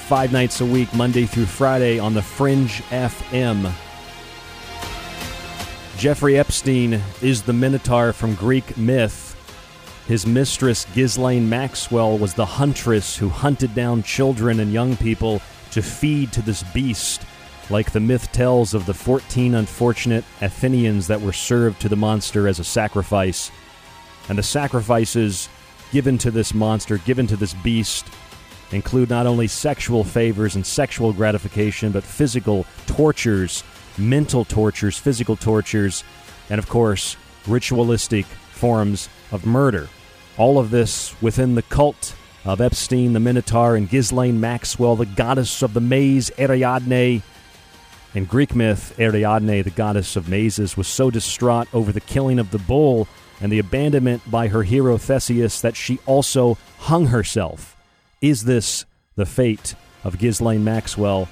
[0.10, 3.74] Five nights a week, Monday through Friday on the Fringe FM.
[6.06, 9.36] Jeffrey Epstein is the Minotaur from Greek myth.
[10.08, 15.42] His mistress, Ghislaine Maxwell, was the huntress who hunted down children and young people
[15.72, 17.24] to feed to this beast,
[17.72, 22.48] like the myth tells of the 14 unfortunate Athenians that were served to the monster
[22.48, 23.50] as a sacrifice.
[24.30, 25.50] And the sacrifices
[25.92, 28.06] given to this monster, given to this beast,
[28.72, 33.64] include not only sexual favors and sexual gratification, but physical tortures,
[33.98, 36.04] mental tortures, physical tortures,
[36.50, 37.18] and of course,
[37.48, 39.90] ritualistic forms of murder.
[40.38, 45.62] All of this within the cult of Epstein, the Minotaur, and Ghislaine Maxwell, the goddess
[45.62, 47.24] of the maze, Ariadne.
[48.14, 52.52] In Greek myth, Ariadne, the goddess of mazes, was so distraught over the killing of
[52.52, 53.08] the bull
[53.42, 57.76] and the abandonment by her hero Theseus that she also hung herself.
[58.22, 58.86] Is this
[59.16, 61.28] the fate of Ghislaine Maxwell,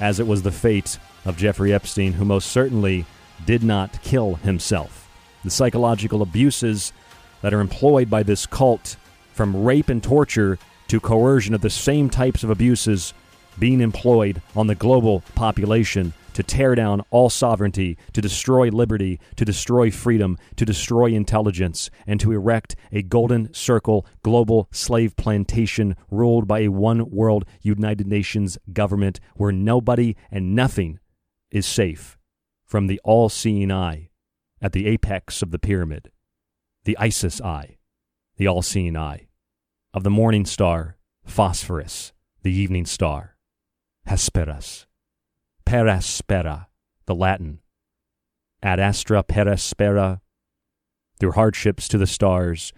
[0.00, 3.04] as it was the fate of Jeffrey Epstein, who most certainly
[3.44, 5.10] did not kill himself?
[5.44, 6.92] The psychological abuses
[7.42, 8.96] that are employed by this cult,
[9.34, 10.58] from rape and torture
[10.88, 13.12] to coercion of the same types of abuses
[13.58, 19.44] being employed on the global population to tear down all sovereignty, to destroy liberty, to
[19.44, 26.46] destroy freedom, to destroy intelligence, and to erect a golden circle global slave plantation ruled
[26.46, 30.98] by a one world United Nations government where nobody and nothing
[31.56, 32.18] is safe
[32.66, 34.10] from the all seeing eye
[34.60, 36.12] at the apex of the pyramid,
[36.84, 37.78] the Isis eye,
[38.36, 39.28] the all seeing eye,
[39.94, 42.12] of the morning star, Phosphorus,
[42.42, 43.36] the evening star,
[44.06, 44.86] Hesperus
[45.64, 46.68] per aspera,
[47.06, 47.60] the Latin,
[48.62, 50.20] ad astra per aspera,
[51.18, 52.74] through hardships to the stars,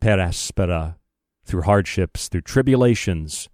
[0.00, 0.96] per aspera,
[1.44, 3.48] through hardships, through tribulations.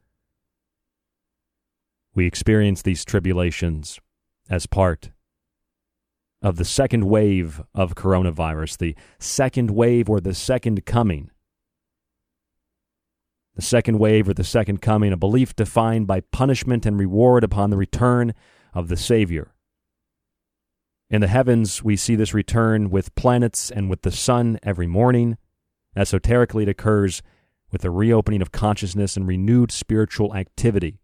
[2.14, 3.98] We experience these tribulations
[4.48, 5.10] as part
[6.42, 11.30] of the second wave of coronavirus, the second wave or the second coming.
[13.54, 17.70] The second wave or the second coming, a belief defined by punishment and reward upon
[17.70, 18.34] the return
[18.74, 19.52] of the Savior.
[21.10, 25.36] In the heavens, we see this return with planets and with the sun every morning.
[25.94, 27.22] Esoterically, it occurs
[27.70, 31.00] with the reopening of consciousness and renewed spiritual activity.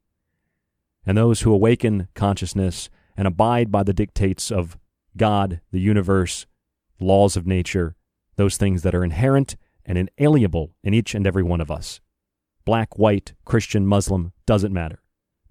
[1.04, 2.88] And those who awaken consciousness
[3.18, 4.78] and abide by the dictates of
[5.16, 6.46] God, the universe,
[7.00, 7.96] laws of nature,
[8.36, 12.00] those things that are inherent and inalienable in each and every one of us.
[12.64, 15.02] Black, white, Christian, Muslim, doesn't matter.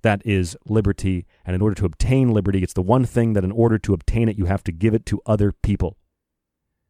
[0.01, 1.25] That is liberty.
[1.45, 4.29] And in order to obtain liberty, it's the one thing that in order to obtain
[4.29, 5.97] it, you have to give it to other people.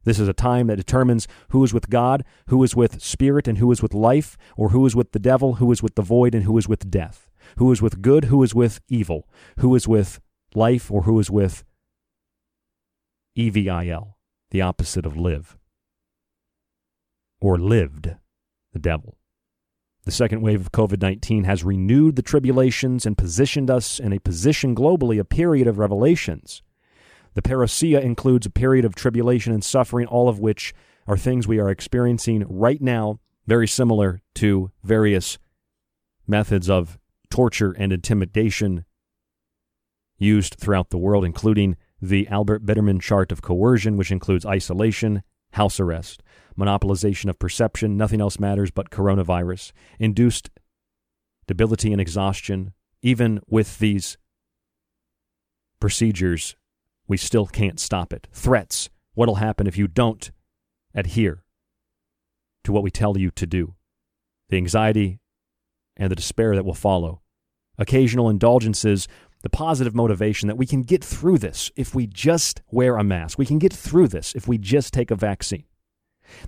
[0.04, 3.58] This is a time that determines who is with God, who is with spirit, and
[3.58, 6.36] who is with life, or who is with the devil, who is with the void,
[6.36, 9.28] and who is with death, who is with good, who is with evil,
[9.58, 10.20] who is with
[10.56, 11.64] life, or who is with
[13.36, 14.16] EVIL,
[14.52, 15.58] the opposite of live,
[17.40, 18.16] or lived,
[18.74, 19.18] the devil.
[20.06, 24.20] The second wave of COVID 19 has renewed the tribulations and positioned us in a
[24.20, 26.64] position globally, a period of revelations.
[27.34, 30.74] The parousia includes a period of tribulation and suffering, all of which
[31.08, 35.38] are things we are experiencing right now, very similar to various
[36.26, 36.98] methods of
[37.30, 38.86] torture and intimidation
[40.18, 45.80] used throughout the world, including the Albert Biderman chart of coercion, which includes isolation, house
[45.80, 46.22] arrest,
[46.58, 50.50] monopolization of perception, nothing else matters but coronavirus, induced
[51.48, 52.74] debility and exhaustion.
[53.02, 54.18] Even with these
[55.80, 56.56] procedures,
[57.08, 58.28] we still can't stop it.
[58.32, 60.32] Threats what'll happen if you don't
[60.94, 61.44] adhere
[62.64, 63.76] to what we tell you to do,
[64.50, 65.20] the anxiety
[65.96, 67.22] and the despair that will follow,
[67.78, 69.08] occasional indulgences
[69.42, 73.38] the positive motivation that we can get through this if we just wear a mask.
[73.38, 75.66] We can get through this if we just take a vaccine.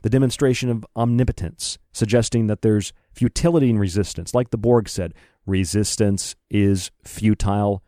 [0.02, 4.34] The demonstration of omnipotence, suggesting that there's futility in resistance.
[4.34, 5.14] Like the Borg said,
[5.45, 7.84] resistance is futile.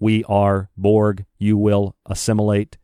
[0.00, 1.26] We are Borg.
[1.38, 2.78] You will assimilate.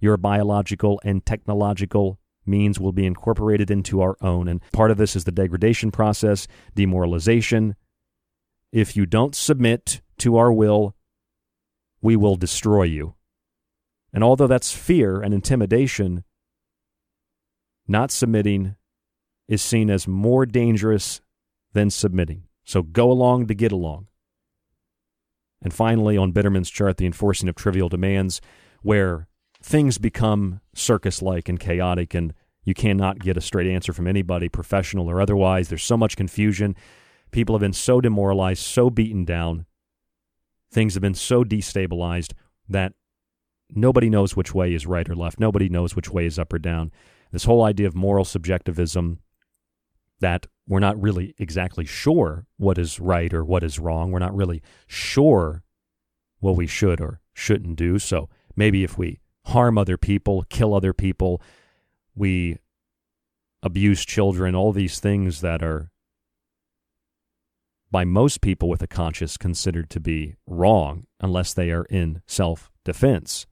[0.00, 4.46] Your biological and technological means will be incorporated into our own.
[4.48, 7.76] And part of this is the degradation process, demoralization.
[8.76, 10.94] If you don't submit to our will,
[12.02, 13.14] we will destroy you.
[14.12, 16.24] And although that's fear and intimidation,
[17.88, 18.76] not submitting
[19.48, 21.22] is seen as more dangerous
[21.72, 22.42] than submitting.
[22.64, 24.08] So go along to get along.
[25.62, 28.42] And finally, on Biderman's chart, the enforcing of trivial demands,
[28.82, 29.26] where
[29.62, 34.50] things become circus like and chaotic, and you cannot get a straight answer from anybody,
[34.50, 35.70] professional or otherwise.
[35.70, 36.76] There's so much confusion.
[37.30, 39.66] People have been so demoralized, so beaten down.
[40.72, 42.32] Things have been so destabilized
[42.68, 42.92] that
[43.70, 45.38] nobody knows which way is right or left.
[45.40, 46.92] Nobody knows which way is up or down.
[47.32, 49.20] This whole idea of moral subjectivism
[50.20, 54.10] that we're not really exactly sure what is right or what is wrong.
[54.10, 55.62] We're not really sure
[56.40, 57.98] what we should or shouldn't do.
[57.98, 61.40] So maybe if we harm other people, kill other people,
[62.14, 62.58] we
[63.62, 65.90] abuse children, all these things that are
[67.96, 72.70] by most people with a conscience considered to be wrong unless they are in self
[72.84, 73.46] defense.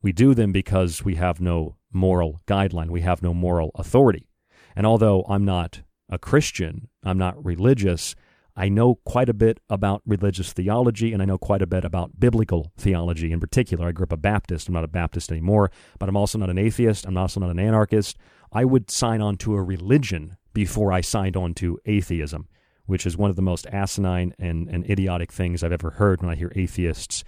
[0.00, 4.28] We do them because we have no moral guideline, we have no moral authority.
[4.76, 8.14] And although I'm not a Christian, I'm not religious,
[8.54, 12.20] I know quite a bit about religious theology and I know quite a bit about
[12.20, 13.88] biblical theology in particular.
[13.88, 14.68] I grew up a Baptist.
[14.68, 17.06] I'm not a Baptist anymore, but I'm also not an atheist.
[17.06, 18.18] I'm also not an anarchist.
[18.52, 22.46] I would sign on to a religion before I signed on to atheism,
[22.86, 26.30] which is one of the most asinine and, and idiotic things I've ever heard when
[26.30, 27.24] I hear atheists,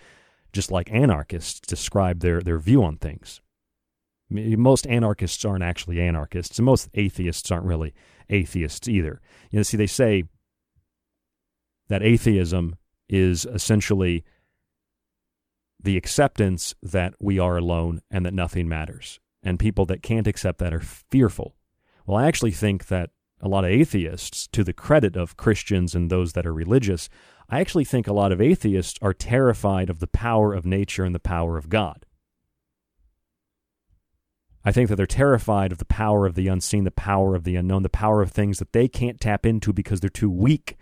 [0.53, 3.41] just like anarchists, describe their, their view on things.
[4.31, 7.95] Most anarchists aren't actually anarchists, and most atheists aren't really
[8.29, 9.21] atheists either.
[9.51, 10.25] You know, see, they say
[11.89, 12.77] that atheism
[13.09, 14.25] is essentially
[15.81, 19.21] the acceptance that we are alone and that nothing matters.
[19.43, 21.55] And people that can't accept that are fearful.
[22.07, 23.11] Well, I actually think that
[23.45, 27.11] a lot of atheists, to the credit of Christians and those that are religious,
[27.51, 31.15] I actually think a lot of atheists are terrified of the power of nature and
[31.15, 32.07] the power of God.
[34.65, 37.57] I think that they're terrified of the power of the unseen, the power of the
[37.57, 40.79] unknown, the power of things that they can't tap into because they're too weak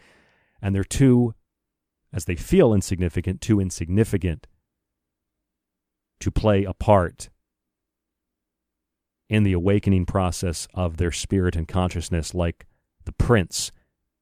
[0.63, 1.35] and they're too,
[2.13, 4.47] as they feel insignificant, too insignificant
[6.21, 7.29] to play a part
[9.33, 12.67] in the awakening process of their spirit and consciousness, like
[13.07, 13.73] the prince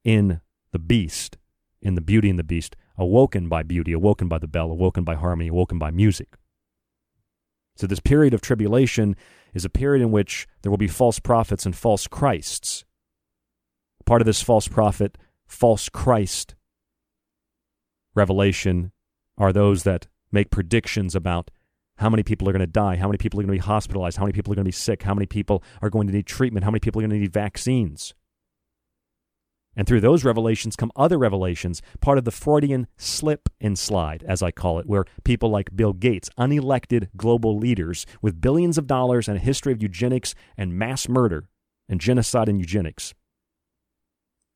[0.04, 1.36] in the beast,
[1.82, 5.16] in the beauty and the beast, awoken by beauty, awoken by the bell, awoken by
[5.16, 6.36] harmony, awoken by music.
[7.74, 9.16] So, this period of tribulation
[9.52, 12.84] is a period in which there will be false prophets and false Christs.
[14.06, 16.54] Part of this false prophet, false Christ
[18.14, 18.92] revelation
[19.36, 21.50] are those that make predictions about
[22.00, 24.16] how many people are going to die, how many people are going to be hospitalized,
[24.16, 26.24] how many people are going to be sick, how many people are going to need
[26.24, 28.14] treatment, how many people are going to need vaccines.
[29.76, 34.42] And through those revelations come other revelations, part of the Freudian slip and slide, as
[34.42, 39.28] I call it, where people like Bill Gates, unelected global leaders with billions of dollars
[39.28, 41.50] and a history of eugenics and mass murder
[41.86, 43.12] and genocide and eugenics,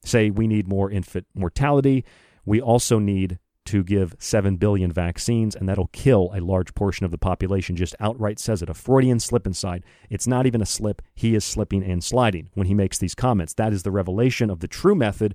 [0.03, 2.07] say we need more infant mortality.
[2.47, 7.11] We also need to give 7 billion vaccines, and that'll kill a large portion of
[7.11, 7.77] the population.
[7.77, 8.69] Just outright says it.
[8.69, 9.85] A Freudian slip inside.
[10.11, 11.03] It's not even a slip.
[11.15, 13.55] He is slipping and sliding when he makes these comments.
[13.55, 15.35] That is the revelation of the true method.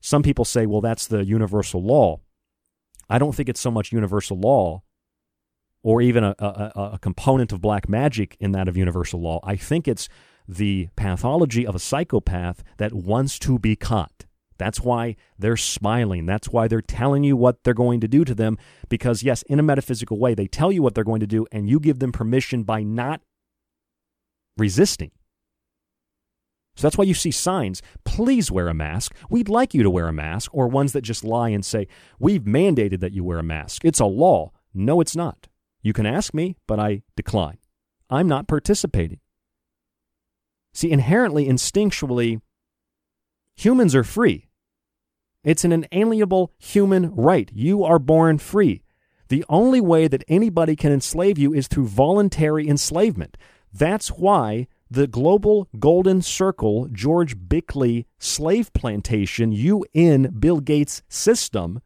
[0.00, 2.20] Some people say, well, that's the universal law.
[3.10, 4.82] I don't think it's so much universal law
[5.82, 9.40] or even a, a, a component of black magic in that of universal law.
[9.42, 10.08] I think it's
[10.46, 14.24] the pathology of a psychopath that wants to be caught.
[14.58, 16.26] That's why they're smiling.
[16.26, 18.58] That's why they're telling you what they're going to do to them.
[18.88, 21.68] Because, yes, in a metaphysical way, they tell you what they're going to do, and
[21.68, 23.20] you give them permission by not
[24.56, 25.12] resisting.
[26.76, 27.82] So that's why you see signs.
[28.04, 29.14] Please wear a mask.
[29.28, 32.42] We'd like you to wear a mask, or ones that just lie and say, We've
[32.42, 33.84] mandated that you wear a mask.
[33.84, 34.52] It's a law.
[34.74, 35.48] No, it's not.
[35.82, 37.58] You can ask me, but I decline.
[38.10, 39.20] I'm not participating.
[40.72, 42.40] See, inherently, instinctually,
[43.56, 44.47] humans are free.
[45.44, 47.50] It's an inalienable human right.
[47.54, 48.82] You are born free.
[49.28, 53.36] The only way that anybody can enslave you is through voluntary enslavement.
[53.72, 61.82] That's why the global golden circle, George Bickley slave plantation, UN Bill Gates system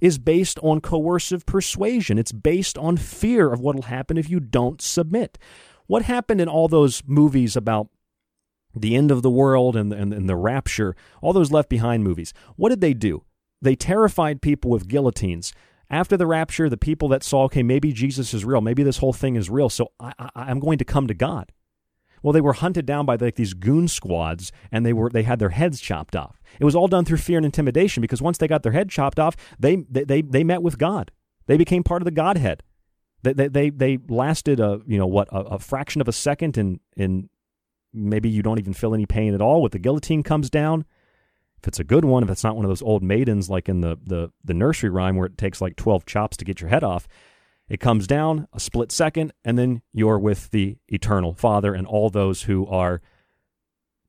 [0.00, 2.18] is based on coercive persuasion.
[2.18, 5.38] It's based on fear of what will happen if you don't submit.
[5.86, 7.88] What happened in all those movies about
[8.74, 12.32] the end of the world and, and, and the rapture, all those left behind movies.
[12.56, 13.24] What did they do?
[13.60, 15.52] They terrified people with guillotines.
[15.90, 19.12] After the rapture, the people that saw, okay, maybe Jesus is real, maybe this whole
[19.12, 21.52] thing is real, so I, I, I'm going to come to God.
[22.22, 25.38] Well, they were hunted down by like these goon squads, and they were they had
[25.38, 26.40] their heads chopped off.
[26.60, 29.18] It was all done through fear and intimidation because once they got their head chopped
[29.18, 31.10] off, they they they, they met with God.
[31.46, 32.62] They became part of the Godhead.
[33.22, 36.56] They they they, they lasted a you know what a, a fraction of a second,
[36.56, 37.28] and and
[37.92, 39.62] maybe you don't even feel any pain at all.
[39.62, 40.84] With the guillotine comes down,
[41.58, 43.80] if it's a good one, if it's not one of those old maidens like in
[43.80, 46.82] the the the nursery rhyme where it takes like twelve chops to get your head
[46.82, 47.06] off,
[47.68, 52.10] it comes down a split second, and then you're with the eternal Father and all
[52.10, 53.00] those who are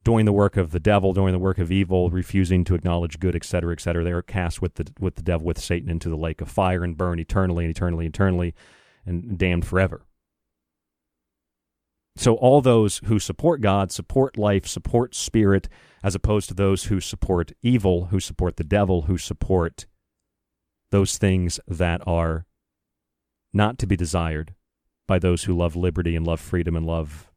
[0.04, 3.36] doing the work of the devil, doing the work of evil, refusing to acknowledge good,
[3.36, 4.04] etc., etc.
[4.04, 6.84] They are cast with the with the devil, with Satan, into the lake of fire
[6.84, 8.54] and burn eternally and eternally, eternally,
[9.06, 10.06] and damned forever.
[12.16, 15.68] So all those who support God, support life, support spirit,
[16.04, 19.86] as opposed to those who support evil, who support the devil, who support
[20.92, 22.46] those things that are
[23.52, 24.54] not to be desired
[25.08, 27.32] by those who love liberty and love freedom and love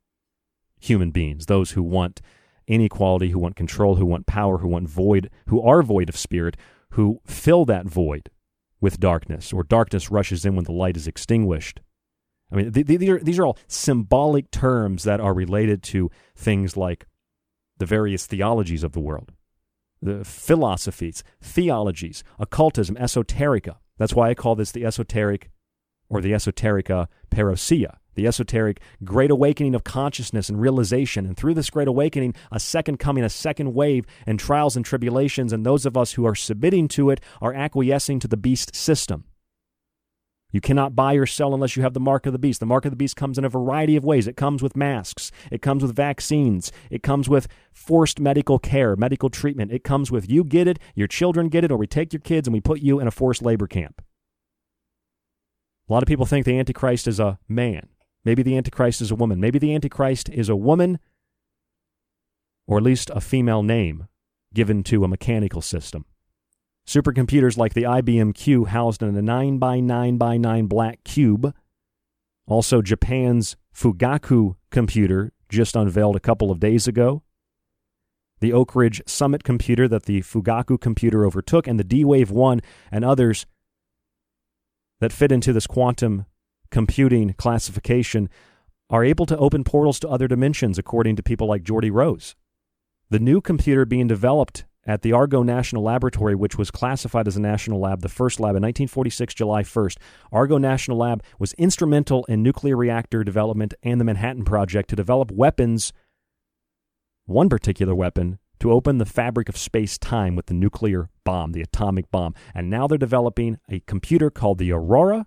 [0.79, 2.21] human beings, those who want
[2.67, 6.57] inequality, who want control, who want power, who want void, who are void of spirit,
[6.91, 8.31] who fill that void
[8.81, 11.81] with darkness, or darkness rushes in when the light is extinguished.
[12.51, 16.11] I mean, th- th- these, are, these are all symbolic terms that are related to
[16.35, 17.07] things like
[17.79, 19.33] the various theologies of the world,
[20.01, 23.77] the philosophies, theologies, occultism, esoterica.
[23.99, 25.51] That's why I call this the esoteric
[26.09, 31.27] or the esoterica parousia, the esoteric great awakening of consciousness and realization.
[31.27, 35.53] And through this great awakening, a second coming, a second wave, and trials and tribulations.
[35.53, 39.25] And those of us who are submitting to it are acquiescing to the beast system.
[40.53, 42.61] You cannot buy or sell unless you have the mark of the beast.
[42.61, 44.27] The mark of the beast comes in a variety of ways.
[44.27, 49.29] It comes with masks, it comes with vaccines, it comes with forced medical care, medical
[49.29, 49.73] treatment.
[49.73, 52.47] It comes with you get it, your children get it, or we take your kids
[52.47, 54.03] and we put you in a forced labor camp.
[55.89, 57.89] A lot of people think the Antichrist is a man.
[58.25, 59.41] Maybe the Antichrist is a woman.
[59.41, 60.99] Maybe the Antichrist is a woman,
[62.67, 64.09] or at least a female name
[64.53, 66.05] given to a mechanical system.
[66.87, 71.53] Supercomputers like the IBM Q housed in a 9 by 9 by 9 black cube.
[72.47, 77.23] Also, Japan's Fugaku computer just unveiled a couple of days ago.
[78.41, 82.61] The Oak Ridge Summit computer that the Fugaku computer overtook, and the D Wave 1
[82.93, 83.47] and others
[85.01, 86.27] that fit into this quantum
[86.71, 88.29] computing classification
[88.91, 92.37] are able to open portals to other dimensions, according to people like Geordie Rose.
[93.11, 97.41] The new computer being developed at the Argonne National Laboratory, which was classified as a
[97.41, 99.97] national lab, the first lab in 1946, July 1st.
[100.31, 105.33] Argonne National Lab was instrumental in nuclear reactor development and the Manhattan Project to develop
[105.33, 105.93] weapons,
[107.25, 111.63] one particular weapon, to open the fabric of space time with the nuclear bomb, the
[111.63, 112.35] atomic bomb.
[112.55, 115.27] And now they're developing a computer called the Aurora,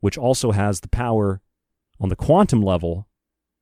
[0.00, 1.40] which also has the power
[2.00, 3.07] on the quantum level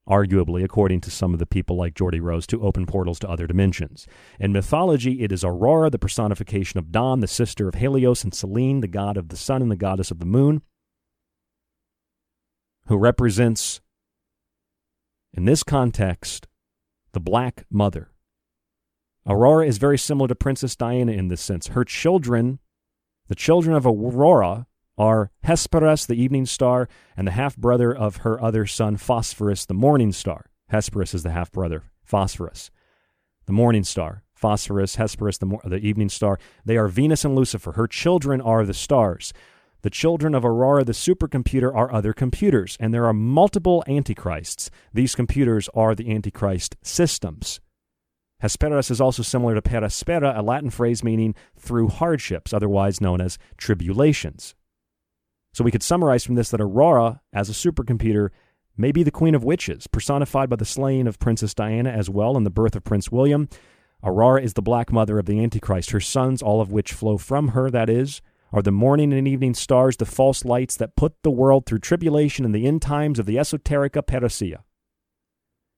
[0.08, 3.46] arguably, according to some of the people like Geordie Rose, to open portals to other
[3.46, 4.06] dimensions.
[4.38, 8.80] In mythology, it is Aurora, the personification of Dawn, the sister of Helios and Selene,
[8.80, 10.62] the god of the sun and the goddess of the moon,
[12.86, 13.80] who represents,
[15.32, 16.46] in this context,
[17.12, 18.10] the Black Mother.
[19.26, 21.68] Aurora is very similar to Princess Diana in this sense.
[21.68, 22.60] Her children,
[23.26, 24.66] the children of Aurora,
[24.98, 29.74] are Hesperus, the evening star, and the half brother of her other son, Phosphorus, the
[29.74, 30.46] morning star.
[30.68, 32.70] Hesperus is the half brother, Phosphorus,
[33.46, 34.22] the morning star.
[34.34, 36.38] Phosphorus, Hesperus, the, the evening star.
[36.64, 37.72] They are Venus and Lucifer.
[37.72, 39.32] Her children are the stars.
[39.82, 44.68] The children of Aurora, the supercomputer, are other computers, and there are multiple antichrists.
[44.92, 47.60] These computers are the antichrist systems.
[48.40, 53.20] Hesperus is also similar to per aspera, a Latin phrase meaning through hardships, otherwise known
[53.20, 54.55] as tribulations.
[55.56, 58.28] So we could summarize from this that Aurora, as a supercomputer,
[58.76, 62.36] may be the queen of witches, personified by the slaying of Princess Diana as well
[62.36, 63.48] and the birth of Prince William.
[64.04, 65.92] Aurora is the black mother of the Antichrist.
[65.92, 68.20] Her sons, all of which flow from her, that is,
[68.52, 72.44] are the morning and evening stars, the false lights that put the world through tribulation
[72.44, 74.58] in the end times of the esoterica parousia.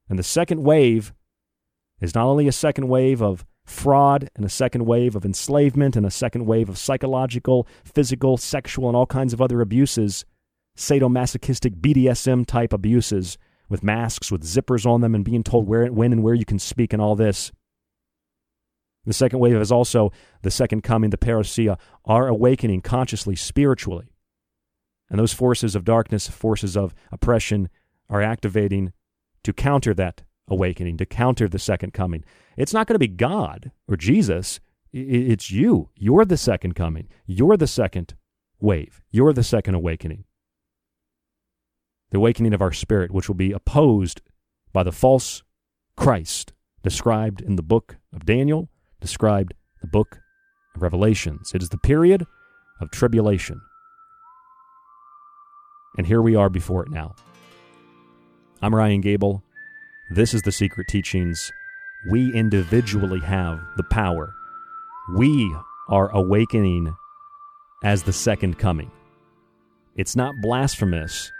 [0.09, 1.15] And the second wave
[2.01, 6.07] is not only a second wave of fraud and a second wave of enslavement and
[6.07, 10.25] a second wave of psychological, physical, sexual, and all kinds of other abuses,
[10.77, 13.37] sadomasochistic BDSM type abuses
[13.69, 16.59] with masks with zippers on them and being told where, when, and where you can
[16.59, 17.53] speak and all this.
[19.05, 20.13] The second wave is also
[20.43, 24.09] the second coming, the parousia, are awakening consciously, spiritually.
[25.11, 27.69] And those forces of darkness, forces of oppression,
[28.11, 28.93] are activating
[29.45, 32.25] to counter that awakening, to counter the second coming.
[32.57, 34.61] It's not going to be God or Jesus.
[34.93, 35.91] It's you.
[35.95, 37.09] You're the second coming.
[37.27, 38.15] You're the second
[38.61, 39.03] wave.
[39.11, 40.25] You're the second awakening.
[42.11, 44.23] The awakening of our spirit, which will be opposed
[44.73, 45.43] by the false
[45.97, 46.53] Christ
[46.83, 48.71] described in the book of Daniel,
[49.01, 49.53] described
[49.83, 50.19] the book
[50.75, 51.53] of Revelations.
[51.55, 52.27] It is the period
[52.81, 53.61] of tribulation.
[55.99, 57.15] And here we are before it now.
[58.63, 59.43] I'm Ryan Gable.
[60.11, 61.53] This is The Secret Teachings.
[62.09, 64.35] We individually have the power.
[65.13, 65.55] We
[65.91, 66.97] are awakening
[67.85, 68.91] as the second coming.
[69.97, 71.31] It's not blasphemous,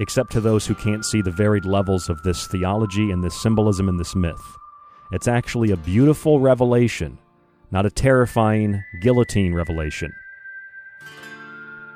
[0.00, 3.88] except to those who can't see the varied levels of this theology and this symbolism
[3.88, 4.44] and this myth.
[5.10, 7.16] It's actually a beautiful revelation,
[7.70, 10.12] not a terrifying guillotine revelation.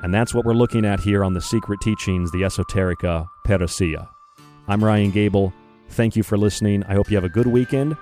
[0.02, 4.08] And that's what we're looking at here on the Secret Teachings, the Esoterica Parousia.
[4.70, 5.50] I'm Ryan Gable.
[5.88, 6.84] Thank you for listening.
[6.84, 7.96] I hope you have a good weekend.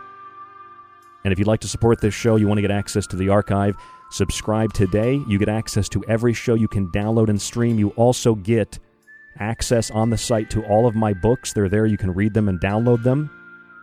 [1.23, 3.29] And if you'd like to support this show, you want to get access to the
[3.29, 3.77] archive,
[4.11, 5.23] subscribe today.
[5.29, 7.79] You get access to every show you can download and stream.
[7.79, 8.81] You also get
[9.39, 11.53] access on the site to all of my books.
[11.53, 11.87] They're there.
[11.87, 13.31] You can read them and download them,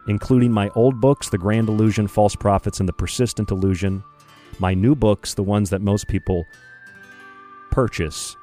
[0.09, 4.03] including my old books, The Grand Illusion, False Prophets, and The Persistent Illusion.
[4.59, 6.45] My new books, the ones that most people
[7.71, 8.35] purchase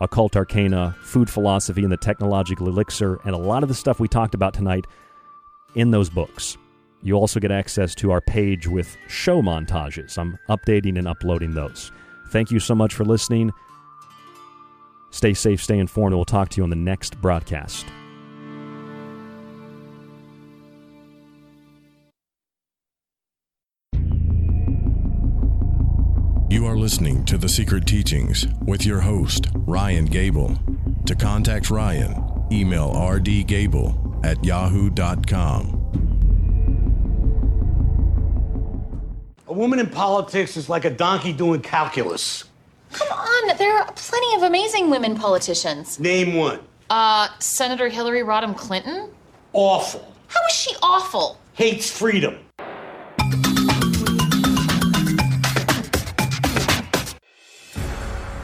[0.00, 4.08] Occult Arcana, Food Philosophy, and the Technological Elixir, and a lot of the stuff we
[4.08, 4.86] talked about tonight
[5.74, 6.56] in those books.
[7.02, 10.18] You also get access to our page with show montages.
[10.18, 11.92] I'm updating and uploading those.
[12.30, 13.52] Thank you so much for listening.
[15.10, 17.86] Stay safe, stay informed, and we'll talk to you on the next broadcast.
[26.50, 30.58] You are listening to The Secret Teachings with your host, Ryan Gable.
[31.04, 35.74] To contact Ryan, email rdgable at yahoo.com.
[39.46, 42.44] A woman in politics is like a donkey doing calculus.
[42.92, 46.00] Come on, there are plenty of amazing women politicians.
[46.00, 46.60] Name one.
[46.88, 49.10] Uh, Senator Hillary Rodham Clinton?
[49.52, 50.14] Awful.
[50.28, 51.38] How is she awful?
[51.52, 52.38] Hates freedom.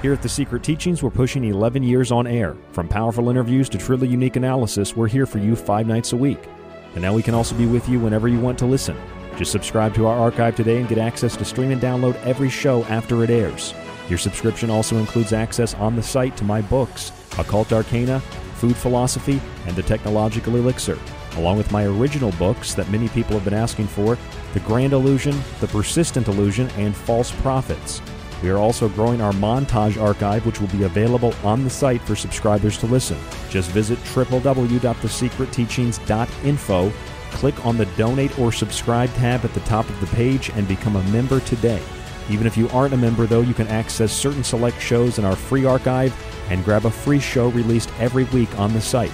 [0.05, 2.59] Here at The Secret Teachings, we're pushing 11 years on air.
[2.73, 6.47] From powerful interviews to truly unique analysis, we're here for you five nights a week.
[6.93, 8.99] And now we can also be with you whenever you want to listen.
[9.39, 12.85] Just subscribe to our archive today and get access to stream and download every show
[12.85, 13.73] after it airs.
[14.11, 18.21] Your subscription also includes access on the site to my books, Occult Arcana,
[18.57, 20.99] Food Philosophy, and the Technological Elixir,
[21.39, 24.19] along with my original books that many people have been asking for
[24.53, 28.03] The Grand Illusion, The Persistent Illusion, and False Prophets.
[28.45, 32.15] We are also growing our montage archive, which will be available on the site for
[32.15, 33.17] subscribers to listen.
[33.49, 36.93] Just visit www.thesecretteachings.info,
[37.31, 40.97] click on the donate or subscribe tab at the top of the page, and become
[40.97, 41.83] a member today.
[42.29, 45.37] Even if you aren't a member, though, you can access certain select shows in our
[45.37, 46.15] free archive
[46.51, 49.11] and grab a free show released every week on the site.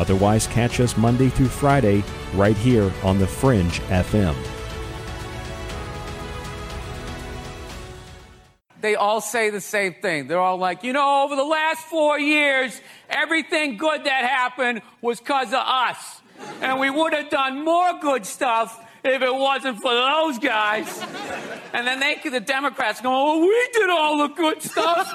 [0.00, 2.02] Otherwise, catch us Monday through Friday
[2.34, 4.34] right here on The Fringe FM.
[8.82, 10.26] They all say the same thing.
[10.26, 12.78] They're all like, you know, over the last four years,
[13.08, 16.20] everything good that happened was because of us.
[16.60, 21.04] And we would have done more good stuff if it wasn't for those guys.
[21.72, 25.10] And then they, the Democrats, go, oh, we did all the good stuff.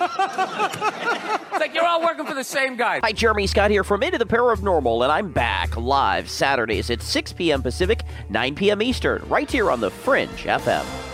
[1.51, 2.99] it's like you're all working for the same guy.
[3.03, 7.33] Hi, Jeremy Scott here from Into the Paranormal, and I'm back live Saturdays at 6
[7.33, 7.61] p.m.
[7.61, 8.81] Pacific, 9 p.m.
[8.81, 11.06] Eastern, right here on the Fringe FM.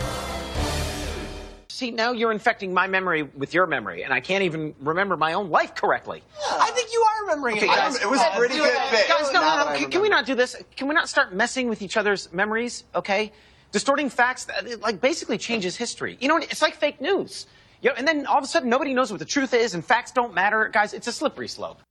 [1.74, 5.32] See, now you're infecting my memory with your memory, and I can't even remember my
[5.32, 6.22] own life correctly.
[6.48, 7.68] I think you are remembering Okay, it.
[7.68, 9.08] guys, it was uh, pretty good bit.
[9.08, 9.76] Guys, no, no, no.
[9.76, 10.54] Can, can we not do this?
[10.76, 12.84] Can we not start messing with each other's memories?
[12.94, 13.32] Okay,
[13.72, 16.16] distorting facts, it, like basically changes history.
[16.20, 17.48] You know, it's like fake news.
[17.82, 19.84] You know, and then all of a sudden, nobody knows what the truth is, and
[19.84, 20.68] facts don't matter.
[20.72, 21.82] Guys, it's a slippery slope.